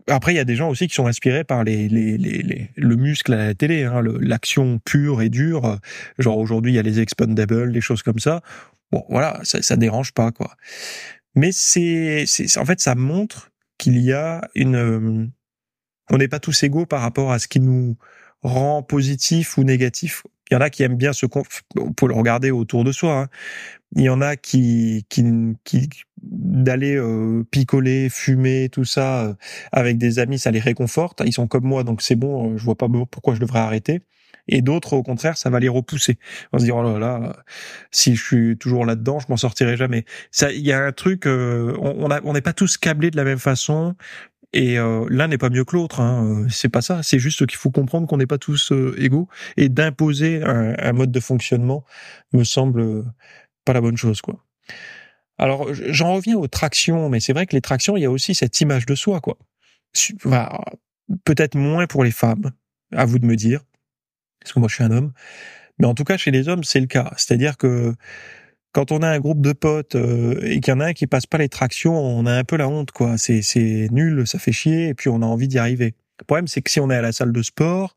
après, 0.08 0.32
il 0.32 0.36
y 0.36 0.40
a 0.40 0.44
des 0.44 0.56
gens 0.56 0.70
aussi 0.70 0.88
qui 0.88 0.94
sont 0.94 1.06
inspirés 1.06 1.44
par 1.44 1.64
les, 1.64 1.88
les, 1.88 2.16
les, 2.16 2.70
le 2.76 2.96
muscle 2.96 3.32
à 3.34 3.48
la 3.48 3.54
télé, 3.54 3.84
hein, 3.84 4.02
l'action 4.20 4.78
pure 4.78 5.22
et 5.22 5.28
dure. 5.28 5.78
Genre 6.18 6.38
aujourd'hui, 6.38 6.72
il 6.72 6.76
y 6.76 6.78
a 6.78 6.82
les 6.82 7.00
Expendables, 7.00 7.72
des 7.72 7.80
choses 7.80 8.02
comme 8.02 8.18
ça. 8.18 8.42
Bon, 8.90 9.04
voilà, 9.08 9.40
ça, 9.42 9.62
ça 9.62 9.76
dérange 9.76 10.12
pas, 10.12 10.32
quoi. 10.32 10.56
Mais 11.34 11.50
c'est, 11.52 12.24
en 12.56 12.64
fait, 12.64 12.80
ça 12.80 12.94
montre 12.94 13.50
qu'il 13.78 13.98
y 13.98 14.12
a 14.12 14.48
une, 14.54 15.30
on 16.10 16.18
n'est 16.18 16.28
pas 16.28 16.40
tous 16.40 16.62
égaux 16.62 16.86
par 16.86 17.00
rapport 17.00 17.32
à 17.32 17.38
ce 17.38 17.48
qui 17.48 17.60
nous 17.60 17.96
rend 18.42 18.82
positif 18.82 19.56
ou 19.56 19.64
négatif. 19.64 20.24
Il 20.50 20.54
y 20.54 20.56
en 20.56 20.60
a 20.60 20.70
qui 20.70 20.82
aiment 20.82 20.96
bien 20.96 21.12
se, 21.12 21.26
on 21.76 21.92
peut 21.92 22.06
le 22.06 22.14
regarder 22.14 22.50
autour 22.50 22.84
de 22.84 22.92
soi. 22.92 23.22
Hein. 23.22 23.28
Il 23.96 24.02
y 24.02 24.08
en 24.08 24.20
a 24.20 24.36
qui, 24.36 25.06
qui, 25.08 25.24
qui 25.64 25.88
d'aller 26.22 26.96
euh, 26.96 27.44
picoler, 27.50 28.08
fumer, 28.08 28.68
tout 28.70 28.84
ça 28.84 29.24
euh, 29.24 29.34
avec 29.72 29.98
des 29.98 30.18
amis, 30.18 30.38
ça 30.38 30.50
les 30.50 30.60
réconforte. 30.60 31.22
Ils 31.24 31.32
sont 31.32 31.46
comme 31.46 31.64
moi, 31.64 31.84
donc 31.84 32.02
c'est 32.02 32.16
bon. 32.16 32.52
Euh, 32.52 32.56
je 32.56 32.64
vois 32.64 32.76
pas 32.76 32.88
pourquoi 33.10 33.34
je 33.34 33.40
devrais 33.40 33.60
arrêter. 33.60 34.02
Et 34.48 34.60
d'autres, 34.60 34.94
au 34.94 35.04
contraire, 35.04 35.36
ça 35.36 35.50
va 35.50 35.60
les 35.60 35.68
repousser. 35.68 36.18
On 36.52 36.58
se 36.58 36.64
dire 36.64 36.76
oh 36.76 36.82
là 36.82 36.98
là, 36.98 37.36
si 37.92 38.16
je 38.16 38.24
suis 38.24 38.58
toujours 38.58 38.84
là-dedans, 38.84 39.20
je 39.20 39.26
m'en 39.28 39.36
sortirai 39.36 39.76
jamais. 39.76 40.04
Ça, 40.32 40.50
il 40.50 40.66
y 40.66 40.72
a 40.72 40.84
un 40.84 40.90
truc. 40.90 41.26
on 41.26 42.08
on 42.24 42.32
n'est 42.32 42.40
pas 42.40 42.52
tous 42.52 42.76
câblés 42.76 43.12
de 43.12 43.16
la 43.16 43.22
même 43.22 43.38
façon. 43.38 43.94
Et 44.52 44.78
euh, 44.78 45.06
l'un 45.08 45.28
n'est 45.28 45.38
pas 45.38 45.48
mieux 45.48 45.64
que 45.64 45.76
l'autre. 45.76 46.00
Hein. 46.00 46.46
C'est 46.50 46.68
pas 46.68 46.82
ça. 46.82 47.02
C'est 47.02 47.18
juste 47.18 47.46
qu'il 47.46 47.56
faut 47.56 47.70
comprendre 47.70 48.06
qu'on 48.06 48.18
n'est 48.18 48.26
pas 48.26 48.38
tous 48.38 48.72
euh, 48.72 48.94
égaux 48.98 49.28
et 49.56 49.68
d'imposer 49.68 50.42
un, 50.42 50.74
un, 50.78 50.92
mode 50.92 51.10
de 51.10 51.20
fonctionnement 51.20 51.84
me 52.32 52.44
semble 52.44 53.04
pas 53.64 53.72
la 53.72 53.80
bonne 53.80 53.96
chose, 53.96 54.20
quoi. 54.20 54.44
Alors 55.42 55.74
j'en 55.74 56.14
reviens 56.14 56.36
aux 56.36 56.46
tractions, 56.46 57.08
mais 57.08 57.18
c'est 57.18 57.32
vrai 57.32 57.46
que 57.46 57.56
les 57.56 57.60
tractions, 57.60 57.96
il 57.96 58.02
y 58.02 58.04
a 58.04 58.10
aussi 58.12 58.32
cette 58.32 58.60
image 58.60 58.86
de 58.86 58.94
soi, 58.94 59.20
quoi. 59.20 59.36
Peut-être 61.24 61.56
moins 61.56 61.88
pour 61.88 62.04
les 62.04 62.12
femmes, 62.12 62.52
à 62.92 63.04
vous 63.06 63.18
de 63.18 63.26
me 63.26 63.34
dire, 63.34 63.60
parce 64.40 64.52
que 64.52 64.60
moi 64.60 64.68
je 64.68 64.76
suis 64.76 64.84
un 64.84 64.92
homme. 64.92 65.12
Mais 65.80 65.86
en 65.88 65.94
tout 65.94 66.04
cas, 66.04 66.16
chez 66.16 66.30
les 66.30 66.48
hommes, 66.48 66.62
c'est 66.62 66.78
le 66.78 66.86
cas. 66.86 67.12
C'est-à-dire 67.16 67.56
que 67.56 67.92
quand 68.70 68.92
on 68.92 69.02
a 69.02 69.08
un 69.08 69.18
groupe 69.18 69.40
de 69.40 69.52
potes 69.52 69.96
euh, 69.96 70.40
et 70.44 70.60
qu'il 70.60 70.72
y 70.72 70.76
en 70.76 70.80
a 70.80 70.86
un 70.86 70.92
qui 70.92 71.08
passe 71.08 71.26
pas 71.26 71.38
les 71.38 71.48
tractions, 71.48 71.98
on 71.98 72.24
a 72.26 72.32
un 72.32 72.44
peu 72.44 72.56
la 72.56 72.68
honte, 72.68 72.92
quoi. 72.92 73.18
C'est, 73.18 73.42
c'est 73.42 73.88
nul, 73.90 74.24
ça 74.28 74.38
fait 74.38 74.52
chier, 74.52 74.90
et 74.90 74.94
puis 74.94 75.08
on 75.08 75.22
a 75.22 75.26
envie 75.26 75.48
d'y 75.48 75.58
arriver. 75.58 75.94
Le 76.22 76.24
problème, 76.24 76.46
c'est 76.46 76.62
que 76.62 76.70
si 76.70 76.78
on 76.78 76.88
est 76.88 76.94
à 76.94 77.02
la 77.02 77.10
salle 77.10 77.32
de 77.32 77.42
sport, 77.42 77.96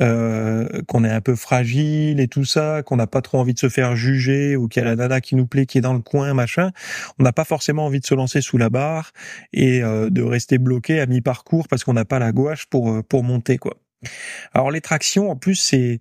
euh, 0.00 0.66
qu'on 0.88 1.04
est 1.04 1.10
un 1.10 1.20
peu 1.20 1.36
fragile 1.36 2.18
et 2.18 2.26
tout 2.26 2.46
ça, 2.46 2.82
qu'on 2.82 2.96
n'a 2.96 3.06
pas 3.06 3.20
trop 3.20 3.38
envie 3.38 3.52
de 3.52 3.58
se 3.58 3.68
faire 3.68 3.96
juger, 3.96 4.56
ou 4.56 4.66
qu'il 4.66 4.82
y 4.82 4.86
a 4.86 4.88
la 4.88 4.96
nana 4.96 5.20
qui 5.20 5.36
nous 5.36 5.46
plaît, 5.46 5.66
qui 5.66 5.76
est 5.76 5.82
dans 5.82 5.92
le 5.92 6.00
coin, 6.00 6.32
machin, 6.32 6.70
on 7.18 7.22
n'a 7.22 7.34
pas 7.34 7.44
forcément 7.44 7.84
envie 7.84 8.00
de 8.00 8.06
se 8.06 8.14
lancer 8.14 8.40
sous 8.40 8.56
la 8.56 8.70
barre 8.70 9.12
et 9.52 9.82
euh, 9.82 10.08
de 10.08 10.22
rester 10.22 10.56
bloqué 10.56 11.00
à 11.00 11.06
mi-parcours 11.06 11.68
parce 11.68 11.84
qu'on 11.84 11.92
n'a 11.92 12.06
pas 12.06 12.18
la 12.18 12.32
gouache 12.32 12.64
pour 12.64 12.90
euh, 12.90 13.02
pour 13.02 13.24
monter, 13.24 13.58
quoi. 13.58 13.76
Alors 14.54 14.70
les 14.70 14.80
tractions, 14.80 15.30
en 15.30 15.36
plus, 15.36 15.56
c'est 15.56 16.00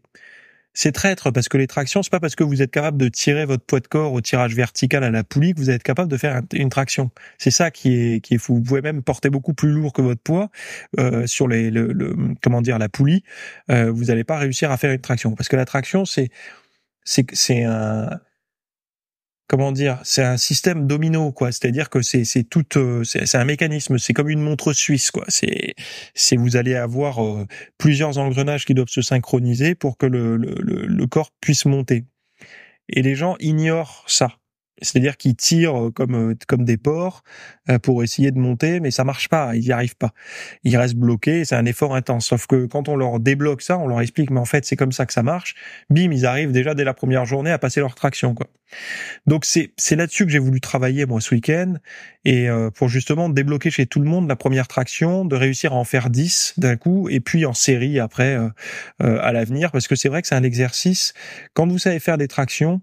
c'est 0.82 0.94
traître 0.94 1.30
parce 1.34 1.50
que 1.50 1.58
les 1.58 1.68
tractions, 1.68 2.02
c'est 2.04 2.10
pas 2.10 2.22
parce 2.22 2.36
que 2.36 2.44
vous 2.46 2.62
êtes 2.62 2.72
capable 2.72 2.98
de 2.98 3.10
tirer 3.10 3.46
votre 3.46 3.66
poids 3.66 3.82
de 3.82 3.88
corps 3.88 4.14
au 4.14 4.22
tirage 4.22 4.56
vertical 4.56 5.04
à 5.04 5.12
la 5.12 5.26
poulie 5.26 5.54
que 5.54 5.60
vous 5.60 5.70
êtes 5.70 5.84
capable 5.84 6.10
de 6.10 6.16
faire 6.16 6.42
une 6.54 6.70
traction. 6.70 7.12
C'est 7.38 7.52
ça 7.52 7.70
qui 7.70 7.94
est 7.96 8.22
qui 8.22 8.36
est 8.36 8.38
fou. 8.38 8.56
Vous 8.56 8.62
pouvez 8.62 8.82
même 8.82 9.04
porter 9.04 9.30
beaucoup 9.30 9.54
plus 9.54 9.72
lourd 9.72 9.92
que 9.92 10.02
votre 10.02 10.22
poids 10.22 10.50
euh, 10.98 11.28
sur 11.28 11.50
les 11.50 11.70
le, 11.70 12.16
comment 12.42 12.62
dire 12.62 12.80
la 12.80 12.88
poulie. 12.88 13.26
Euh, 13.70 13.92
vous 13.92 14.06
n'allez 14.06 14.24
pas 14.24 14.38
réussir 14.38 14.72
à 14.72 14.78
faire 14.78 14.94
une 14.94 15.02
traction 15.02 15.34
parce 15.34 15.50
que 15.50 15.58
la 15.58 15.66
traction 15.66 16.06
c'est 16.06 16.30
c'est 17.04 17.26
c'est 17.34 17.66
un 17.66 18.22
comment 19.50 19.72
dire, 19.72 20.00
c'est 20.04 20.24
un 20.24 20.38
système 20.38 20.88
domino 20.88 21.34
quoi. 21.34 21.52
C'est-à-dire 21.52 21.90
que 21.90 22.02
c'est 22.02 22.24
c'est 22.24 22.44
tout, 22.44 22.78
euh, 22.78 23.04
c'est 23.04 23.36
un 23.36 23.46
mécanisme. 23.46 23.98
C'est 23.98 24.14
comme 24.14 24.30
une 24.30 24.40
montre 24.42 24.72
suisse 24.74 25.12
quoi. 25.12 25.26
C'est 25.28 25.76
c'est 26.14 26.38
vous 26.38 26.56
allez 26.56 26.76
avoir 26.76 27.26
euh, 27.26 27.46
plusieurs 27.78 28.20
engrenages 28.20 28.66
qui 28.66 28.76
doivent 28.76 28.90
se 28.90 29.02
synchroniser 29.02 29.76
pour 29.76 29.98
que 29.98 30.06
le, 30.06 30.38
le, 30.38 30.54
le 30.86 31.08
corps 31.08 31.32
puisse 31.42 31.66
monter. 31.66 32.06
Et 32.90 33.02
les 33.02 33.16
gens 33.16 33.36
ignorent 33.40 34.06
ça. 34.08 34.30
C'est-à-dire 34.82 35.18
qu'ils 35.18 35.36
tirent 35.36 35.88
euh, 35.88 35.92
comme 35.92 36.32
euh, 36.32 36.36
comme 36.48 36.66
des 36.66 36.78
porcs 36.78 37.24
euh, 37.70 37.80
pour 37.80 38.04
essayer 38.04 38.32
de 38.32 38.40
monter, 38.40 38.80
mais 38.80 38.92
ça 38.92 39.04
marche 39.04 39.30
pas, 39.30 39.56
ils 39.56 39.66
y 39.66 39.72
arrivent 39.72 39.98
pas. 39.98 40.14
Ils 40.64 40.78
restent 40.78 40.96
bloqués, 40.96 41.46
c'est 41.46 41.56
un 41.56 41.66
effort 41.66 41.96
intense. 41.96 42.28
Sauf 42.28 42.48
que 42.48 42.66
quand 42.66 42.90
on 42.90 42.96
leur 42.96 43.20
débloque 43.20 43.62
ça, 43.62 43.78
on 43.78 43.88
leur 43.88 44.02
explique, 44.02 44.30
mais 44.32 44.40
en 44.40 44.46
fait 44.46 44.66
c'est 44.66 44.76
comme 44.76 44.92
ça 44.92 45.06
que 45.06 45.14
ça 45.14 45.24
marche. 45.24 45.56
Bim, 45.90 46.12
ils 46.12 46.26
arrivent 46.26 46.52
déjà 46.52 46.74
dès 46.74 46.84
la 46.84 46.94
première 46.94 47.26
journée 47.26 47.52
à 47.52 47.58
passer 47.58 47.80
leur 47.80 47.96
traction, 47.96 48.34
quoi. 48.34 48.48
Donc 49.26 49.46
c'est 49.46 49.74
c'est 49.78 49.96
là-dessus 49.96 50.26
que 50.26 50.32
j'ai 50.32 50.40
voulu 50.40 50.62
travailler 50.62 51.08
moi 51.08 51.20
ce 51.22 51.34
week-end 51.34 51.76
et 52.24 52.48
pour 52.76 52.88
justement 52.88 53.28
débloquer 53.28 53.72
chez 53.72 53.88
tout 53.88 54.00
le 54.00 54.06
monde 54.06 54.28
la 54.28 54.36
première 54.36 54.68
traction, 54.68 55.26
de 55.26 55.36
réussir 55.36 55.74
à 55.74 55.76
en 55.76 55.84
faire 55.84 56.12
10 56.12 56.54
d'un 56.58 56.76
coup 56.76 57.10
et 57.10 57.20
puis 57.20 57.48
en 57.48 57.56
série 57.56 58.00
après 58.00 58.38
à 59.00 59.34
l'avenir, 59.34 59.72
parce 59.72 59.88
que 59.88 59.96
c'est 59.96 60.08
vrai 60.08 60.22
que 60.22 60.28
c'est 60.28 60.36
un 60.36 60.44
exercice. 60.44 61.16
Quand 61.56 61.66
vous 61.68 61.80
savez 61.80 62.00
faire 62.00 62.20
des 62.20 62.28
tractions 62.28 62.80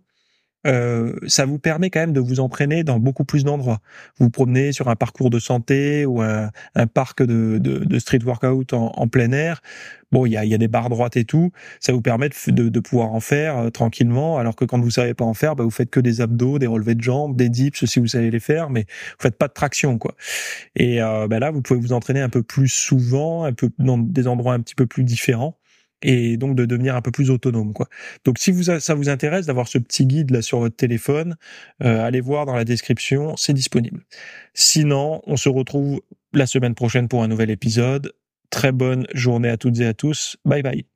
euh, 0.67 1.15
ça 1.27 1.47
vous 1.47 1.59
permet 1.59 1.91
quand 1.91 2.01
même 2.01 2.13
de 2.13 2.21
vous 2.21 2.41
entraîner 2.41 2.85
dans 2.85 2.99
beaucoup 2.99 3.25
plus 3.25 3.45
d'endroits. 3.45 3.81
Vous, 4.19 4.27
vous 4.27 4.31
promenez 4.31 4.73
sur 4.73 4.89
un 4.89 4.97
parcours 4.97 5.31
de 5.31 5.39
santé 5.39 6.05
ou 6.05 6.21
un, 6.21 6.51
parc 6.93 7.23
de, 7.23 7.99
street 7.99 8.21
workout 8.25 8.73
en, 8.73 9.09
plein 9.09 9.33
air. 9.33 9.63
Bon, 10.13 10.25
il 10.25 10.33
y 10.33 10.37
a, 10.37 10.59
des 10.59 10.69
barres 10.69 10.89
droites 10.89 11.17
et 11.17 11.25
tout. 11.25 11.53
Ça 11.81 11.93
vous 11.93 12.01
permet 12.01 12.29
de, 12.29 12.69
de 12.69 12.81
pouvoir 12.81 13.13
en 13.13 13.21
faire 13.21 13.59
euh, 13.59 13.71
tranquillement, 13.71 14.39
alors 14.39 14.55
que 14.55 14.65
quand 14.65 14.81
vous 14.81 14.91
savez 14.91 15.15
pas 15.15 15.25
en 15.25 15.35
faire, 15.35 15.57
bah, 15.57 15.65
vous 15.65 15.71
faites 15.71 15.91
que 15.91 16.01
des 16.01 16.21
abdos, 16.21 16.59
des 16.59 16.67
relevés 16.67 16.95
de 16.95 17.03
jambes, 17.03 17.37
des 17.37 17.49
dips 17.49 17.85
si 17.85 18.01
vous 18.01 18.07
savez 18.07 18.31
les 18.31 18.41
faire, 18.41 18.71
mais 18.71 18.83
vous 18.83 19.23
faites 19.23 19.37
pas 19.37 19.49
de 19.49 19.53
traction, 19.53 19.99
quoi. 19.99 20.15
Et 20.77 21.03
euh, 21.03 21.27
bah 21.29 21.39
là, 21.39 21.51
vous 21.51 21.63
pouvez 21.63 21.81
vous 21.81 21.93
entraîner 21.93 22.21
un 22.21 22.29
peu 22.29 22.43
plus 22.43 22.69
souvent, 22.69 23.45
un 23.45 23.53
peu 23.53 23.71
dans 23.79 23.99
des 23.99 24.27
endroits 24.29 24.55
un 24.55 24.61
petit 24.61 24.75
peu 24.75 24.87
plus 24.87 25.05
différents 25.05 25.57
et 26.03 26.37
donc 26.37 26.55
de 26.57 26.65
devenir 26.65 26.97
un 26.97 27.03
peu 27.03 27.11
plus 27.11 27.31
autonome 27.31 27.73
quoi. 27.73 27.89
Donc 28.25 28.39
si 28.39 28.51
vous 28.51 28.65
ça 28.65 28.95
vous 28.95 29.09
intéresse 29.09 29.47
d'avoir 29.47 29.69
ce 29.69 29.79
petit 29.79 30.07
guide 30.07 30.31
là 30.31 30.43
sur 30.43 30.61
votre 30.61 30.77
téléphone, 30.77 31.37
euh, 31.83 32.05
allez 32.05 32.21
voir 32.21 32.47
dans 32.47 32.55
la 32.55 32.65
description, 32.65 33.37
c'est 33.37 33.55
disponible. 33.55 34.05
Sinon, 34.55 35.23
on 35.27 35.37
se 35.37 35.49
retrouve 35.49 36.01
la 36.33 36.47
semaine 36.47 36.75
prochaine 36.75 37.09
pour 37.09 37.23
un 37.23 37.29
nouvel 37.29 37.51
épisode. 37.51 38.13
Très 38.51 38.73
bonne 38.73 39.07
journée 39.15 39.49
à 39.49 39.57
toutes 39.57 39.81
et 39.81 39.87
à 39.87 39.95
tous. 39.95 40.37
Bye 40.45 40.63
bye. 40.63 40.96